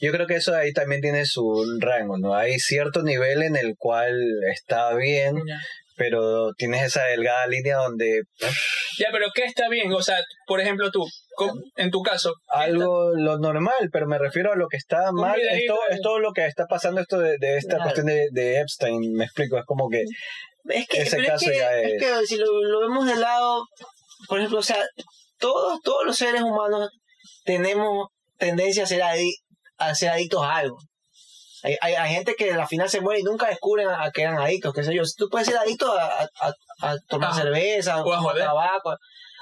Yo 0.01 0.13
creo 0.13 0.27
que 0.27 0.37
eso 0.37 0.55
ahí 0.55 0.73
también 0.73 1.01
tiene 1.01 1.25
su 1.27 1.65
rango, 1.81 2.19
¿no? 2.19 2.35
Hay 2.35 2.59
cierto 2.59 3.03
nivel 3.03 3.43
en 3.43 3.57
el 3.57 3.75
cual 3.77 4.15
está 4.53 4.95
bien, 4.95 5.37
pero 5.97 6.53
tienes 6.55 6.83
esa 6.85 7.05
delgada 7.05 7.47
línea 7.47 7.77
donde 7.77 8.23
Ya, 8.99 9.09
pero 9.13 9.27
¿qué 9.35 9.45
está 9.45 9.69
bien? 9.69 9.93
O 9.93 10.03
sea, 10.03 10.19
por 10.47 10.61
ejemplo, 10.61 10.91
tú, 10.91 11.05
en 11.77 11.91
tu 11.91 12.03
caso, 12.03 12.35
algo 12.49 13.11
lo 13.17 13.39
normal, 13.39 13.89
pero 13.93 14.07
me 14.07 14.19
refiero 14.19 14.53
a 14.53 14.57
lo 14.57 14.69
que 14.69 14.77
está 14.77 15.11
mal, 15.13 15.39
esto, 15.41 15.79
de- 15.89 15.95
es 15.97 16.01
todo 16.03 16.19
lo 16.19 16.33
que 16.33 16.47
está 16.47 16.67
pasando 16.67 17.01
esto 17.01 17.19
de, 17.21 17.37
de 17.39 17.57
esta 17.59 17.77
Claro. 17.77 17.83
cuestión 17.85 18.07
de, 18.07 18.29
de 18.33 18.61
Epstein, 18.61 19.13
me 19.15 19.25
explico, 19.25 19.59
es 19.59 19.65
como 19.65 19.89
que 19.89 20.03
Es 20.71 20.87
que, 20.89 21.03
Ese 21.03 21.11
pero 21.17 21.23
es 21.23 21.29
caso 21.31 21.47
que- 21.47 21.57
ya 21.57 21.81
es 21.81 21.93
es- 21.95 22.03
que 22.03 22.27
si 22.27 22.37
lo, 22.37 22.47
lo 22.63 22.81
vemos 22.81 23.07
de 23.07 23.17
lado, 23.17 23.65
por 24.29 24.39
ejemplo, 24.39 24.59
o 24.59 24.63
sea, 24.63 24.85
todos, 25.39 25.81
todos 25.83 26.05
los 26.05 26.17
seres 26.17 26.43
humanos 26.43 26.91
tenemos 27.45 28.09
tendencia 28.37 28.83
a 28.85 28.87
ser, 28.87 29.01
adi- 29.03 29.37
a 29.79 29.95
ser 29.95 30.11
adictos 30.11 30.43
a 30.43 30.57
algo. 30.57 30.79
Hay, 31.65 31.77
hay, 31.81 31.95
hay 31.95 32.15
gente 32.15 32.35
que 32.37 32.53
al 32.53 32.67
final 32.69 32.89
se 32.89 33.01
muere 33.01 33.21
y 33.21 33.25
nunca 33.25 33.49
descubren 33.49 33.89
a, 33.89 34.05
a 34.05 34.11
que 34.13 34.23
eran 34.23 34.39
adictos, 34.39 34.73
qué 34.75 34.85
sé 34.85 34.95
yo. 34.95 35.03
Tú 35.17 35.29
puedes 35.29 35.49
ser 35.49 35.57
adicto 35.59 35.93
a, 35.93 36.05
a, 36.05 36.29
a- 36.41 36.55
a 36.91 36.97
tomar 37.09 37.31
Ah, 37.33 37.35
cerveza, 37.35 37.95
a 37.95 38.03
o 38.05 38.31
a 38.31 38.35
tabaco, 38.37 38.97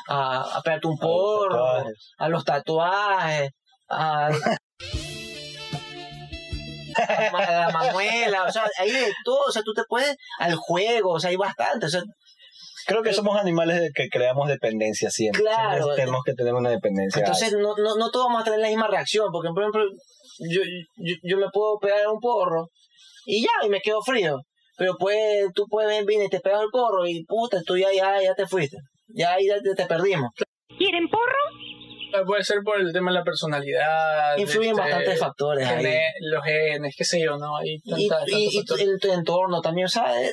a, 0.08 0.56
a 0.56 0.62
pegarte 0.62 0.86
un 0.86 0.98
porro, 0.98 1.84
a 2.18 2.28
los 2.28 2.44
tatuajes, 2.44 3.50
a, 3.90 4.28
a 6.96 7.50
la 7.52 7.70
manuela, 7.70 8.44
o 8.44 8.52
sea, 8.52 8.64
hay 8.78 8.90
de 8.90 9.12
todo, 9.24 9.40
o 9.48 9.52
sea, 9.52 9.62
tú 9.62 9.72
te 9.74 9.82
puedes 9.88 10.16
al 10.38 10.54
juego, 10.56 11.12
o 11.12 11.20
sea, 11.20 11.30
hay 11.30 11.36
bastante, 11.36 11.86
o 11.86 11.88
sea, 11.90 12.02
creo 12.86 13.02
que 13.02 13.12
somos 13.12 13.38
animales 13.38 13.90
que 13.94 14.08
creamos 14.08 14.48
dependencia 14.48 15.10
siempre. 15.10 15.42
Claro. 15.42 15.84
Siempre 15.84 15.96
tenemos 15.96 16.22
que 16.24 16.32
tener 16.34 16.54
una 16.54 16.70
dependencia. 16.70 17.18
entonces 17.20 17.52
no, 17.52 17.74
no, 17.76 17.96
no 17.96 18.10
todos 18.10 18.26
vamos 18.28 18.42
a 18.42 18.44
tener 18.44 18.60
la 18.60 18.68
misma 18.68 18.86
reacción, 18.88 19.30
porque 19.30 19.50
por 19.50 19.62
ejemplo, 19.62 19.82
yo, 20.38 20.60
yo, 20.96 21.14
yo 21.22 21.36
me 21.38 21.46
puedo 21.52 21.78
pegar 21.78 22.06
un 22.08 22.20
porro 22.20 22.68
y 23.24 23.42
ya, 23.42 23.50
y 23.64 23.68
me 23.68 23.80
quedo 23.80 24.00
frío, 24.02 24.36
pero 24.76 24.94
pues 24.98 25.46
tú 25.54 25.66
puedes 25.68 25.88
venir 25.90 26.06
vine 26.06 26.24
y 26.26 26.28
te 26.28 26.40
pegas 26.40 26.62
el 26.62 26.68
porro 26.70 27.06
y 27.06 27.24
puta, 27.24 27.60
tú 27.66 27.76
ya, 27.76 27.92
ya, 27.92 28.22
ya 28.22 28.34
te 28.34 28.46
fuiste, 28.46 28.76
ya 29.08 29.32
ahí 29.34 29.46
ya 29.46 29.60
te, 29.60 29.74
te 29.74 29.86
perdimos. 29.86 30.30
¿Quieren 30.78 31.08
porro? 31.08 31.32
eh, 32.14 32.22
puede 32.24 32.44
ser 32.44 32.58
por 32.64 32.80
el 32.80 32.92
tema 32.92 33.10
de 33.10 33.18
la 33.18 33.24
personalidad. 33.24 34.36
Influyen 34.38 34.70
este, 34.70 34.80
bastantes 34.82 35.18
factores 35.18 35.66
ahí. 35.66 35.86
los 36.20 36.44
genes, 36.44 36.94
qué 36.96 37.04
sé 37.04 37.20
yo, 37.20 37.36
¿no? 37.36 37.56
Hay 37.56 37.80
Y, 37.82 38.08
tanta- 38.08 38.24
y, 38.26 38.48
y 38.54 38.82
el, 38.82 38.98
tu 39.00 39.12
entorno 39.12 39.60
también, 39.60 39.86
o 39.86 39.88
sea, 39.88 40.22
eh, 40.22 40.32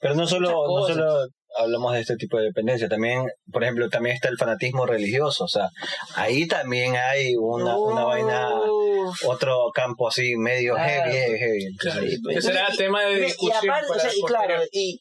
Pero 0.00 0.14
no 0.14 0.26
solo, 0.26 0.50
no 0.50 0.86
solo 0.86 1.26
hablamos 1.58 1.92
de 1.94 2.00
este 2.00 2.16
tipo 2.16 2.38
de 2.38 2.44
dependencia, 2.44 2.88
también, 2.88 3.26
por 3.52 3.62
ejemplo, 3.64 3.88
también 3.88 4.14
está 4.14 4.28
el 4.28 4.36
fanatismo 4.38 4.86
religioso, 4.86 5.44
o 5.44 5.48
sea, 5.48 5.68
ahí 6.14 6.46
también 6.46 6.94
hay 6.96 7.34
una, 7.36 7.76
una 7.76 8.04
vaina, 8.04 8.48
Uf. 9.08 9.24
otro 9.26 9.70
campo 9.74 10.08
así 10.08 10.36
medio 10.36 10.74
Claro. 10.74 11.10
heavy, 11.12 11.38
heavy. 11.38 11.76
Claro, 11.76 12.00
que 12.30 12.42
será 12.42 12.68
Y- 12.72 12.76
tema 12.76 13.02
de 13.04 13.20
discusión. 13.20 13.60
Y, 13.64 13.68
aparte, 13.68 13.86
o 13.86 13.88
para 13.90 14.00
sea, 14.00 14.10
y 14.14 14.20
posterior. 14.20 14.46
claro, 14.48 14.62
y, 14.72 15.00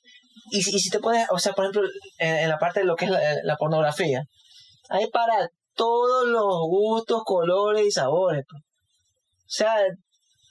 y, 0.52 0.62
si- 0.62 0.76
y 0.76 0.80
si 0.80 0.90
te 0.90 1.00
pones, 1.00 1.28
o 1.30 1.40
sea, 1.40 1.54
por 1.54 1.66
ejemplo, 1.66 1.90
en, 2.20 2.36
en 2.38 2.50
la 2.50 2.58
parte 2.58 2.80
de 2.82 2.86
lo 2.86 2.96
que 2.96 3.06
es 3.06 3.12
la, 3.12 3.20
la 3.44 3.56
pornografía, 3.58 4.24
hay 4.90 5.08
para 5.08 5.50
todos 5.76 6.26
los 6.28 6.46
gustos, 6.70 7.22
colores 7.26 7.86
y 7.86 7.92
sabores. 7.92 8.44
pues. 8.50 8.62
O 8.64 9.50
sea, 9.50 9.76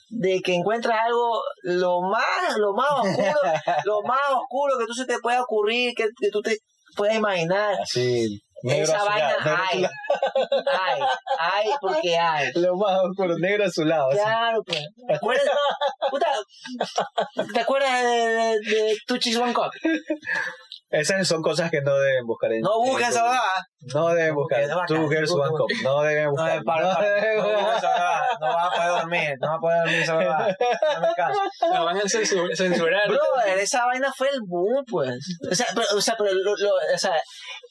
de 0.09 0.40
que 0.40 0.55
encuentras 0.55 0.97
algo 1.05 1.42
lo 1.62 2.01
más, 2.01 2.57
lo 2.59 2.73
más 2.75 2.87
oscuro, 3.01 3.33
lo 3.85 4.03
más 4.03 4.21
oscuro 4.31 4.79
que 4.79 4.87
tú 4.87 4.95
se 4.95 5.05
te 5.05 5.19
pueda 5.19 5.42
ocurrir, 5.42 5.95
que, 5.97 6.05
que 6.21 6.31
tú 6.31 6.40
te 6.42 6.57
puedas 6.97 7.16
imaginar. 7.16 7.75
así, 7.83 8.40
negro 8.66 8.85
Esa 8.85 8.96
azulado, 8.96 9.20
vaina 9.20 9.37
negro 9.44 9.57
hay, 9.70 9.83
hay, 10.66 11.00
hay 11.38 11.70
porque 11.81 12.18
hay. 12.18 12.52
Lo 12.55 12.76
más 12.76 12.98
oscuro, 13.02 13.38
negro 13.38 13.64
azulado. 13.64 14.11
Claro, 14.11 14.62
pues. 14.64 14.85
¿Te 15.07 15.14
acuerdas? 15.14 15.46
Puta, 16.11 16.26
¿te 17.55 17.61
acuerdas 17.61 18.02
de, 18.02 18.09
de, 18.09 18.61
de 18.61 18.96
Two 19.07 19.18
Chicks 19.18 19.38
One 19.38 19.55
Cup? 19.55 19.70
Esas 20.88 21.27
son 21.27 21.42
cosas 21.42 21.68
que 21.70 21.81
no 21.81 21.99
deben 21.99 22.25
buscar 22.27 22.53
en 22.53 22.61
No 22.61 22.79
busques 22.79 23.07
en 23.09 23.12
esa. 23.12 23.40
No 23.92 24.09
deben 24.09 24.29
No 24.35 24.35
buscar. 24.37 24.61
busques, 24.62 24.87
Two 24.87 25.09
Girls 25.09 25.31
no 25.31 25.37
One 25.42 25.51
Cup. 25.51 25.59
busques. 25.59 25.83
No 25.83 26.03
deben 26.03 26.25
No, 26.25 26.31
buscar. 26.31 26.62
para, 26.64 26.83
No 26.88 26.94
para, 26.94 27.11
deben 27.11 27.37
no 27.38 27.42
buscar. 27.42 27.62
busques 27.64 27.79
esa. 27.79 28.20
No 28.40 28.46
vas 28.46 28.66
a 28.66 28.70
poder 28.77 28.88
dormir. 28.90 29.35
No 29.40 29.46
vas 29.49 29.57
a 29.57 29.61
poder 29.61 29.79
dormir 29.83 30.01
esa 30.03 30.14
vaina. 30.14 30.57
Dame 30.92 31.09
caso. 31.16 31.40
La 31.72 31.81
van 31.81 31.96
a 31.96 32.01
censu- 32.03 32.55
censurar. 32.57 33.09
Brother, 33.09 33.59
esa 33.59 33.87
vaina 33.87 34.12
fue 34.16 34.29
el 34.29 34.40
boom, 34.46 34.85
pues. 34.88 35.18
O 35.51 35.55
sea, 35.55 35.66
pero, 35.75 35.87
o 35.96 36.01
sea, 36.01 36.14
pero 36.16 36.33
lo, 36.33 36.55
lo- 36.57 36.75
o 36.94 36.99
sea, 36.99 37.14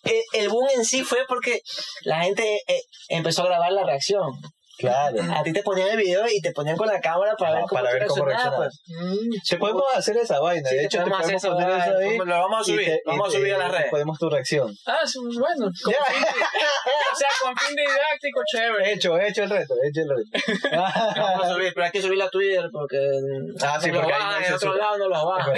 el, 0.03 0.21
el 0.33 0.49
boom 0.49 0.67
en 0.75 0.83
sí 0.83 1.03
fue 1.03 1.19
porque 1.27 1.61
la 2.03 2.21
gente 2.21 2.59
eh, 2.67 2.81
empezó 3.09 3.43
a 3.43 3.45
grabar 3.45 3.71
la 3.71 3.83
reacción. 3.85 4.29
Claro. 4.77 5.15
A 5.33 5.43
ti 5.43 5.53
te 5.53 5.63
ponían 5.63 5.87
el 5.89 5.97
video 5.97 6.25
y 6.29 6.41
te 6.41 6.51
ponían 6.51 6.75
con 6.75 6.87
la 6.87 6.99
cámara 6.99 7.35
para 7.37 7.51
Ajá, 7.51 7.59
ver 7.59 7.65
cómo, 7.69 7.81
para 7.81 7.93
ver 7.93 8.05
cómo 8.07 8.25
reaccionabas, 8.25 8.59
reaccionabas. 8.83 9.39
pues. 9.49 9.59
Podemos 9.59 9.83
hacer 9.95 10.17
esa 10.17 10.39
vaina. 10.39 10.69
Sí, 10.69 10.75
de 10.75 10.85
hecho, 10.85 10.97
te 10.97 11.03
podemos 11.09 11.25
hacer 11.25 11.35
esa 11.35 11.97
ahí. 11.97 12.17
Lo 12.17 12.25
vamos 12.25 12.61
a 12.61 12.63
subir, 12.63 12.85
te- 12.85 13.01
vamos 13.05 13.27
a 13.29 13.37
subir 13.37 13.53
a 13.53 13.57
las 13.57 13.71
redes. 13.71 13.87
Podemos 13.89 14.19
tu 14.19 14.29
reacción. 14.29 14.75
Ah, 14.85 14.99
bueno. 15.15 15.65
con 15.65 15.93
fin 15.93 15.93
de- 15.93 16.31
o 17.13 17.15
sea, 17.15 17.27
con 17.41 17.55
fin 17.57 17.75
didáctico, 17.75 18.41
chévere. 18.51 18.91
Hecho, 18.93 19.19
hecho 19.19 19.43
el 19.43 19.49
reto, 19.49 19.73
hecho 19.83 20.01
el 20.01 20.09
reto. 20.09 20.67
Vamos 21.15 21.45
a 21.45 21.53
subir, 21.53 21.71
pero 21.73 21.85
hay 21.85 21.91
que 21.91 22.01
subirla 22.01 22.25
a 22.25 22.29
Twitter 22.29 22.69
porque 22.71 22.97
Ah, 23.61 23.79
sí, 23.81 23.91
no 23.91 23.99
porque 24.01 24.11
bajan, 24.11 24.43
en 24.43 24.53
otro 24.53 24.73
lado 24.75 24.97
no 24.97 25.07
los 25.09 25.25
bajan. 25.25 25.55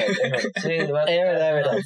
Sí, 0.61 0.73
Es 0.75 0.87
verdad, 0.87 1.09
es 1.09 1.53
verdad. 1.55 1.77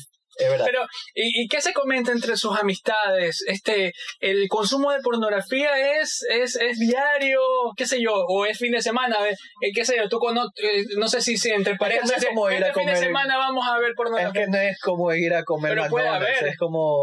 Es 0.44 0.50
verdad. 0.50 0.66
Pero, 0.66 0.82
¿y, 1.16 1.44
y 1.44 1.48
qué 1.48 1.62
se 1.62 1.74
comenta 1.74 2.12
entre 2.12 2.36
sus 2.38 2.58
amistades? 2.58 3.44
Este, 3.48 3.92
¿El 4.20 4.48
consumo 4.50 4.92
de 4.92 5.00
pornografía 5.02 6.00
es, 6.00 6.26
es, 6.30 6.56
es 6.56 6.78
diario, 6.80 7.40
qué 7.78 7.86
sé 7.86 8.02
yo, 8.02 8.14
o 8.14 8.46
es 8.46 8.58
fin 8.58 8.72
de 8.72 8.82
semana? 8.82 9.18
Eh, 9.28 9.72
qué 9.74 9.86
sé 9.86 9.98
yo, 9.98 10.10
tú 10.10 10.20
cono- 10.20 10.50
eh, 10.62 10.84
no 10.98 11.08
sé 11.08 11.22
si, 11.22 11.38
si 11.38 11.50
entre 11.52 11.76
parejas, 11.76 12.10
no 12.10 12.16
es 12.18 12.26
como 12.26 12.50
ir 12.52 12.64
a 12.64 12.68
este 12.68 12.80
fin 12.80 12.88
de 12.88 12.94
comer- 12.94 13.08
semana 13.08 13.38
vamos 13.38 13.66
a 13.68 13.78
ver 13.80 13.92
Es 13.92 14.34
que 14.34 14.48
no 14.48 14.58
es 14.58 14.80
como 14.80 15.14
ir 15.14 15.34
a 15.34 15.44
comer 15.44 15.76
Pero 15.76 15.90
puede 15.90 16.06
McDonald's, 16.06 16.38
haber. 16.40 16.52
es 16.52 16.58
como... 16.58 16.98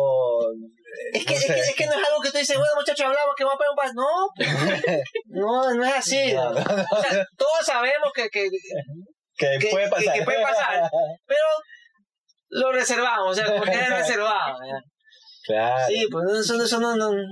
Es 1.13 1.25
que, 1.25 1.35
no 1.35 1.39
es, 1.41 1.47
que, 1.47 1.53
es 1.61 1.75
que 1.77 1.87
no 1.87 1.93
es 1.93 2.07
algo 2.09 2.21
que 2.23 2.31
tú 2.31 2.39
dices, 2.39 2.57
bueno, 2.57 2.73
muchachos, 2.77 3.07
hablamos 3.07 3.35
que 3.37 3.45
vamos 3.45 3.57
a 3.57 3.59
pegar 3.59 3.71
un 3.71 3.77
pas. 3.77 3.95
No, 3.95 4.29
no, 5.27 5.75
no 5.75 5.85
es 5.87 5.95
así. 5.95 6.33
No, 6.33 6.51
O 6.51 6.55
sea, 7.03 7.25
todos 7.37 7.65
sabemos 7.65 8.11
que, 8.15 8.29
que, 8.31 8.49
que, 9.37 9.59
que- 9.61 9.69
puede 9.71 9.89
pasar. 9.89 10.15
que 10.19 10.23
puede 10.23 10.43
pasar. 10.43 10.91
pero 11.27 11.41
lo 12.59 12.73
reservamos, 12.73 13.31
o 13.31 13.35
sea, 13.35 13.57
porque 13.57 13.73
es 13.75 13.89
reservado. 13.91 14.59
Claro. 15.45 15.83
Sí, 15.89 16.05
pues 16.11 16.25
eso, 16.41 16.63
eso 16.63 16.79
no, 16.79 16.95
no, 16.95 17.11
no, 17.11 17.23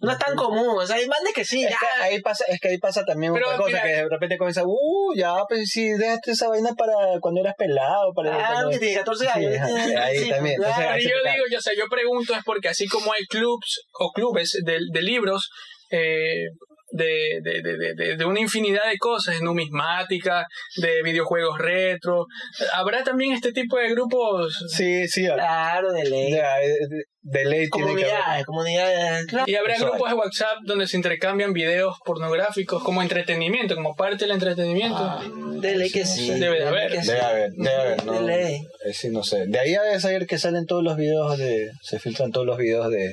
no 0.00 0.10
es 0.12 0.18
tan 0.18 0.34
común. 0.34 0.78
O 0.78 0.86
sea, 0.86 0.96
hay 0.96 1.06
más 1.06 1.20
de 1.22 1.30
que 1.34 1.44
sí, 1.44 1.62
Es 1.62 1.70
ya. 1.72 1.76
que 1.78 2.02
ahí 2.04 2.22
pasa, 2.22 2.42
es 2.48 2.58
que 2.58 2.68
ahí 2.68 2.78
pasa 2.78 3.04
también 3.04 3.34
Pero, 3.34 3.48
otra 3.48 3.58
cosa, 3.58 3.68
mira, 3.70 3.82
que 3.82 3.88
de 4.04 4.08
repente 4.08 4.38
comienza, 4.38 4.62
uh, 4.64 5.14
ya, 5.14 5.34
pues 5.46 5.68
sí, 5.68 5.90
déjate 5.90 6.30
esa 6.30 6.48
vaina 6.48 6.70
para 6.72 6.94
cuando 7.20 7.42
eras 7.42 7.54
pelado, 7.58 8.14
para 8.14 8.30
Claro, 8.30 8.52
cuando- 8.54 8.70
que 8.70 8.78
tiene 8.78 8.94
14 8.94 9.28
años. 9.28 9.52
Sí, 9.52 9.94
ahí 9.94 10.18
sí, 10.20 10.30
también. 10.30 10.56
claro. 10.56 10.74
Entonces, 10.80 11.02
se 11.02 11.08
yo 11.10 11.16
digo, 11.32 11.44
yo, 11.50 11.58
o 11.58 11.60
sea, 11.60 11.72
yo 11.76 11.84
pregunto 11.90 12.32
es 12.34 12.42
porque 12.46 12.68
así 12.68 12.86
como 12.88 13.12
hay 13.12 13.24
clubs 13.26 13.82
o 14.00 14.10
clubes 14.12 14.52
de, 14.64 14.78
de 14.90 15.02
libros, 15.02 15.50
eh, 15.90 16.46
de, 16.90 17.40
de, 17.42 17.62
de, 17.62 17.94
de, 17.94 18.16
de 18.16 18.24
una 18.24 18.40
infinidad 18.40 18.88
de 18.90 18.98
cosas, 18.98 19.34
de 19.38 19.44
numismática, 19.44 20.46
de 20.76 21.02
videojuegos 21.02 21.58
retro. 21.58 22.26
Habrá 22.74 23.04
también 23.04 23.32
este 23.32 23.52
tipo 23.52 23.76
de 23.78 23.90
grupos. 23.90 24.56
Sí, 24.74 25.06
sí. 25.08 25.24
Claro, 25.26 25.92
de 25.92 26.04
ley. 26.04 26.32
De, 26.32 26.38
de- 26.40 27.04
de 27.20 27.44
ley 27.44 27.68
tiene 27.68 27.94
que 27.94 28.04
haber. 28.10 28.44
Comunidades, 28.46 28.46
comunidades. 28.46 29.26
Claro. 29.26 29.44
Y 29.48 29.54
habrá 29.56 29.74
Eso 29.74 29.88
grupos 29.90 30.08
de 30.08 30.14
WhatsApp 30.16 30.58
donde 30.64 30.86
se 30.86 30.96
intercambian 30.96 31.52
videos 31.52 31.96
pornográficos 32.06 32.82
como 32.82 33.02
entretenimiento, 33.02 33.74
como 33.74 33.94
parte 33.94 34.24
del 34.24 34.30
entretenimiento. 34.30 34.96
Ah, 34.98 35.22
De 35.60 35.76
ley 35.76 35.90
que 35.90 36.06
sí. 36.06 36.30
Debe 36.40 36.58
de 36.60 36.68
haber. 36.68 36.90
que 36.90 37.02
sí. 37.02 37.08
Debe 37.08 37.20
haber, 37.20 37.50
debe 37.54 37.74
haber, 37.76 38.04
no, 38.06 38.12
De 38.12 38.22
ley. 38.22 38.54
eh, 38.86 38.92
sí, 38.94 39.10
no 39.10 39.22
sé. 39.24 39.44
De 39.46 39.58
ahí 39.58 39.74
a 39.74 39.82
debe 39.82 40.00
saber 40.00 40.26
que 40.26 40.38
salen 40.38 40.64
todos 40.64 40.82
los 40.82 40.96
videos 40.96 41.36
de. 41.36 41.70
Se 41.82 41.98
filtran 41.98 42.32
todos 42.32 42.46
los 42.46 42.56
videos 42.56 42.88
de. 42.90 43.12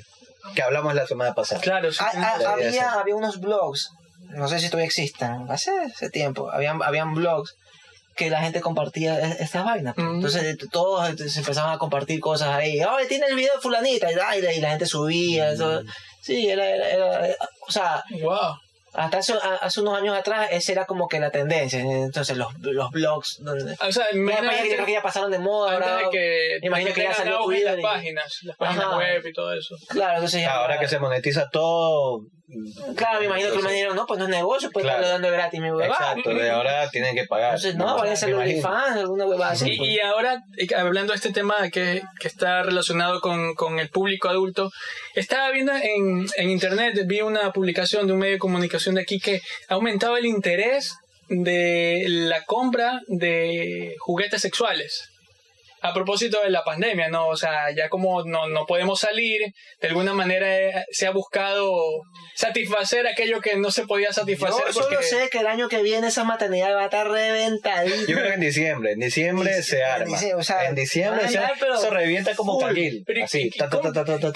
Que 0.54 0.62
hablamos 0.62 0.94
la 0.94 1.08
semana 1.08 1.34
pasada. 1.34 1.62
Claro, 1.62 1.92
sí. 1.92 1.98
Ah, 2.02 2.12
ah, 2.16 2.40
había, 2.54 2.92
había 2.94 3.16
unos 3.16 3.40
blogs, 3.40 3.90
no 4.30 4.48
sé 4.48 4.60
si 4.60 4.68
todavía 4.68 4.86
existen, 4.88 5.50
hace, 5.50 5.72
hace 5.72 6.10
tiempo, 6.10 6.50
habían, 6.52 6.82
habían 6.84 7.14
blogs 7.14 7.56
que 8.16 8.30
la 8.30 8.40
gente 8.42 8.62
compartía 8.62 9.20
e- 9.20 9.44
estas 9.44 9.66
vainas. 9.66 9.94
pues. 9.96 10.08
Entonces 10.08 10.44
eh, 10.44 10.58
todos 10.72 11.10
eh, 11.20 11.30
se 11.30 11.40
empezaban 11.40 11.74
a 11.74 11.78
compartir 11.78 12.20
cosas 12.22 12.50
ahí. 12.50 12.80
¡Ay, 12.80 13.08
tiene 13.08 13.26
el 13.28 13.36
video 13.36 13.54
de 13.56 13.60
fulanita! 13.62 14.10
Y, 14.12 14.16
ay, 14.26 14.42
y 14.56 14.62
la 14.62 14.70
gente 14.70 14.86
subía. 14.86 15.52
eso. 15.52 15.82
Sí, 16.22 16.48
era, 16.50 16.66
era, 16.70 16.88
era- 17.28 17.36
O 17.68 17.72
sea, 17.72 18.04
Wow. 18.22 18.56
Hasta 18.96 19.18
hace, 19.18 19.34
a- 19.34 19.56
hace 19.62 19.82
unos 19.82 19.98
años 19.98 20.18
atrás 20.18 20.48
esa 20.52 20.72
era 20.72 20.86
como 20.86 21.08
que 21.08 21.20
la 21.20 21.32
tendencia. 21.32 21.80
Entonces 21.80 22.38
los, 22.38 22.54
los 22.60 22.92
blogs... 22.92 23.38
Donde, 23.44 23.74
O 23.74 23.92
sea, 23.92 24.06
ya, 24.12 24.18
imagínate- 24.18 24.74
creo 24.74 24.86
que 24.86 24.92
ya 24.94 25.02
pasaron 25.02 25.32
de 25.32 25.40
moda. 25.40 25.76
antes 25.76 25.90
ahora- 25.90 26.04
de 26.06 26.10
que, 26.12 26.58
me 26.62 26.68
imagino 26.68 26.94
que 26.94 27.04
ya 27.04 27.14
salió 27.14 27.40
Twitter 27.44 27.66
las 27.72 27.80
y- 27.80 27.82
páginas, 27.82 28.40
las 28.44 28.58
páginas 28.58 28.86
Ajá. 28.86 28.98
web 28.98 29.26
y 29.26 29.34
todo 29.34 29.54
eso. 29.54 29.76
Claro, 29.90 30.14
entonces 30.16 30.42
ya... 30.42 30.56
Ahora 30.56 30.80
que 30.80 30.88
se 30.88 31.00
monetiza 31.00 31.50
todo. 31.50 32.22
Claro, 32.96 33.20
me 33.20 33.26
imagino 33.26 33.52
que 33.52 33.62
me 33.62 33.72
dijeron, 33.74 33.96
no, 33.96 34.06
pues 34.06 34.20
no 34.20 34.26
es 34.26 34.32
negocio, 34.32 34.70
pues 34.72 34.84
Claro. 34.84 35.00
estarlo 35.02 35.22
dando 35.22 35.36
gratis 35.36 35.60
mi 35.60 35.72
huevada. 35.72 36.12
Exacto, 36.12 36.34
de 36.34 36.50
ahora 36.50 36.90
tienen 36.90 37.16
que 37.16 37.26
pagar. 37.26 37.56
Entonces, 37.56 37.76
no, 37.76 37.98
vaya 37.98 38.14
a 38.14 38.16
ser. 38.16 38.34
OnlyFans, 38.36 38.98
alguna 38.98 39.26
huevada 39.26 39.52
así. 39.54 39.72
Y, 39.72 39.78
pues. 39.78 39.90
y 39.90 40.00
ahora, 40.02 40.44
eh, 40.58 40.68
hablando 40.76 41.14
de 41.14 41.18
este 41.18 41.32
tema 41.32 41.56
que, 41.72 42.04
que 42.20 42.28
está 42.28 42.62
relacionado 42.64 43.20
con, 43.22 43.56
con 43.56 43.80
el 43.80 43.90
público 43.90 44.30
adulto, 44.30 44.72
estaba 45.16 45.50
viendo 45.52 45.74
en, 45.74 46.28
en 46.38 46.50
internet, 46.50 47.00
vi 47.06 47.22
una 47.22 47.52
publicación 47.52 48.06
de 48.06 48.14
un 48.14 48.20
medio 48.20 48.34
de 48.34 48.40
comunicación 48.40 48.96
de 48.96 49.02
aquí 49.02 49.20
que 49.20 49.42
ha 49.68 49.74
aumentado 49.74 50.18
el 50.18 50.26
interés 50.26 50.94
de 51.30 52.06
la 52.08 52.44
compra 52.46 53.02
de 53.08 53.96
juguetes 54.00 54.42
sexuales. 54.42 55.10
A 55.86 55.93
propósito 55.93 56.41
de 56.41 56.50
la 56.50 56.63
pandemia, 56.63 57.10
¿no? 57.10 57.28
O 57.28 57.36
sea, 57.36 57.69
ya 57.76 57.89
como 57.89 58.24
no, 58.24 58.48
no 58.48 58.65
podemos 58.65 59.00
salir, 59.00 59.41
de 59.80 59.88
alguna 59.88 60.13
manera 60.13 60.48
eh, 60.58 60.86
se 60.91 61.06
ha 61.06 61.12
buscado 61.12 61.71
satisfacer 62.36 63.08
aquello 63.08 63.39
que 63.39 63.56
no 63.56 63.69
se 63.71 63.86
podía 63.86 64.12
satisfacer. 64.12 64.65
Yo 64.67 64.74
solo 64.74 65.02
sé 65.02 65.30
que 65.32 65.39
el 65.39 65.48
año 65.48 65.69
que 65.69 65.82
viene 65.84 66.08
esa 66.08 66.24
maternidad 66.24 66.74
va 66.76 66.82
a 66.82 66.86
estar 66.86 67.08
reventadita. 67.08 67.95
Yo 68.08 68.15
creo 68.15 68.28
que 68.28 68.34
en 68.34 68.39
diciembre, 68.39 68.91
en 68.93 69.00
diciembre 69.00 69.62
se 69.62 69.84
arma. 69.84 70.06
diciembre, 70.06 70.39
o 70.39 70.43
sea, 70.43 70.65
en 70.67 70.76
diciembre 70.76 71.30
se, 71.30 71.38
ay, 71.38 71.54
pero 71.60 71.76
eso 71.76 71.89
revienta 71.89 72.36
como 72.36 72.60
carril. 72.60 73.04
Pero, 73.06 73.24
Así, 73.26 73.52
¿y- 73.54 73.58
ta, 73.58 73.69
ta, 73.69 73.80
ta, 73.80 73.93
ta, 73.93 74.04
ta, 74.06 74.19
ta, 74.19 74.32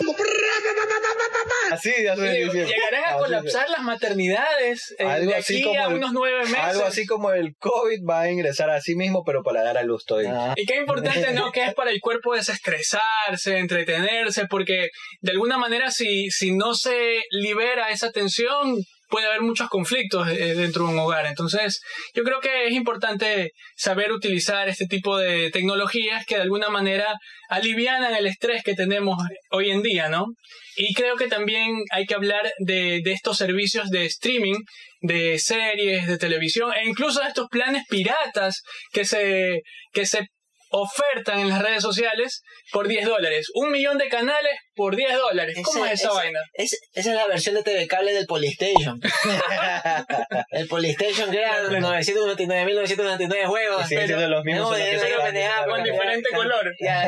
ta. 1.44 1.76
Así 1.76 1.92
de 1.92 2.10
hace 2.10 2.42
en 2.42 2.48
Y-. 2.50 2.52
Llegarán 2.52 3.04
a 3.06 3.08
Así 3.10 3.18
colapsar 3.20 3.70
las 3.70 3.82
maternidades 3.82 4.96
eh, 5.00 5.04
Algo 5.06 5.32
de 5.32 5.38
así 5.38 5.56
aquí 5.56 5.64
como 5.64 5.80
a 5.80 5.88
el- 5.88 5.94
unos 5.94 6.12
nueve 6.14 6.40
meses. 6.44 6.58
Algo 6.60 6.86
así 6.86 7.06
como 7.06 7.32
el 7.32 7.56
COVID 7.58 8.00
va 8.10 8.22
a 8.22 8.32
ingresar 8.32 8.70
a 8.70 8.82
sí 8.82 8.96
mismo, 8.96 9.24
pero 9.26 9.44
para 9.44 9.64
dar 9.64 9.78
a 9.78 9.84
luz 9.84 10.06
todo. 10.06 10.22
Ah, 10.28 10.54
Y 10.56 10.66
qué 10.66 10.78
importante, 10.78 11.32
¿no? 11.34 11.52
Que 11.52 11.66
es 11.66 11.74
para 11.74 11.92
el 11.92 12.00
cuerpo 12.00 12.36
desestresarse, 12.36 13.58
entretenerse, 13.58 14.46
porque 14.48 14.90
de 15.22 15.32
alguna 15.32 15.58
manera 15.58 15.92
si, 15.92 16.30
si 16.32 16.52
no 16.56 16.74
se 16.74 17.22
libera 17.32 17.90
esa 17.90 18.12
tensión, 18.12 18.76
puede 19.10 19.28
haber 19.28 19.42
muchos 19.42 19.68
conflictos 19.70 20.28
eh, 20.30 20.56
dentro 20.56 20.86
de 20.86 20.94
un 20.94 21.00
hogar. 21.00 21.26
Entonces, 21.26 21.82
yo 22.14 22.24
creo 22.24 22.40
que 22.40 22.68
es 22.68 22.74
importante 22.74 23.52
saber 23.76 24.12
utilizar 24.12 24.70
este 24.70 24.86
tipo 24.86 25.18
de 25.18 25.52
tecnologías 25.52 26.26
que 26.26 26.36
de 26.36 26.44
alguna 26.44 26.70
manera 26.70 27.16
alivianan 27.50 28.14
el 28.14 28.28
estrés 28.28 28.64
que 28.64 28.76
tenemos 28.76 29.18
hoy 29.52 29.72
en 29.72 29.82
día, 29.82 30.10
¿no? 30.10 30.28
Y 30.76 30.94
creo 30.94 31.18
que 31.18 31.28
también 31.28 31.84
hay 31.92 32.06
que 32.06 32.16
hablar 32.16 32.54
de, 32.60 33.02
estos 33.06 33.38
servicios 33.38 33.90
de 33.90 34.06
streaming, 34.06 34.56
de 35.02 35.40
series, 35.40 36.08
de 36.08 36.18
televisión, 36.18 36.72
e 36.74 36.88
incluso 36.88 37.22
de 37.22 37.28
estos 37.28 37.48
planes 37.50 37.84
piratas 37.90 38.62
que 38.92 39.04
se, 39.04 39.62
que 39.92 40.06
se 40.06 40.28
ofertan 40.70 41.40
en 41.40 41.50
las 41.50 41.62
redes 41.62 41.82
sociales 41.82 42.42
por 42.72 42.88
10 42.88 43.06
dólares. 43.06 43.48
Un 43.56 43.72
millón 43.72 43.98
de 43.98 44.08
canales 44.08 44.54
por 44.80 44.96
10 44.96 45.14
dólares. 45.14 45.58
¿Cómo 45.62 45.84
ese- 45.86 45.94
es 45.94 46.00
esa 46.00 46.10
ese- 46.10 46.18
vaina? 46.18 46.40
es- 46.54 46.80
esa 46.94 47.10
es 47.10 47.16
la 47.18 47.28
versión 47.28 47.56
de 47.56 47.64
TV 47.64 47.86
Cable 47.88 48.14
del 48.14 48.26
Polystation. 48.28 49.02
el 50.52 50.68
Polystation 50.70 51.30
que 51.32 51.38
era 51.42 51.64
999.999 51.64 53.46
juegos. 53.46 53.84
Y 53.86 53.88
siguen 53.90 54.06
pero- 54.08 54.28
los 54.30 54.44
mismos, 54.46 54.72
No, 54.72 54.76
era 54.78 55.24
pendejada. 55.26 55.66
Con 55.68 55.84
diferente 55.84 56.30
color. 56.34 56.74
Ya. 56.80 57.04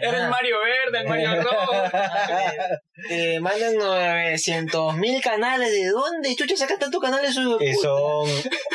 Era 0.00 0.24
el. 0.24 0.28
Mario 0.30 0.56
verde, 0.60 1.00
el 1.00 1.08
Mario 1.08 1.42
rojo. 1.42 1.72
Te 3.08 3.40
mandan 3.46 3.74
900 3.76 4.94
mil 4.96 5.20
canales. 5.20 5.72
¿De 5.72 5.88
dónde? 5.88 6.36
Chucha, 6.36 6.56
sacan 6.56 6.78
tantos 6.78 7.00
canales. 7.02 7.32
Y 7.60 7.74
son 7.74 8.28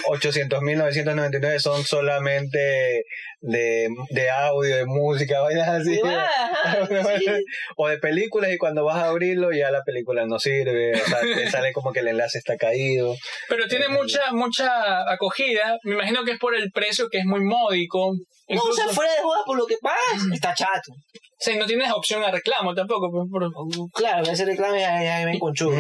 800.999 0.10 1.60
son 1.60 1.84
solamente 1.86 3.06
de, 3.44 3.88
de 4.10 4.30
audio, 4.30 4.76
de 4.76 4.86
música, 4.86 5.42
vainas 5.42 5.68
así. 5.70 5.96
Sí, 5.96 6.02
sí. 7.20 7.46
O 7.76 7.88
de 7.88 7.98
películas 8.02 8.52
y 8.52 8.58
cuando 8.58 8.84
vas 8.84 8.98
a 8.98 9.08
abrirlo 9.08 9.52
ya 9.52 9.72
la 9.72 9.84
película 9.84 10.26
no 10.26 10.40
sirve, 10.40 10.94
o 10.94 11.06
sea, 11.06 11.20
te 11.36 11.50
sale 11.50 11.72
como 11.72 11.94
que 11.94 12.00
el 12.00 12.10
enlace 12.10 12.38
está 12.38 12.58
caído. 12.58 13.16
Pero 13.48 13.68
tiene 13.68 13.88
mucha, 13.88 14.32
mucha 14.34 15.10
acogida. 15.10 15.78
Me 15.84 15.94
imagino 15.94 16.24
que 16.26 16.32
es 16.32 16.40
por 16.40 16.56
el 16.56 16.72
precio 16.72 17.10
que 17.10 17.20
es 17.20 17.26
muy 17.26 17.42
módico. 17.42 18.14
No, 18.56 18.62
o 18.62 18.74
sea, 18.74 18.88
fuera 18.88 19.12
de 19.14 19.22
joda 19.22 19.40
por 19.46 19.58
lo 19.58 19.66
que 19.66 19.76
pagas, 19.82 20.24
está 20.34 20.54
chato. 20.54 20.92
sí, 21.40 21.56
no 21.58 21.66
tienes 21.66 21.92
opción 21.92 22.24
a 22.24 22.32
reclamo 22.32 22.74
tampoco. 22.76 23.10
pues, 23.12 23.28
por- 23.32 23.92
Claro, 23.94 24.24
ese 24.32 24.46
reclame 24.46 24.80
ya, 24.82 25.02
ya 25.04 25.26
ven 25.26 25.40
con 25.40 25.54
chulo. 25.54 25.78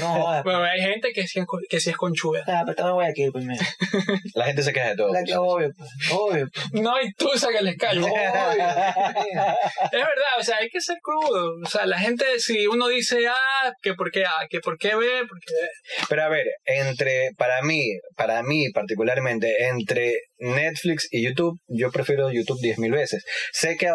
no 0.00 0.06
jodas. 0.08 0.44
Bueno, 0.44 0.62
hay 0.64 0.80
gente 0.80 1.12
que 1.12 1.26
sí, 1.26 1.40
que 1.68 1.80
sí 1.80 1.90
es 1.90 1.96
conchuda. 1.96 2.42
Ah, 2.46 2.62
pero 2.64 2.74
también 2.76 2.94
voy 2.94 3.06
aquí 3.06 3.30
primero. 3.30 3.62
La 4.34 4.46
gente 4.46 4.62
se 4.62 4.72
queja 4.72 4.90
de 4.90 4.96
todo. 4.96 5.12
La 5.12 5.20
obvio, 5.40 5.70
pues, 5.76 5.90
obvio. 6.12 6.46
pues. 6.52 6.82
No 6.82 6.94
hay 6.94 7.12
tusa 7.12 7.48
que 7.50 7.62
les 7.62 7.76
calme. 7.76 8.06
obvio. 8.06 8.64
Es 8.64 9.90
verdad, 9.92 10.34
o 10.38 10.42
sea, 10.42 10.56
hay 10.58 10.68
que 10.68 10.80
ser 10.80 10.96
crudo. 11.02 11.54
O 11.64 11.68
sea, 11.68 11.86
la 11.86 11.98
gente, 11.98 12.24
si 12.38 12.66
uno 12.66 12.88
dice 12.88 13.26
A, 13.28 13.34
que 13.82 13.94
por 13.94 14.10
qué 14.10 14.24
A, 14.24 14.32
que 14.48 14.60
por 14.60 14.78
qué 14.78 14.94
B, 14.94 15.06
porque 15.28 15.52
Pero 16.08 16.22
a 16.24 16.28
ver, 16.28 16.46
entre, 16.64 17.30
para 17.36 17.62
mí, 17.62 17.82
para 18.16 18.42
mí 18.42 18.70
particularmente, 18.72 19.66
entre 19.68 20.14
Netflix 20.44 21.08
y 21.10 21.24
YouTube, 21.24 21.58
yo 21.68 21.90
prefiero 21.90 22.30
YouTube 22.30 22.60
10.000 22.60 22.92
veces. 22.92 23.24
Sé 23.52 23.76
que 23.76 23.90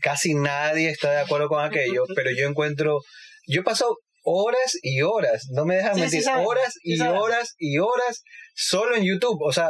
casi 0.00 0.34
nadie 0.34 0.90
está 0.90 1.10
de 1.10 1.20
acuerdo 1.20 1.48
con 1.48 1.64
aquello, 1.64 2.04
pero 2.14 2.30
yo 2.30 2.48
encuentro, 2.48 3.00
yo 3.46 3.62
paso 3.62 3.96
horas 4.24 4.72
y 4.82 5.02
horas, 5.02 5.46
no 5.50 5.64
me 5.64 5.76
dejas 5.76 5.94
Sí, 5.94 6.00
mentir, 6.00 6.24
horas 6.44 6.72
sí 6.82 6.94
y 6.94 7.00
horas 7.00 7.54
y 7.58 7.78
horas 7.78 8.22
solo 8.54 8.96
en 8.96 9.04
YouTube, 9.04 9.38
o 9.42 9.52
sea, 9.52 9.68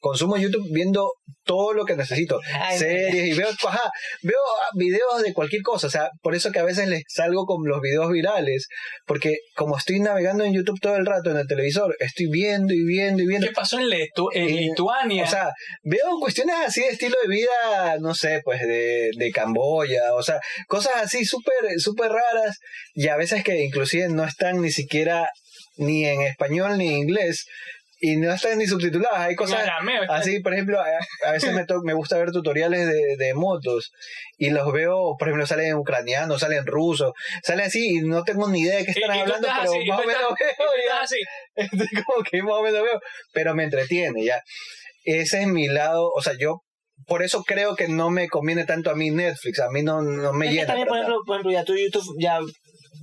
consumo 0.00 0.36
YouTube 0.36 0.66
viendo 0.72 1.12
todo 1.44 1.72
lo 1.72 1.84
que 1.86 1.96
necesito, 1.96 2.38
Ay, 2.54 2.78
series 2.78 3.26
y 3.28 3.32
veo, 3.32 3.48
ajá, 3.66 3.90
veo 4.22 4.36
videos 4.74 5.22
de 5.22 5.32
cualquier 5.32 5.62
cosa, 5.62 5.86
o 5.86 5.90
sea, 5.90 6.10
por 6.22 6.34
eso 6.34 6.52
que 6.52 6.58
a 6.58 6.64
veces 6.64 6.88
les 6.88 7.02
salgo 7.08 7.46
con 7.46 7.66
los 7.66 7.80
videos 7.80 8.10
virales, 8.12 8.66
porque 9.06 9.38
como 9.56 9.76
estoy 9.78 9.98
navegando 10.00 10.44
en 10.44 10.52
YouTube 10.52 10.78
todo 10.80 10.96
el 10.96 11.06
rato 11.06 11.30
en 11.30 11.38
el 11.38 11.46
televisor, 11.46 11.96
estoy 12.00 12.26
viendo 12.30 12.74
y 12.74 12.84
viendo 12.84 13.22
y 13.22 13.26
viendo. 13.26 13.46
¿qué 13.46 13.52
pasó 13.54 13.78
en, 13.78 13.86
Letu- 13.86 14.30
en 14.34 14.48
Eh, 14.48 14.60
Lituania? 14.60 15.24
O 15.24 15.26
sea, 15.26 15.50
veo 15.82 16.18
cuestiones 16.20 16.54
así 16.66 16.80
de 16.82 16.88
estilo 16.88 17.16
de 17.22 17.28
vida, 17.28 17.96
no 18.00 18.14
sé, 18.14 18.40
pues 18.44 18.60
de, 18.60 19.10
de 19.16 19.30
Camboya, 19.30 20.14
o 20.14 20.22
sea, 20.22 20.38
cosas 20.66 20.92
así 20.96 21.24
súper, 21.24 21.54
súper 21.78 22.10
raras 22.12 22.58
y 22.94 23.08
a 23.08 23.16
veces 23.16 23.42
que 23.42 23.58
inclusive 23.64 24.08
no 24.10 24.24
están 24.24 24.60
ni 24.60 24.70
siquiera 24.70 25.30
ni 25.76 26.04
en 26.04 26.22
español 26.22 26.76
ni 26.76 26.88
en 26.88 26.94
inglés 26.98 27.46
y 28.00 28.16
no 28.16 28.32
están 28.32 28.58
ni 28.58 28.66
subtituladas. 28.66 29.18
Hay 29.20 29.34
cosas 29.34 29.60
así, 30.08 30.40
por 30.40 30.52
ejemplo, 30.54 30.80
a, 30.80 30.86
a 31.28 31.32
veces 31.32 31.52
me, 31.52 31.64
to- 31.66 31.82
me 31.82 31.94
gusta 31.94 32.16
ver 32.18 32.30
tutoriales 32.30 32.86
de, 32.86 33.16
de 33.16 33.34
motos 33.34 33.90
y 34.36 34.50
los 34.50 34.72
veo, 34.72 35.16
por 35.18 35.28
ejemplo, 35.28 35.46
salen 35.46 35.66
en 35.70 35.74
ucraniano, 35.76 36.38
salen 36.38 36.58
en 36.58 36.66
ruso, 36.66 37.12
salen 37.42 37.66
así 37.66 37.96
y 37.96 38.00
no 38.02 38.22
tengo 38.24 38.48
ni 38.48 38.60
idea 38.60 38.78
de 38.78 38.84
qué 38.84 38.92
están 38.92 39.16
y 39.16 39.20
hablando, 39.20 39.48
pero 39.48 39.70
así, 39.72 39.84
más 39.88 39.98
o 40.00 40.04
menos 40.06 40.22
veo 40.38 40.68
ya. 40.88 41.00
así. 41.02 41.16
Estoy 41.56 42.02
como 42.04 42.22
que 42.22 42.42
más 42.42 42.54
o 42.54 42.62
menos 42.62 42.82
veo, 42.82 43.00
pero 43.32 43.54
me 43.54 43.64
entretiene 43.64 44.24
ya. 44.24 44.40
Ese 45.04 45.42
es 45.42 45.46
mi 45.48 45.66
lado, 45.68 46.10
o 46.14 46.22
sea, 46.22 46.34
yo 46.38 46.60
por 47.06 47.22
eso 47.22 47.42
creo 47.44 47.76
que 47.76 47.88
no 47.88 48.10
me 48.10 48.28
conviene 48.28 48.64
tanto 48.64 48.90
a 48.90 48.94
mí 48.94 49.10
Netflix, 49.10 49.60
a 49.60 49.70
mí 49.70 49.82
no, 49.82 50.02
no 50.02 50.32
me 50.32 50.46
Es 50.46 50.50
que 50.50 50.54
llena. 50.56 50.66
también, 50.66 50.88
por 50.88 50.96
ejemplo, 50.98 51.16
por 51.26 51.34
ejemplo, 51.36 51.52
ya 51.52 51.64
tú 51.64 51.74
YouTube, 51.76 52.04
ya, 52.20 52.40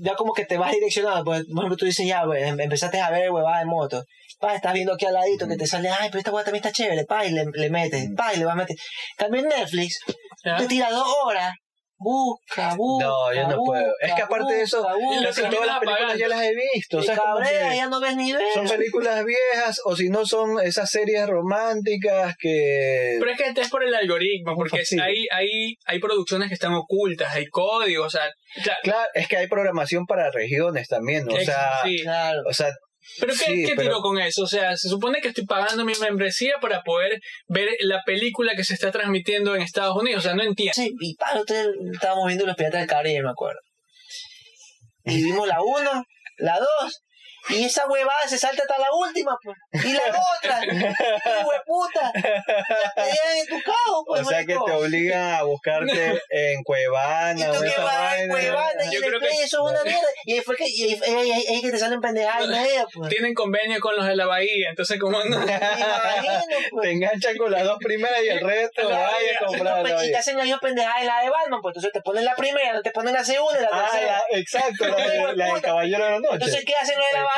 ya 0.02 0.16
como 0.16 0.34
que 0.34 0.46
te 0.46 0.58
vas 0.58 0.72
direccionado. 0.74 1.24
Pues, 1.24 1.46
por 1.46 1.64
ejemplo, 1.64 1.78
tú 1.78 1.86
dices, 1.86 2.06
ya, 2.06 2.24
pues, 2.26 2.44
em- 2.46 2.60
empezaste 2.60 3.00
a 3.00 3.10
ver 3.10 3.32
huevada 3.32 3.60
de 3.60 3.66
moto. 3.66 4.04
Pa, 4.40 4.56
estás 4.56 4.74
viendo 4.74 4.94
aquí 4.94 5.06
al 5.06 5.14
ladito 5.14 5.48
que 5.48 5.56
te 5.56 5.68
sale, 5.68 5.90
ay, 5.90 6.10
pero 6.10 6.20
esta 6.20 6.32
hueá 6.32 6.44
también 6.44 6.64
está 6.66 6.72
chévere. 6.72 7.06
Pa, 7.06 7.26
y 7.26 7.32
le, 7.32 7.46
le 7.54 7.70
metes, 7.70 8.10
pa, 8.16 8.34
y 8.34 8.38
le 8.38 8.46
vas 8.46 8.54
a 8.54 8.58
meter. 8.58 8.76
También 9.18 9.48
Netflix, 9.48 10.00
¿ya? 10.44 10.58
te 10.58 10.68
tira 10.68 10.92
dos 10.92 11.08
horas 11.24 11.54
busca, 11.98 12.76
busca. 12.76 13.06
No, 13.06 13.34
yo 13.34 13.48
no 13.48 13.64
puedo. 13.64 13.92
Es 14.02 14.14
que 14.14 14.22
aparte 14.22 14.54
de 14.54 14.62
eso, 14.62 14.86
Casi 15.24 15.42
todas 15.44 15.68
las 15.68 15.80
películas 15.80 16.18
ya 16.18 16.28
las 16.28 16.42
he 16.42 16.54
visto. 16.74 16.98
O 17.00 17.04
sea, 17.04 17.16
que 17.16 17.76
ya 17.76 17.88
no 17.88 18.00
ves 18.00 18.16
ni 18.16 18.34
ves. 18.34 18.54
son 18.54 18.68
películas 18.68 19.24
viejas 19.26 19.82
o 19.86 19.96
si 19.96 20.10
no 20.10 20.26
son 20.26 20.60
esas 20.62 20.90
series 20.90 21.28
románticas 21.28 22.36
que... 22.40 23.18
Pero 23.20 23.32
es 23.32 23.38
que 23.38 23.62
es 23.62 23.70
por 23.70 23.84
el 23.84 23.94
algoritmo, 23.94 24.56
porque 24.56 24.84
hay, 25.02 25.28
hay, 25.32 25.76
hay 25.86 26.00
producciones 26.00 26.50
que 26.50 26.56
están 26.56 26.74
ocultas, 26.74 27.34
hay 27.36 27.48
códigos, 27.48 28.08
o 28.08 28.10
sea, 28.10 28.30
claro, 28.64 28.80
Claro, 28.84 29.10
es 29.14 29.28
que 29.28 29.38
hay 29.38 29.48
programación 29.48 30.06
para 30.06 30.32
regiones 30.32 30.88
también, 30.88 31.28
o 31.30 31.40
sea, 31.40 31.80
sí. 31.84 32.02
Claro. 32.04 32.42
o 32.48 32.54
sea, 32.54 32.70
Pero 33.20 33.34
¿qué, 33.34 33.40
Sí, 33.40 33.64
qué 33.66 33.74
pero- 33.76 33.82
tiro 33.82 34.02
con 34.02 34.20
eso? 34.20 34.44
O 34.44 34.48
sea, 34.48 34.76
se 34.76 34.90
supone 34.90 35.22
que 35.22 35.30
estoy 35.30 35.46
pagando 35.46 35.86
mi 35.86 35.94
membresía 36.02 36.56
para 36.60 36.82
poder 36.84 37.20
ver 37.48 37.70
la 37.82 38.02
película 38.06 38.56
que 38.56 38.64
se 38.64 38.74
está 38.74 38.92
transmitiendo 38.92 39.56
en 39.56 39.62
Estados 39.62 39.96
Unidos. 39.96 40.20
O 40.20 40.28
sea, 40.28 40.36
no 40.36 40.44
entiendo. 40.44 40.74
Sí, 40.76 40.94
y 41.00 41.16
para 41.16 41.40
ustedes 41.40 41.68
estábamos 41.94 42.28
viendo 42.28 42.46
los 42.46 42.56
piratas 42.56 42.82
del 42.82 42.90
Caribe, 42.90 43.24
me 43.24 43.30
acuerdo. 43.30 43.60
Y 45.04 45.24
vimos 45.24 45.48
la 45.48 45.62
1, 45.62 46.04
la 46.38 46.60
2, 46.60 47.02
y 47.50 47.66
esa 47.66 47.88
huevada 47.88 48.28
se 48.28 48.38
salta 48.38 48.64
hasta 48.64 48.78
la 48.80 48.88
última, 48.98 49.38
pues. 49.44 49.58
Y 49.86 49.94
la 49.94 50.02
otra, 50.10 50.62
hueputa, 51.46 52.12
te 52.14 53.02
dejan 53.02 53.38
en 53.40 53.48
tu 53.48 53.62
cago, 53.64 54.04
pues. 54.06 54.22
o 54.22 54.26
sea 54.26 54.40
que 54.40 54.56
marico. 54.56 54.66
te 54.66 54.72
obligan 54.72 55.34
a 55.36 55.44
buscarte 55.44 56.22
en 56.30 56.60
Y 56.60 56.64
Cuevana 56.64 57.52
tú 57.52 57.58
o 57.58 57.62
que 57.62 57.68
vas 57.82 57.86
vaina. 57.86 58.24
en 58.24 58.30
Cuevana 58.30 58.86
y 58.86 58.92
Yo 58.94 59.00
le 59.00 59.08
creo 59.08 59.20
que- 59.20 59.28
eso 59.44 59.66
es 59.68 59.72
una 59.74 59.84
mierda. 59.84 60.08
Y 60.26 60.34
ahí 60.34 60.42
fue 60.42 60.56
que, 60.56 60.66
y 60.68 60.84
ahí, 60.84 61.00
ahí- 61.06 61.32
ahí- 61.32 61.46
ahí 61.48 61.62
que 61.62 61.72
te 61.72 61.78
salen 61.78 62.02
pendejadas 62.02 62.46
y 62.48 62.98
pues. 62.98 63.10
Tienen 63.10 63.34
convenio 63.34 63.80
con 63.80 63.96
los 63.96 64.06
de 64.08 64.16
la 64.16 64.26
Bahía, 64.26 64.70
entonces 64.70 65.00
como 65.00 65.24
no... 65.24 65.36
Imagino, 65.44 66.44
Te 66.48 66.70
pues. 66.72 66.90
enganchan 66.90 67.38
con 67.38 67.52
las 67.52 67.64
dos 67.64 67.78
primeras 67.80 68.22
y 68.24 68.30
el 68.30 68.42
resto 68.42 68.90
La- 68.90 68.98
vaya 69.00 69.16
a 69.18 69.22
Y, 69.22 69.34
no, 69.42 69.48
comprar. 69.48 69.82
pues, 69.82 70.04
y 70.08 70.12
te 70.12 70.18
hacen 70.18 70.38
la 70.38 70.44
misma 70.44 70.60
pendejada 70.60 71.00
en 71.02 71.08
la 71.08 71.22
de 71.22 71.30
Batman, 71.30 71.60
pues 71.62 71.72
entonces 71.74 71.92
te 71.94 72.02
ponen 72.02 72.26
la 72.26 72.36
primera, 72.36 72.82
te 72.82 72.92
ponen 72.92 73.14
la 73.14 73.24
segunda 73.24 73.60
y 73.60 73.62
la 73.64 73.70
Ah, 73.72 73.90
tercera. 73.92 74.24
ya, 74.32 74.38
exacto, 74.40 74.88
la, 74.88 74.96
de-. 75.56 75.62
Caballero 75.62 76.04
de 76.06 76.12
la 76.12 76.20
Noche. 76.20 76.34
Entonces, 76.34 76.64
¿qué 76.66 76.74
hacen 76.80 76.98
los 76.98 77.08
de 77.10 77.18
la 77.18 77.24
Bahía? 77.24 77.35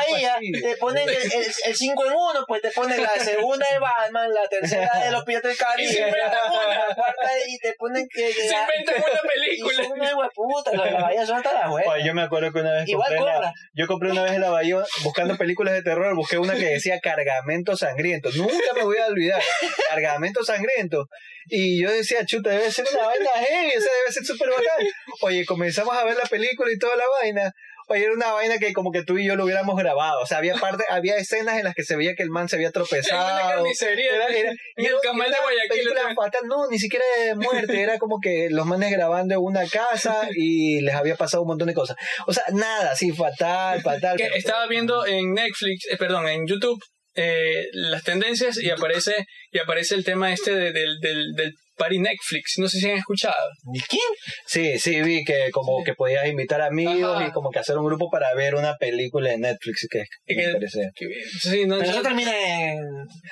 Te 0.62 0.76
ponen 0.76 1.08
el 1.08 1.76
5 1.76 2.06
en 2.06 2.12
1, 2.12 2.44
pues 2.46 2.62
te 2.62 2.70
ponen 2.70 3.02
la 3.02 3.10
segunda 3.18 3.66
de 3.72 3.78
Batman, 3.78 4.32
la 4.32 4.48
tercera 4.48 4.90
de 5.04 5.10
los 5.10 5.24
Piratas 5.24 5.50
del 5.50 5.58
Caribe, 5.66 6.06
una. 6.08 6.78
la 6.78 6.94
cuarta 6.94 7.30
y 7.46 7.58
te 7.58 7.72
ponen 7.74 8.06
que... 8.08 8.32
Se 8.32 8.50
la- 8.50 8.62
inventan 8.62 8.96
una 8.96 9.20
y 9.22 9.28
película. 9.50 9.82
son 9.84 9.92
unos 9.92 10.14
hueputas, 10.14 10.74
los 10.74 10.84
de 10.84 10.90
la 10.92 11.00
Bahía 11.02 11.26
son 11.26 11.36
hasta 11.38 11.52
las 11.52 11.66
Oye, 11.70 11.84
huevas. 11.86 12.04
yo 12.04 12.14
me 12.14 12.22
acuerdo 12.22 12.52
que 12.52 12.58
una 12.60 12.72
vez 12.72 12.88
Igual 12.88 13.16
compré 13.16 13.32
la, 13.40 13.52
yo 13.74 13.86
compré 13.86 14.10
una 14.10 14.22
vez 14.24 14.32
en 14.32 14.40
la 14.40 14.50
Bahía 14.50 14.82
buscando 15.02 15.36
películas 15.36 15.74
de 15.74 15.82
terror, 15.82 16.14
busqué 16.14 16.38
una 16.38 16.54
que 16.54 16.64
decía 16.66 17.00
Cargamento 17.00 17.76
Sangriento. 17.76 18.30
Nunca 18.36 18.72
me 18.74 18.82
voy 18.84 18.98
a 18.98 19.06
olvidar. 19.06 19.42
Cargamento 19.88 20.44
Sangriento. 20.44 21.06
Y 21.50 21.82
yo 21.82 21.90
decía, 21.90 22.24
chuta, 22.26 22.50
debe 22.50 22.70
ser 22.70 22.86
una 22.92 23.06
vaina 23.06 23.30
heavy, 23.34 23.68
o 23.68 23.80
sea, 23.80 23.90
debe 24.00 24.12
ser 24.12 24.24
súper 24.24 24.50
bacán. 24.50 24.86
Oye, 25.22 25.46
comenzamos 25.46 25.96
a 25.96 26.04
ver 26.04 26.14
la 26.16 26.24
película 26.24 26.70
y 26.70 26.78
toda 26.78 26.94
la 26.96 27.04
vaina. 27.22 27.52
Oye, 27.88 28.04
era 28.04 28.12
una 28.12 28.32
vaina 28.32 28.58
que 28.58 28.72
como 28.72 28.92
que 28.92 29.02
tú 29.02 29.18
y 29.18 29.26
yo 29.26 29.34
lo 29.34 29.44
hubiéramos 29.44 29.76
grabado. 29.76 30.20
O 30.20 30.26
sea, 30.26 30.38
había 30.38 30.54
parte, 30.54 30.84
había 30.88 31.16
escenas 31.16 31.56
en 31.58 31.64
las 31.64 31.74
que 31.74 31.84
se 31.84 31.96
veía 31.96 32.14
que 32.14 32.22
el 32.22 32.30
man 32.30 32.48
se 32.48 32.56
había 32.56 32.68
una 32.68 32.72
tropezado. 32.74 33.48
carnicería. 33.48 34.14
Era- 34.14 34.28
era- 34.28 34.50
en 34.76 34.86
el 34.86 34.94
camal 35.02 35.30
de 35.30 35.36
Guayaquil. 35.42 35.88
fatal, 36.14 36.42
no, 36.46 36.68
ni 36.70 36.78
siquiera 36.78 37.04
de 37.24 37.34
muerte, 37.34 37.80
era 37.80 37.98
como 37.98 38.20
que 38.20 38.48
los 38.50 38.66
manes 38.66 38.90
grabando 38.92 39.34
en 39.34 39.40
una 39.40 39.66
casa 39.66 40.28
y 40.34 40.80
les 40.82 40.94
había 40.94 41.16
pasado 41.16 41.42
un 41.42 41.48
montón 41.48 41.68
de 41.68 41.74
cosas. 41.74 41.96
O 42.26 42.32
sea, 42.32 42.44
nada, 42.52 42.94
sí, 42.94 43.12
fatal, 43.12 43.80
fatal. 43.82 44.16
que 44.16 44.24
pero- 44.24 44.36
estaba 44.36 44.66
viendo 44.66 45.06
en 45.06 45.32
Netflix, 45.34 45.86
eh, 45.90 45.96
perdón, 45.96 46.28
en 46.28 46.46
YouTube 46.46 46.78
eh, 47.14 47.66
las 47.72 48.04
tendencias 48.04 48.58
y 48.58 48.70
aparece 48.70 49.14
y 49.50 49.58
aparece 49.58 49.94
el 49.96 50.04
tema 50.04 50.32
este 50.32 50.54
de- 50.54 50.72
del, 50.72 51.00
del, 51.00 51.32
del 51.34 51.52
party 51.78 51.98
Netflix. 51.98 52.54
No 52.58 52.68
sé 52.68 52.78
si 52.80 52.90
han 52.90 52.98
escuchado. 52.98 53.34
¿Y 53.72 53.80
quién? 53.80 54.02
Sí, 54.46 54.78
sí, 54.78 55.00
vi 55.02 55.24
que 55.24 55.50
como 55.52 55.82
que 55.84 55.94
podías 55.94 56.26
invitar 56.26 56.60
amigos 56.60 57.16
Ajá. 57.16 57.28
y 57.28 57.32
como 57.32 57.50
que 57.50 57.58
hacer 57.60 57.78
un 57.78 57.86
grupo 57.86 58.10
para 58.10 58.34
ver 58.34 58.54
una 58.54 58.76
película 58.76 59.30
de 59.30 59.38
Netflix 59.38 59.86
que, 59.90 60.04
me 60.26 60.42
que- 60.42 60.52
parece. 60.52 60.90
Que- 60.94 61.08
Sí, 61.40 61.64
no, 61.66 61.78
Pero 61.78 61.90
eso 61.90 61.98
no- 61.98 62.02
termina 62.08 62.32
en... 62.70 62.78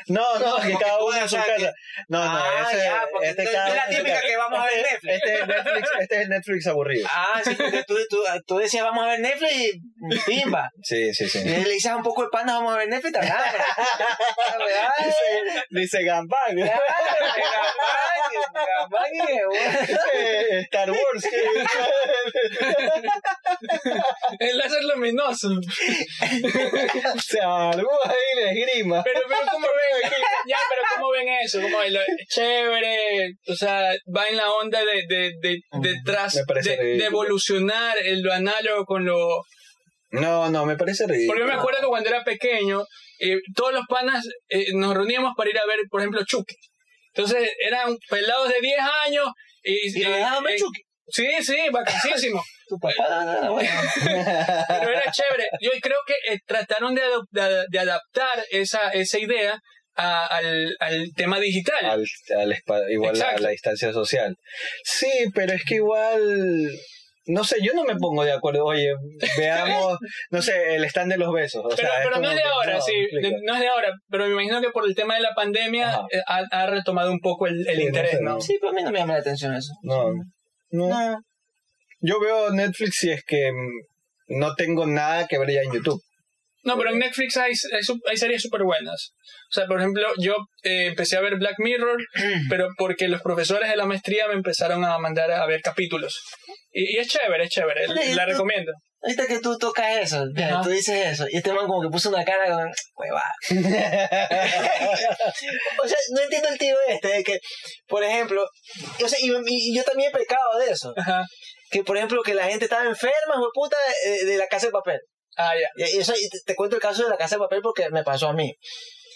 No, 0.09 0.39
no, 0.39 0.57
que 0.57 0.71
Porque 0.71 0.85
cada 0.85 1.05
uno 1.05 1.17
en 1.17 1.29
su 1.29 1.37
casa. 1.37 1.73
No, 2.09 2.25
no, 2.25 2.31
Ah, 2.39 2.69
ese, 2.71 2.79
ya, 2.85 3.03
este 3.23 3.43
es 3.43 3.53
la 3.53 3.87
típica 3.89 4.21
que 4.21 4.37
vamos 4.37 4.59
a 4.61 4.63
ver 4.65 4.73
Este- 4.77 4.86
Netflix. 5.03 5.15
Este 5.15 5.35
es 5.35 5.41
el 5.41 5.49
Netflix, 5.49 5.89
este 6.01 6.15
es 6.17 6.21
el 6.23 6.29
Netflix 6.29 6.67
aburrido. 6.67 7.09
Ah, 7.11 7.41
sí, 7.45 7.55
porque 7.55 7.85
tú, 7.85 7.97
tú, 8.09 8.19
tú 8.47 8.57
decías 8.59 8.85
vamos 8.85 9.05
a 9.05 9.09
ver 9.11 9.21
Netflix 9.21 9.53
y 9.55 10.19
pimba. 10.27 10.71
Sí, 10.83 11.13
sí, 11.15 11.29
sí. 11.29 11.39
Y 11.41 11.45
le 11.65 11.71
dices 11.71 11.93
un 11.93 12.03
poco 12.03 12.23
de 12.23 12.29
pana, 12.31 12.55
vamos 12.55 12.75
a 12.75 12.79
ver 12.79 12.89
Netflix, 12.89 13.17
agarra. 13.19 13.65
Dice, 14.99 15.65
dice 15.71 16.03
Gambang. 16.05 16.59
Eh, 20.15 20.61
Star 20.65 20.91
Wars. 20.91 21.25
el 24.39 24.59
láser 24.59 24.85
luminoso. 24.85 25.49
Se 27.25 27.41
armó 27.41 27.89
ahí 28.05 28.43
la 28.45 28.51
esgrima. 28.53 29.03
Pero, 29.05 29.21
pero 29.29 29.41
¿cómo 29.51 29.67
ven? 29.67 30.11
Ya, 30.47 30.57
pero 30.69 30.83
¿cómo 30.95 31.11
ven 31.13 31.29
eso? 31.43 31.61
¿Cómo 31.61 31.79
ven? 31.79 31.93
Lo- 31.95 32.01
Chévere, 32.29 33.33
o 33.49 33.55
sea, 33.55 33.95
va 34.15 34.27
en 34.29 34.37
la 34.37 34.51
onda 34.51 34.85
de, 34.87 35.03
de, 35.09 35.33
de, 35.41 35.61
ridículo. 36.79 37.05
evolucionar 37.07 37.97
el- 38.03 38.23
lo 38.23 38.33
análogo 38.33 38.85
con 38.85 39.05
lo... 39.05 39.43
No, 40.11 40.49
no, 40.51 40.65
me 40.65 40.77
parece 40.77 41.07
ridículo. 41.07 41.29
Porque 41.29 41.41
yo 41.43 41.47
me 41.47 41.61
acuerdo 41.61 41.81
que 41.81 41.87
cuando 41.89 42.09
era 42.09 42.25
pequeño, 42.25 42.85
eh, 43.19 43.37
todos 43.55 43.73
los 43.73 43.83
panas 43.89 44.25
eh, 44.49 44.67
nos 44.75 44.95
reuníamos 44.95 45.33
para 45.37 45.51
ir 45.51 45.59
a 45.59 45.67
ver, 45.67 45.81
por 45.91 46.01
ejemplo, 46.01 46.23
Chucky. 46.25 46.55
Entonces 47.15 47.51
eran 47.67 47.97
pelados 48.09 48.49
de 48.49 48.61
10 48.61 48.79
años 49.07 49.27
y... 49.63 49.99
Y 49.99 50.03
eh, 50.05 50.21
eh, 50.23 50.57
Chucky. 50.59 50.81
Sí, 51.09 51.27
sí. 51.43 51.57
Tu 52.69 52.77
papá, 52.79 52.95
no, 53.09 53.25
no, 53.25 53.43
no, 53.43 53.53
bueno. 53.53 53.71
Pero 54.05 54.91
era 54.91 55.13
chévere. 55.13 55.49
Yo 55.61 55.71
creo 55.81 55.99
que 56.05 56.15
eh, 56.33 56.39
trataron 56.45 56.97
de, 56.97 57.03
de, 57.31 57.65
de 57.71 57.79
adaptar 57.79 58.45
esa, 58.51 58.91
esa 58.91 59.19
idea 59.21 59.57
a- 59.97 60.27
al, 60.27 60.77
al 60.81 61.13
tema 61.17 61.41
digital. 61.41 61.85
al, 61.85 62.55
igual 62.91 63.21
a 63.23 63.39
la 63.39 63.49
distancia 63.51 63.93
social. 63.93 64.37
Sí, 64.85 65.11
pero 65.35 65.53
es 65.55 65.65
que 65.65 65.77
igual, 65.77 66.71
no 67.27 67.43
sé, 67.45 67.57
yo 67.63 67.73
no 67.75 67.85
me 67.85 67.97
pongo 67.97 68.25
de 68.25 68.33
acuerdo. 68.33 68.65
Oye, 68.65 68.93
veamos, 69.39 69.99
no 70.31 70.43
sé, 70.43 70.77
el 70.77 70.85
stand 70.85 71.13
de 71.13 71.19
los 71.19 71.33
besos. 71.33 71.65
O 71.65 71.69
pero 71.69 71.77
sea, 71.89 71.91
pero 72.05 72.21
no 72.21 72.29
es 72.31 72.37
de 72.37 72.43
que 72.43 72.49
ahora, 72.49 72.75
no, 72.75 72.81
sí, 72.83 72.93
explica. 72.95 73.37
no 73.45 73.55
es 73.55 73.61
de 73.61 73.69
ahora, 73.69 73.93
pero 74.11 74.27
me 74.27 74.33
imagino 74.33 74.61
que 74.61 74.71
por 74.71 74.87
el 74.87 74.95
tema 74.95 75.15
de 75.17 75.23
la 75.23 75.35
pandemia 75.35 76.01
eh, 76.13 76.21
ha, 76.29 76.43
ha 76.51 76.67
retomado 76.67 77.11
un 77.11 77.21
poco 77.21 77.47
el, 77.47 77.67
el 77.69 77.77
Sí, 77.77 77.83
no 77.83 77.87
interés, 77.89 78.11
sé, 78.13 78.21
¿no? 78.23 78.31
no. 78.35 78.41
Sí, 78.41 78.57
pero 78.61 78.71
a 78.71 78.75
mí 78.75 78.83
no 78.83 78.91
me 78.93 78.99
llama 78.99 79.15
la 79.15 79.21
atención 79.21 79.55
eso. 79.55 79.73
No, 79.83 80.13
no. 80.71 80.89
No. 80.89 81.19
Yo 82.01 82.21
veo 82.21 82.51
Netflix 82.51 82.97
si 82.99 83.11
es 83.11 83.25
que 83.25 83.51
no 84.29 84.55
tengo 84.55 84.87
nada 84.87 85.27
que 85.27 85.39
ver 85.39 85.51
ya 85.51 85.63
en 85.63 85.73
YouTube. 85.73 86.01
No, 86.67 86.77
pero 86.77 86.91
en 86.91 86.99
Netflix 86.99 87.37
hay, 87.37 87.53
hay, 87.73 87.81
hay 88.11 88.17
series 88.17 88.43
súper 88.43 88.63
buenas. 88.65 89.13
O 89.51 89.55
sea, 89.55 89.67
por 89.67 89.79
ejemplo, 89.79 90.07
yo 90.19 90.35
eh, 90.65 90.87
empecé 90.87 91.17
a 91.17 91.21
ver 91.21 91.37
Black 91.37 91.55
Mirror, 91.59 91.97
pero 92.51 92.69
porque 92.77 93.09
los 93.09 93.23
profesores 93.23 93.71
de 93.71 93.77
la 93.77 93.87
maestría 93.87 94.27
me 94.29 94.35
empezaron 94.35 94.85
a 94.85 94.99
mandar 94.99 95.31
a 95.31 95.47
ver 95.47 95.63
capítulos. 95.63 96.21
Y, 96.73 96.97
y 96.97 96.99
es 96.99 97.09
chévere, 97.09 97.45
es 97.45 97.51
chévere, 97.51 97.87
Oye, 97.89 98.15
la 98.15 98.25
tú- 98.27 98.33
recomiendo. 98.33 98.73
Ahorita 99.03 99.27
que 99.29 99.39
tú 99.41 99.57
tocas 99.59 99.99
eso, 99.99 100.25
ya, 100.35 100.61
tú 100.63 100.71
dices 100.71 101.07
eso, 101.13 101.27
y 101.31 101.37
este 101.37 101.53
man 101.53 101.67
como 101.69 101.83
que 101.83 101.89
puso 101.91 102.09
una 102.09 102.25
cara 102.25 102.47
con 102.49 102.69
huevada. 102.97 103.33
O 105.83 105.89
sea, 105.89 105.99
no 106.15 106.23
entiendo 106.23 106.49
el 106.49 106.59
tío 106.59 106.77
este, 106.89 107.09
de 107.09 107.25
que, 107.25 107.39
por 107.87 108.03
ejemplo, 108.03 108.45
o 109.05 109.09
sea, 109.09 109.19
y, 109.21 109.31
y- 109.47 109.77
yo 109.77 109.85
también 109.85 110.11
he 110.11 110.19
pecado 110.19 110.59
de 110.65 110.73
eso. 110.73 110.93
Ajá. 110.97 111.25
Que, 111.71 111.85
por 111.85 111.97
ejemplo, 111.97 112.23
que 112.23 112.35
la 112.35 112.45
gente 112.49 112.65
estaba 112.65 112.85
enferma, 112.85 113.35
puta, 113.53 113.77
de, 114.05 114.25
de 114.25 114.37
la 114.39 114.47
casa 114.47 114.67
de 114.67 114.73
papel. 114.73 114.99
Ah, 115.37 115.53
ya. 115.59 115.87
Y, 115.89 115.99
eso, 115.99 116.13
y 116.17 116.29
te, 116.29 116.39
te 116.45 116.55
cuento 116.55 116.77
el 116.77 116.83
caso 116.83 117.05
de 117.05 117.11
la 117.11 117.17
casa 117.17 117.37
de 117.37 117.41
papel 117.41 117.61
porque 117.63 117.89
me 117.91 118.03
pasó 118.05 118.29
a 118.29 118.33
mí. 118.33 118.53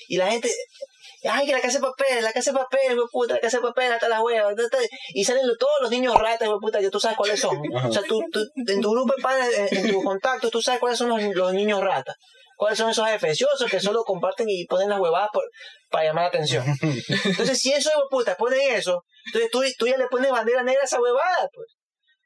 Y 0.09 0.17
la 0.17 0.31
gente, 0.31 0.53
ay, 1.29 1.47
que 1.47 1.53
la 1.53 1.61
casa 1.61 1.79
de 1.79 1.85
papel, 1.85 2.23
la 2.23 2.33
casa 2.33 2.51
de 2.53 2.59
papel, 2.59 2.81
hijo 2.93 3.03
de 3.03 3.09
puta, 3.11 3.35
la 3.35 3.41
casa 3.41 3.59
de 3.59 3.63
papel, 3.63 3.93
hasta 3.93 4.09
las 4.09 4.21
huevas. 4.21 4.55
ta, 4.57 4.69
ta", 4.69 4.79
Y 5.15 5.25
salen 5.25 5.47
lo- 5.47 5.57
todos 5.57 5.73
los 5.83 5.91
niños 5.91 6.15
ratas, 6.17 6.43
hijo 6.43 6.55
de 6.55 6.61
puta, 6.61 6.81
que 6.81 6.91
tú 6.91 6.99
sabes 7.01 7.17
cuáles 7.17 7.41
son. 7.41 7.57
O 7.89 7.93
sea, 7.93 8.03
tú, 8.03 8.21
tú- 8.33 8.45
en 8.67 8.81
tu 8.81 8.91
grupo 8.91 9.15
de 9.17 9.23
panas, 9.23 9.49
en, 9.55 9.79
en 9.79 9.91
tu 9.93 10.03
contacto, 10.03 10.51
tú 10.51 10.61
sabes 10.61 10.81
cuáles 10.81 10.99
son 10.99 11.09
los, 11.09 11.23
los 11.23 11.53
niños 11.55 11.81
ratas. 11.81 12.17
¿Cuáles 12.57 12.77
son 12.79 12.91
esos 12.91 13.09
efeciosos 13.09 13.71
que 13.71 13.81
solo 13.81 14.03
comparten 14.05 14.47
y 14.51 14.67
ponen 14.67 14.91
las 14.91 15.01
huevadas 15.01 15.31
por- 15.33 15.49
para 15.91 16.05
llamar 16.05 16.25
la 16.25 16.29
atención? 16.29 16.65
Entonces, 17.25 17.59
si 17.59 17.71
hijo 17.71 17.79
de 17.89 17.95
puta 18.11 18.37
ponen 18.37 18.61
eso, 18.75 19.03
entonces 19.27 19.51
tú, 19.51 19.63
tú 19.79 19.87
ya 19.87 19.97
le 19.97 20.07
pones 20.09 20.31
bandera 20.31 20.63
negra 20.63 20.83
a 20.83 20.85
esa 20.85 21.01
huevada, 21.01 21.49
pues. 21.55 21.67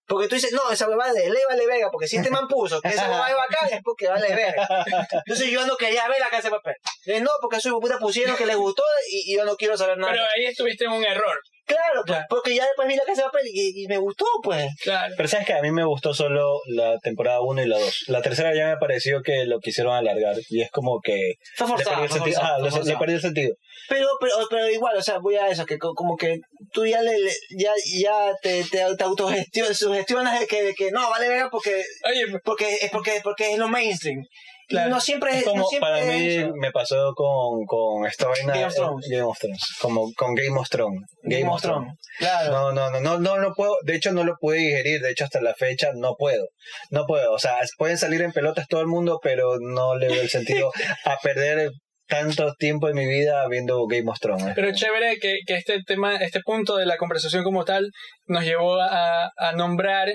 Porque 0.07 0.29
tú 0.29 0.35
dices, 0.35 0.53
no, 0.53 0.71
esa 0.71 0.89
huevada 0.89 1.13
de 1.13 1.31
ley 1.31 1.43
vale 1.49 1.67
verga, 1.67 1.91
porque 1.91 2.07
si 2.07 2.17
este 2.17 2.31
man 2.31 2.47
puso 2.47 2.81
que 2.81 2.89
esa 2.89 3.09
huevada 3.09 3.31
es 3.31 3.37
bacán, 3.37 3.69
es 3.73 3.83
porque 3.83 4.09
vale 4.09 4.35
verga. 4.35 4.85
Entonces 5.27 5.51
yo 5.51 5.67
no 5.67 5.77
quería 5.77 6.07
ver 6.09 6.21
la 6.21 6.29
casa 6.29 6.49
de 6.49 6.57
papel. 6.57 6.75
Eh, 7.07 7.21
no, 7.21 7.31
porque 7.41 7.57
esos 7.57 7.73
puta 7.81 7.99
pusieron 7.99 8.37
que 8.37 8.47
les 8.47 8.57
gustó 8.57 8.83
y 9.09 9.35
yo 9.37 9.45
no 9.45 9.57
quiero 9.57 9.77
saber 9.77 9.97
nada. 9.97 10.13
Pero 10.13 10.25
ahí 10.25 10.47
estuviste 10.47 10.85
en 10.85 10.93
un 10.93 11.05
error. 11.05 11.41
Claro, 11.67 12.03
pues, 12.05 12.07
Claro. 12.07 12.27
porque 12.29 12.55
ya 12.55 12.65
después 12.65 12.87
vi 12.89 12.95
la 12.97 13.05
casa 13.05 13.23
de 13.23 13.29
papel 13.29 13.47
y, 13.53 13.85
y 13.85 13.87
me 13.89 13.97
gustó, 13.97 14.27
pues. 14.43 14.67
Claro. 14.83 15.15
Pero 15.17 15.29
sabes 15.29 15.47
que 15.47 15.53
a 15.55 15.63
mí 15.63 15.71
me 15.71 15.85
gustó 15.85 16.13
solo 16.13 16.61
la 16.67 16.99
temporada 16.99 17.41
1 17.41 17.63
y 17.63 17.67
la 17.69 17.79
2. 17.79 18.05
La 18.09 18.21
tercera 18.23 18.55
ya 18.55 18.67
me 18.69 18.77
pareció 18.77 19.23
que 19.23 19.47
lo 19.47 19.61
quisieron 19.61 19.95
alargar 19.95 20.37
y 20.51 20.61
es 20.61 20.71
como 20.71 21.01
que 21.03 21.35
Fue 21.57 21.67
le 21.67 21.73
forzado. 21.73 22.05
el 22.05 22.11
sentido. 22.11 22.41
Ah, 22.43 22.57
le- 22.59 22.65
le 22.65 22.71
forzado. 22.71 22.99
perdió 22.99 23.17
el 23.17 23.23
sentido. 23.23 23.57
Pero, 23.89 24.09
pero, 24.21 24.33
pero 24.51 24.69
igual, 24.71 24.97
o 24.97 25.03
sea, 25.03 25.19
voy 25.19 25.37
a 25.37 25.49
eso, 25.49 25.65
que 25.67 25.79
co- 25.79 25.95
como 25.95 26.17
que 26.17 26.39
tú 26.73 26.87
ya 26.87 27.03
le, 27.03 27.13
ya, 27.51 27.73
ya 27.99 28.35
te, 28.43 28.65
te, 28.65 28.83
te 28.97 29.05
autogestionas, 29.05 29.77
sugestionas 29.79 30.41
de 30.41 30.47
que, 30.47 30.63
de 30.63 30.75
que 30.75 30.91
no, 30.91 31.09
vale 31.11 31.29
verga 31.29 31.49
porque, 31.51 31.83
Oye, 32.11 32.39
porque 32.45 32.75
es 32.83 32.91
porque, 32.91 33.21
porque 33.23 33.53
es 33.53 33.59
lo 33.59 33.69
mainstream. 33.69 34.23
Claro. 34.69 34.91
No 34.91 35.01
siempre 35.01 35.39
Es 35.39 35.45
como 35.45 35.63
no 35.63 35.67
siempre 35.67 35.91
para 35.91 36.05
mí 36.05 36.27
es 36.27 36.47
me 36.55 36.71
pasó 36.71 37.13
con, 37.15 37.65
con 37.67 38.07
esta 38.07 38.29
vaina 38.29 38.55
Game 38.55 38.67
of 38.67 38.75
Thrones. 38.75 39.07
Game 39.11 39.23
of 39.23 39.39
Thrones. 39.39 39.63
Como 39.81 40.13
con 40.15 40.35
Game 40.35 40.59
of 40.59 40.69
Thrones. 40.69 41.03
Game 41.23 41.49
of 41.49 41.61
Thrones. 41.61 41.93
Claro. 42.19 42.53
No, 42.53 42.73
no, 42.73 42.91
no, 42.91 43.01
no, 43.01 43.19
no 43.19 43.39
lo 43.39 43.55
puedo, 43.55 43.77
de 43.83 43.97
hecho 43.97 44.13
no 44.13 44.25
lo 44.25 44.37
pude 44.41 44.59
digerir, 44.59 45.01
de 45.01 45.11
hecho 45.11 45.25
hasta 45.25 45.41
la 45.41 45.55
fecha 45.55 45.91
no 45.95 46.15
puedo, 46.17 46.47
no 46.91 47.07
puedo, 47.07 47.33
o 47.33 47.39
sea, 47.39 47.57
pueden 47.77 47.99
salir 47.99 48.23
en 48.23 48.33
pelotas 48.33 48.67
todo 48.69 48.81
el 48.81 48.87
mundo, 48.87 49.21
pero 49.23 49.59
no 49.61 49.97
le 49.97 50.09
veo 50.09 50.23
el 50.23 50.31
sentido 50.31 50.73
a 51.05 51.17
perder 51.23 51.71
tanto 52.07 52.55
tiempo 52.59 52.87
de 52.87 52.95
mi 52.95 53.07
vida 53.07 53.47
viendo 53.49 53.87
Game 53.87 54.11
of 54.11 54.19
Thrones. 54.21 54.53
Pero 54.55 54.73
chévere 54.73 55.19
que, 55.19 55.39
que 55.47 55.55
este 55.55 55.83
tema, 55.87 56.17
este 56.17 56.41
punto 56.41 56.77
de 56.77 56.87
la 56.87 56.97
conversación 56.97 57.45
como 57.45 57.65
tal, 57.65 57.91
nos 58.27 58.45
llevó 58.45 58.81
a, 58.81 59.31
a 59.37 59.53
nombrar 59.57 60.13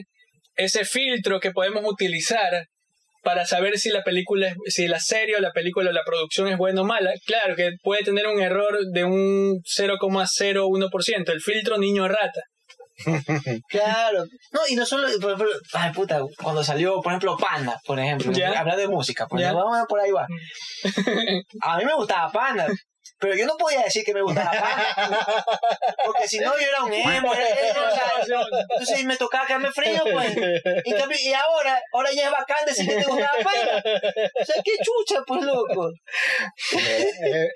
ese 0.55 0.85
filtro 0.85 1.39
que 1.39 1.51
podemos 1.51 1.83
utilizar 1.85 2.67
para 3.29 3.45
saber 3.45 3.77
si 3.77 3.89
la 3.91 4.01
película, 4.01 4.47
es- 4.47 4.55
si 4.73 4.87
la 4.87 4.99
serie 4.99 5.35
o 5.37 5.39
la 5.39 5.51
película 5.51 5.91
o 5.91 5.93
la 5.93 6.01
producción 6.03 6.47
es 6.47 6.57
buena 6.57 6.81
o 6.81 6.83
mala. 6.83 7.11
Claro 7.27 7.55
que 7.55 7.73
puede 7.83 8.01
tener 8.03 8.25
un 8.25 8.39
error 8.41 8.75
de 8.91 9.03
un 9.03 9.59
0,01%, 9.63 11.31
el 11.31 11.39
filtro 11.39 11.77
niño 11.77 12.07
rata. 12.07 12.41
Claro. 13.69 14.25
No, 14.51 14.61
y 14.67 14.75
no 14.75 14.83
solo, 14.85 15.07
por 15.21 15.31
ejemplo, 15.33 15.55
ay 15.73 15.91
puta, 15.93 16.21
cuando 16.41 16.63
salió, 16.63 16.99
por 17.01 17.11
ejemplo, 17.11 17.37
Panda, 17.37 17.79
por 17.85 17.99
ejemplo, 17.99 18.31
Ya. 18.31 18.59
hablando 18.59 18.81
de 18.81 18.87
música, 18.87 19.27
pues 19.27 19.43
vamos 19.45 19.75
a 19.75 19.79
ver 19.81 19.87
por 19.87 19.99
ahí 19.99 20.11
va. 20.11 20.25
A 21.61 21.77
mí 21.77 21.85
me 21.85 21.93
gustaba 21.95 22.31
Panda, 22.31 22.67
pero 23.19 23.35
yo 23.35 23.45
no 23.45 23.57
podía 23.57 23.81
decir 23.83 24.03
que 24.05 24.13
me 24.13 24.21
gustaba 24.21 24.51
Panda, 24.51 25.45
porque 26.05 26.27
si 26.27 26.39
no 26.39 26.51
yo 26.57 26.67
era 26.67 26.83
un 26.83 26.93
emo, 26.93 27.33
era- 27.33 27.47
era- 27.47 27.89
o 28.21 28.25
sea, 28.25 28.41
entonces 28.69 29.03
me 29.05 29.17
tocaba 29.17 29.45
quedarme 29.45 29.71
frío, 29.71 30.03
pues. 30.11 30.35
En 30.37 30.97
cambio, 30.97 31.17
y 31.21 31.33
ahora, 31.33 31.81
ahora 31.93 32.11
ya 32.13 32.25
es 32.25 32.31
bacán 32.31 32.65
decir 32.65 32.87
que 32.87 32.95
te 32.97 33.05
gustaba 33.05 33.37
Panda. 33.43 33.83
O 34.41 34.45
sea, 34.45 34.55
qué 34.63 34.71
chucha, 34.83 35.21
pues, 35.27 35.41
loco. 35.43 35.89
es, 36.71 37.05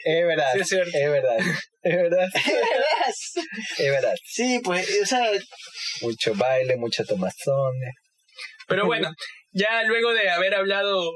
es 0.04 0.28
verdad, 0.28 0.48
Sí, 0.54 0.60
es 0.62 0.68
cierto. 0.68 0.92
es 0.98 1.10
verdad, 1.12 1.38
es 1.84 1.96
verdad, 1.96 2.28
¿Verdad? 2.34 3.10
es 3.78 3.92
verdad. 3.92 4.16
Sí, 4.26 4.60
pues, 4.64 4.88
o 5.02 5.06
sea, 5.06 5.30
Mucho 6.02 6.34
baile, 6.36 6.76
mucha 6.78 7.04
tomazones. 7.04 7.94
Pero 8.68 8.86
bueno, 8.86 9.12
ya 9.52 9.84
luego 9.84 10.12
de 10.14 10.30
haber 10.30 10.56
hablado 10.56 11.12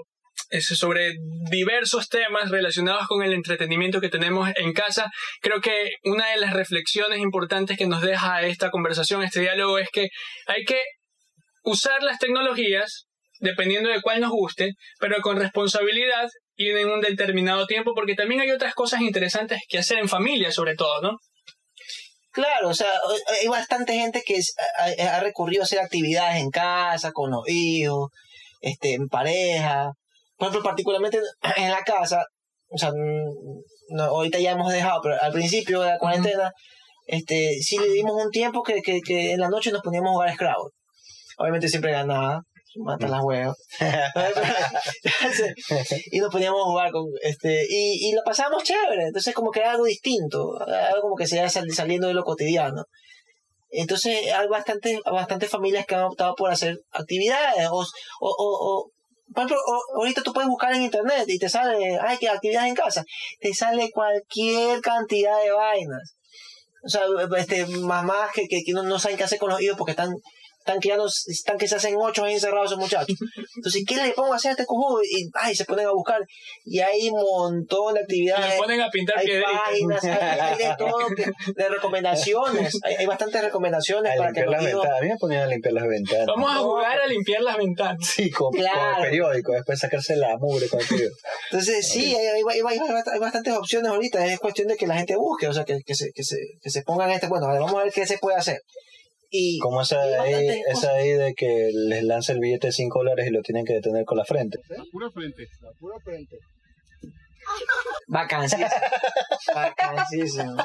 sobre 0.61 1.13
diversos 1.49 2.09
temas 2.09 2.49
relacionados 2.49 3.07
con 3.07 3.23
el 3.23 3.33
entretenimiento 3.33 4.01
que 4.01 4.09
tenemos 4.09 4.49
en 4.55 4.73
casa, 4.73 5.09
creo 5.41 5.61
que 5.61 5.91
una 6.03 6.29
de 6.29 6.37
las 6.37 6.53
reflexiones 6.53 7.19
importantes 7.19 7.77
que 7.77 7.87
nos 7.87 8.01
deja 8.01 8.41
esta 8.43 8.69
conversación, 8.69 9.23
este 9.23 9.41
diálogo, 9.41 9.77
es 9.77 9.89
que 9.91 10.07
hay 10.47 10.63
que 10.63 10.81
usar 11.63 12.01
las 12.03 12.19
tecnologías 12.19 13.07
dependiendo 13.39 13.89
de 13.89 14.01
cuál 14.01 14.21
nos 14.21 14.31
guste, 14.31 14.73
pero 14.99 15.21
con 15.21 15.37
responsabilidad 15.37 16.27
y 16.55 16.69
en 16.69 16.89
un 16.89 17.01
determinado 17.01 17.67
tiempo, 17.67 17.93
porque 17.93 18.15
también 18.15 18.41
hay 18.41 18.49
otras 18.49 18.73
cosas 18.73 19.01
interesantes 19.01 19.61
que 19.67 19.77
hacer 19.77 19.99
en 19.99 20.09
familia, 20.09 20.51
sobre 20.51 20.75
todo, 20.75 21.01
¿no? 21.01 21.17
Claro, 22.31 22.69
o 22.69 22.73
sea, 22.73 22.91
hay 23.41 23.47
bastante 23.47 23.93
gente 23.93 24.23
que 24.25 24.39
ha 25.03 25.19
recurrido 25.19 25.63
a 25.63 25.65
hacer 25.65 25.79
actividades 25.79 26.41
en 26.41 26.49
casa, 26.51 27.11
con 27.11 27.31
los 27.31 27.47
hijos, 27.47 28.09
este, 28.61 28.93
en 28.93 29.07
pareja. 29.07 29.91
Por 30.37 30.47
ejemplo, 30.49 30.69
particularmente 30.69 31.19
en 31.57 31.71
la 31.71 31.83
casa, 31.83 32.25
o 32.69 32.77
sea, 32.77 32.91
mm, 32.91 33.95
no, 33.95 34.03
ahorita 34.03 34.39
ya 34.39 34.51
hemos 34.51 34.71
dejado, 34.71 35.01
pero 35.01 35.15
al 35.21 35.31
principio 35.33 35.81
de 35.81 35.89
la 35.91 35.97
cuarentena, 35.99 36.51
este, 37.05 37.59
sí 37.61 37.77
le 37.77 37.89
dimos 37.91 38.13
un 38.23 38.31
tiempo 38.31 38.63
que, 38.63 38.81
que, 38.81 38.99
que 39.01 39.31
en 39.33 39.39
la 39.39 39.49
noche 39.49 39.71
nos 39.71 39.81
poníamos 39.81 40.09
a 40.09 40.13
jugar 40.13 40.33
Scrabble. 40.35 40.71
Obviamente 41.39 41.67
siempre 41.69 41.91
ganaba, 41.91 42.41
mata 42.83 43.07
las 43.07 43.23
huevas. 43.23 43.55
y 46.11 46.19
nos 46.19 46.31
poníamos 46.31 46.61
a 46.61 46.65
jugar 46.65 46.91
con 46.91 47.05
este 47.21 47.65
y, 47.69 48.09
y 48.09 48.13
lo 48.13 48.21
pasábamos 48.23 48.63
chévere 48.63 49.05
entonces 49.07 49.33
como 49.33 49.51
que 49.51 49.59
era 49.61 49.71
algo 49.71 49.85
distinto 49.85 50.57
algo 50.59 51.01
como 51.01 51.15
que 51.15 51.27
se 51.27 51.37
iba 51.37 51.49
sal- 51.49 51.71
saliendo 51.71 52.07
de 52.07 52.13
lo 52.13 52.23
cotidiano 52.23 52.83
entonces 53.69 54.31
hay 54.33 54.47
bastantes 54.47 54.99
bastantes 55.05 55.49
familias 55.49 55.85
que 55.85 55.95
han 55.95 56.03
optado 56.03 56.35
por 56.35 56.51
hacer 56.51 56.77
actividades 56.91 57.67
o, 57.69 57.83
o, 58.21 58.29
o- 58.39 58.91
por 59.33 59.45
ejemplo, 59.45 59.57
ahorita 59.95 60.21
tú 60.23 60.33
puedes 60.33 60.49
buscar 60.49 60.73
en 60.73 60.83
internet 60.83 61.25
y 61.27 61.37
te 61.37 61.49
sale, 61.49 61.97
ay, 62.01 62.17
que 62.17 62.29
actividades 62.29 62.69
en 62.69 62.75
casa, 62.75 63.03
te 63.39 63.53
sale 63.53 63.91
cualquier 63.91 64.81
cantidad 64.81 65.41
de 65.43 65.51
vainas. 65.51 66.15
O 66.83 66.89
sea, 66.89 67.01
este, 67.37 67.65
mamás 67.65 68.31
que, 68.33 68.47
que, 68.47 68.63
que 68.63 68.71
no, 68.71 68.83
no 68.83 68.99
saben 68.99 69.17
qué 69.17 69.23
hacer 69.23 69.39
con 69.39 69.49
los 69.49 69.61
hijos 69.61 69.77
porque 69.77 69.91
están, 69.91 70.13
están 70.67 70.79
criando, 70.81 71.07
están 71.27 71.57
que 71.57 71.67
se 71.67 71.75
hacen 71.75 71.95
ocho 71.97 72.25
ahí 72.25 72.33
encerrados 72.33 72.67
esos 72.71 72.79
muchachos. 72.79 73.15
Entonces, 73.55 73.83
¿qué 73.87 73.95
le 73.95 74.11
pongo 74.11 74.33
a 74.33 74.35
hacer 74.35 74.49
a 74.49 74.51
este 74.53 74.65
cojudo? 74.65 75.01
Y, 75.03 75.29
ay, 75.33 75.55
se 75.55 75.63
ponen 75.65 75.87
a 75.87 75.91
buscar. 75.91 76.19
Y 76.65 76.79
hay 76.79 77.09
un 77.09 77.21
montón 77.21 77.93
de 77.93 78.01
Y 78.01 78.03
actividades. 78.03 78.49
le 78.53 78.57
ponen 78.57 78.81
a 78.81 78.89
pintar 78.89 79.17
hay 79.19 79.25
piedritas. 79.25 79.51
páginas, 79.65 80.03
hay, 80.03 80.39
hay 80.39 80.57
de 80.57 80.75
todo, 80.77 80.97
que- 81.15 81.53
de 81.55 81.69
recomendaciones. 81.69 82.79
Hay, 82.83 82.95
hay 82.95 83.05
bastantes 83.05 83.41
recomendaciones 83.41 84.11
A 84.13 84.15
para 84.17 84.31
que 84.33 84.41
limpiar 84.41 84.61
los 84.61 84.63
las 84.63 84.73
ventanas. 84.73 84.99
A 84.99 85.03
mí 85.03 85.09
me 85.09 85.17
ponían 85.17 85.41
a 85.43 85.47
limpiar 85.47 85.73
las 85.73 85.87
ventanas. 85.87 86.25
Vamos 86.27 86.51
a 86.51 86.59
jugar 86.59 86.99
a 87.01 87.07
limpiar 87.07 87.41
las 87.41 87.57
ventanas. 87.57 88.07
Sí, 88.07 88.29
con, 88.29 88.51
con 88.51 88.59
Claro. 88.59 88.97
el 89.03 89.09
periódico, 89.09 89.51
después 89.53 89.79
sacarse 89.79 90.15
la 90.15 90.37
mugre 90.37 90.67
con 90.67 90.79
el 90.81 90.87
periódico. 90.87 91.17
Entonces, 91.51 91.87
sí, 91.87 92.15
hay, 92.15 92.25
hay, 92.27 92.41
hay- 92.49 92.61
hay- 92.79 92.79
hay 93.13 93.19
bastantes 93.19 93.53
opciones 93.53 93.89
ahorita. 93.91 94.25
Es 94.25 94.39
cuestión 94.39 94.67
de 94.67 94.75
que 94.75 94.87
la 94.87 94.95
gente 94.97 95.15
busque, 95.15 95.47
o 95.47 95.53
sea, 95.53 95.63
que, 95.65 95.79
que, 95.85 95.95
se, 95.95 96.11
que, 96.13 96.23
se, 96.23 96.37
que 96.61 96.69
se 96.69 96.81
pongan 96.83 97.09
este. 97.11 97.27
Bueno, 97.27 97.47
a 97.47 97.51
ver, 97.53 97.61
vamos 97.61 97.79
a 97.79 97.83
ver 97.83 97.93
qué 97.93 98.05
se 98.05 98.17
puede 98.17 98.37
hacer. 98.37 98.61
Y 99.29 99.59
Como 99.59 99.81
esa 99.81 100.05
y 100.05 100.09
de 100.09 100.17
ahí, 100.17 100.61
esa 100.67 100.93
de 100.93 100.99
ahí 100.99 101.11
de 101.11 101.33
que 101.33 101.71
les 101.73 102.03
lanza 102.03 102.33
el 102.33 102.39
billete 102.39 102.67
de 102.67 102.73
5 102.73 102.99
dólares 102.99 103.27
y 103.27 103.31
lo 103.31 103.41
tienen 103.41 103.65
que 103.65 103.73
detener 103.73 104.05
con 104.05 104.17
la 104.17 104.25
frente. 104.25 104.59
Pura 104.91 105.11
frente, 105.11 105.47
la 105.61 105.71
pura 105.79 105.99
frente. 105.99 106.37
Vacancísimo. 108.07 108.67
Vacancísimo. 109.53 110.57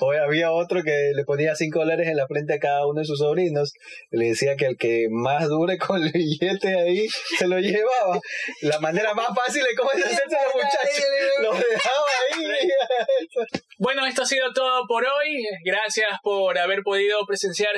O 0.00 0.12
había 0.12 0.52
otro 0.52 0.82
que 0.82 1.12
le 1.14 1.24
ponía 1.24 1.54
5 1.54 1.78
dólares 1.78 2.08
en 2.08 2.16
la 2.16 2.26
frente 2.26 2.54
a 2.54 2.58
cada 2.58 2.86
uno 2.86 3.00
de 3.00 3.06
sus 3.06 3.18
sobrinos. 3.18 3.72
Y 4.10 4.18
le 4.18 4.26
decía 4.28 4.56
que 4.56 4.66
el 4.66 4.76
que 4.76 5.08
más 5.10 5.48
dure 5.48 5.78
con 5.78 6.02
el 6.02 6.10
billete 6.12 6.78
ahí 6.78 7.06
se 7.38 7.46
lo 7.46 7.58
llevaba. 7.58 8.20
La 8.62 8.80
manera 8.80 9.14
más 9.14 9.28
fácil 9.34 9.62
de 9.62 9.74
cómo 9.76 9.90
deshacerse 9.94 10.36
de 10.36 10.44
los 10.44 10.54
muchachos. 10.54 11.04
Los 11.42 11.58
dejaba 11.58 12.06
ahí. 12.32 12.44
Bueno, 13.78 14.06
esto 14.06 14.22
ha 14.22 14.26
sido 14.26 14.52
todo 14.52 14.86
por 14.86 15.04
hoy. 15.04 15.44
Gracias 15.64 16.08
por 16.22 16.58
haber 16.58 16.82
podido 16.82 17.18
presenciar 17.26 17.74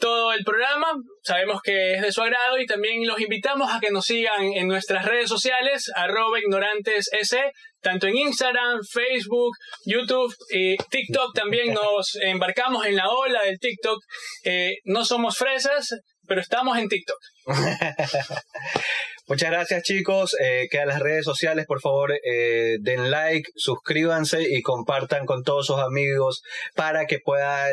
todo 0.00 0.32
el 0.32 0.42
programa. 0.44 0.88
Sabemos 1.22 1.60
que 1.62 1.94
es 1.94 2.02
de 2.02 2.12
su 2.12 2.22
agrado 2.22 2.58
y 2.58 2.66
también 2.66 3.06
los 3.06 3.20
invitamos 3.20 3.72
a 3.72 3.78
que 3.78 3.90
nos 3.90 4.06
sigan 4.06 4.52
en 4.54 4.66
nuestras 4.66 5.04
redes 5.04 5.28
sociales, 5.28 5.90
arroba 5.94 6.40
ignorantes 6.40 7.08
tanto 7.80 8.06
en 8.06 8.16
Instagram, 8.16 8.80
Facebook, 8.90 9.52
YouTube 9.84 10.34
y 10.50 10.76
TikTok. 10.76 11.34
También 11.34 11.72
nos 11.72 12.16
embarcamos 12.16 12.86
en 12.86 12.96
la 12.96 13.08
ola 13.08 13.42
del 13.44 13.58
TikTok. 13.58 14.02
Eh, 14.44 14.74
no 14.84 15.04
somos 15.04 15.36
fresas, 15.36 15.88
pero 16.26 16.40
estamos 16.40 16.78
en 16.78 16.88
TikTok. 16.88 17.18
Muchas 19.26 19.50
gracias 19.50 19.82
chicos. 19.82 20.36
Eh, 20.40 20.66
quedan 20.70 20.88
las 20.88 21.00
redes 21.00 21.24
sociales, 21.24 21.66
por 21.66 21.80
favor, 21.80 22.12
eh, 22.12 22.78
den 22.80 23.10
like, 23.10 23.48
suscríbanse 23.54 24.42
y 24.42 24.60
compartan 24.62 25.24
con 25.24 25.42
todos 25.42 25.66
sus 25.66 25.78
amigos 25.78 26.42
para 26.74 27.06
que 27.06 27.18
pueda 27.20 27.68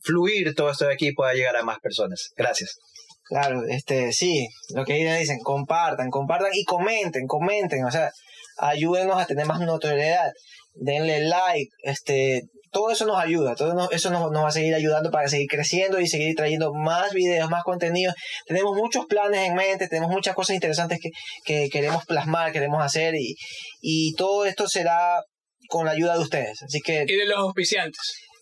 fluir 0.00 0.54
todo 0.54 0.70
esto 0.70 0.86
de 0.86 0.94
aquí 0.94 1.08
y 1.08 1.14
pueda 1.14 1.34
llegar 1.34 1.56
a 1.56 1.62
más 1.62 1.78
personas. 1.80 2.30
Gracias. 2.36 2.76
Claro, 3.24 3.62
este, 3.68 4.12
sí, 4.12 4.48
lo 4.74 4.84
que 4.84 5.00
ellos 5.00 5.16
dicen, 5.18 5.38
compartan, 5.40 6.10
compartan 6.10 6.50
y 6.52 6.64
comenten, 6.64 7.26
comenten, 7.28 7.84
o 7.84 7.90
sea, 7.90 8.10
ayúdenos 8.58 9.20
a 9.20 9.26
tener 9.26 9.46
más 9.46 9.60
notoriedad, 9.60 10.32
denle 10.74 11.20
like, 11.20 11.70
este, 11.84 12.42
todo 12.72 12.90
eso 12.90 13.06
nos 13.06 13.18
ayuda, 13.18 13.54
todo 13.54 13.88
eso 13.90 14.10
nos, 14.10 14.32
nos 14.32 14.42
va 14.44 14.48
a 14.48 14.52
seguir 14.52 14.74
ayudando 14.74 15.10
para 15.10 15.28
seguir 15.28 15.46
creciendo 15.48 16.00
y 16.00 16.08
seguir 16.08 16.34
trayendo 16.34 16.72
más 16.72 17.12
videos, 17.12 17.48
más 17.50 17.62
contenido. 17.62 18.12
Tenemos 18.46 18.76
muchos 18.76 19.06
planes 19.06 19.46
en 19.46 19.54
mente, 19.54 19.88
tenemos 19.88 20.10
muchas 20.10 20.34
cosas 20.34 20.54
interesantes 20.54 20.98
que, 21.00 21.10
que 21.44 21.68
queremos 21.68 22.04
plasmar, 22.06 22.52
queremos 22.52 22.82
hacer 22.82 23.14
y, 23.14 23.36
y 23.80 24.14
todo 24.14 24.44
esto 24.44 24.68
será 24.68 25.22
con 25.68 25.86
la 25.86 25.92
ayuda 25.92 26.14
de 26.14 26.20
ustedes. 26.22 26.62
Así 26.62 26.80
que, 26.80 27.04
Y 27.06 27.16
de 27.16 27.26
los 27.26 27.38
auspiciantes. 27.38 28.00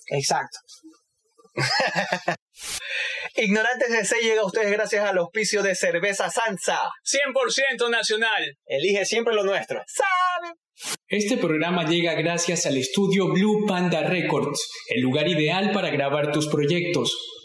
exacto. 0.08 0.58
Ignorantes 3.36 3.90
de 3.90 4.04
C 4.04 4.16
llega 4.22 4.42
a 4.42 4.46
ustedes 4.46 4.70
gracias 4.70 5.04
al 5.04 5.18
auspicio 5.18 5.62
de 5.62 5.74
Cerveza 5.74 6.30
Sansa. 6.30 6.80
100% 7.04 7.90
nacional. 7.90 8.56
Elige 8.66 9.04
siempre 9.04 9.34
lo 9.34 9.44
nuestro. 9.44 9.82
¡Sabe! 9.86 10.54
Este 11.08 11.36
programa 11.36 11.84
llega 11.84 12.14
gracias 12.14 12.66
al 12.66 12.76
estudio 12.76 13.32
Blue 13.32 13.66
Panda 13.66 14.02
Records, 14.02 14.68
el 14.88 15.02
lugar 15.02 15.28
ideal 15.28 15.72
para 15.72 15.90
grabar 15.90 16.30
tus 16.30 16.46
proyectos. 16.48 17.37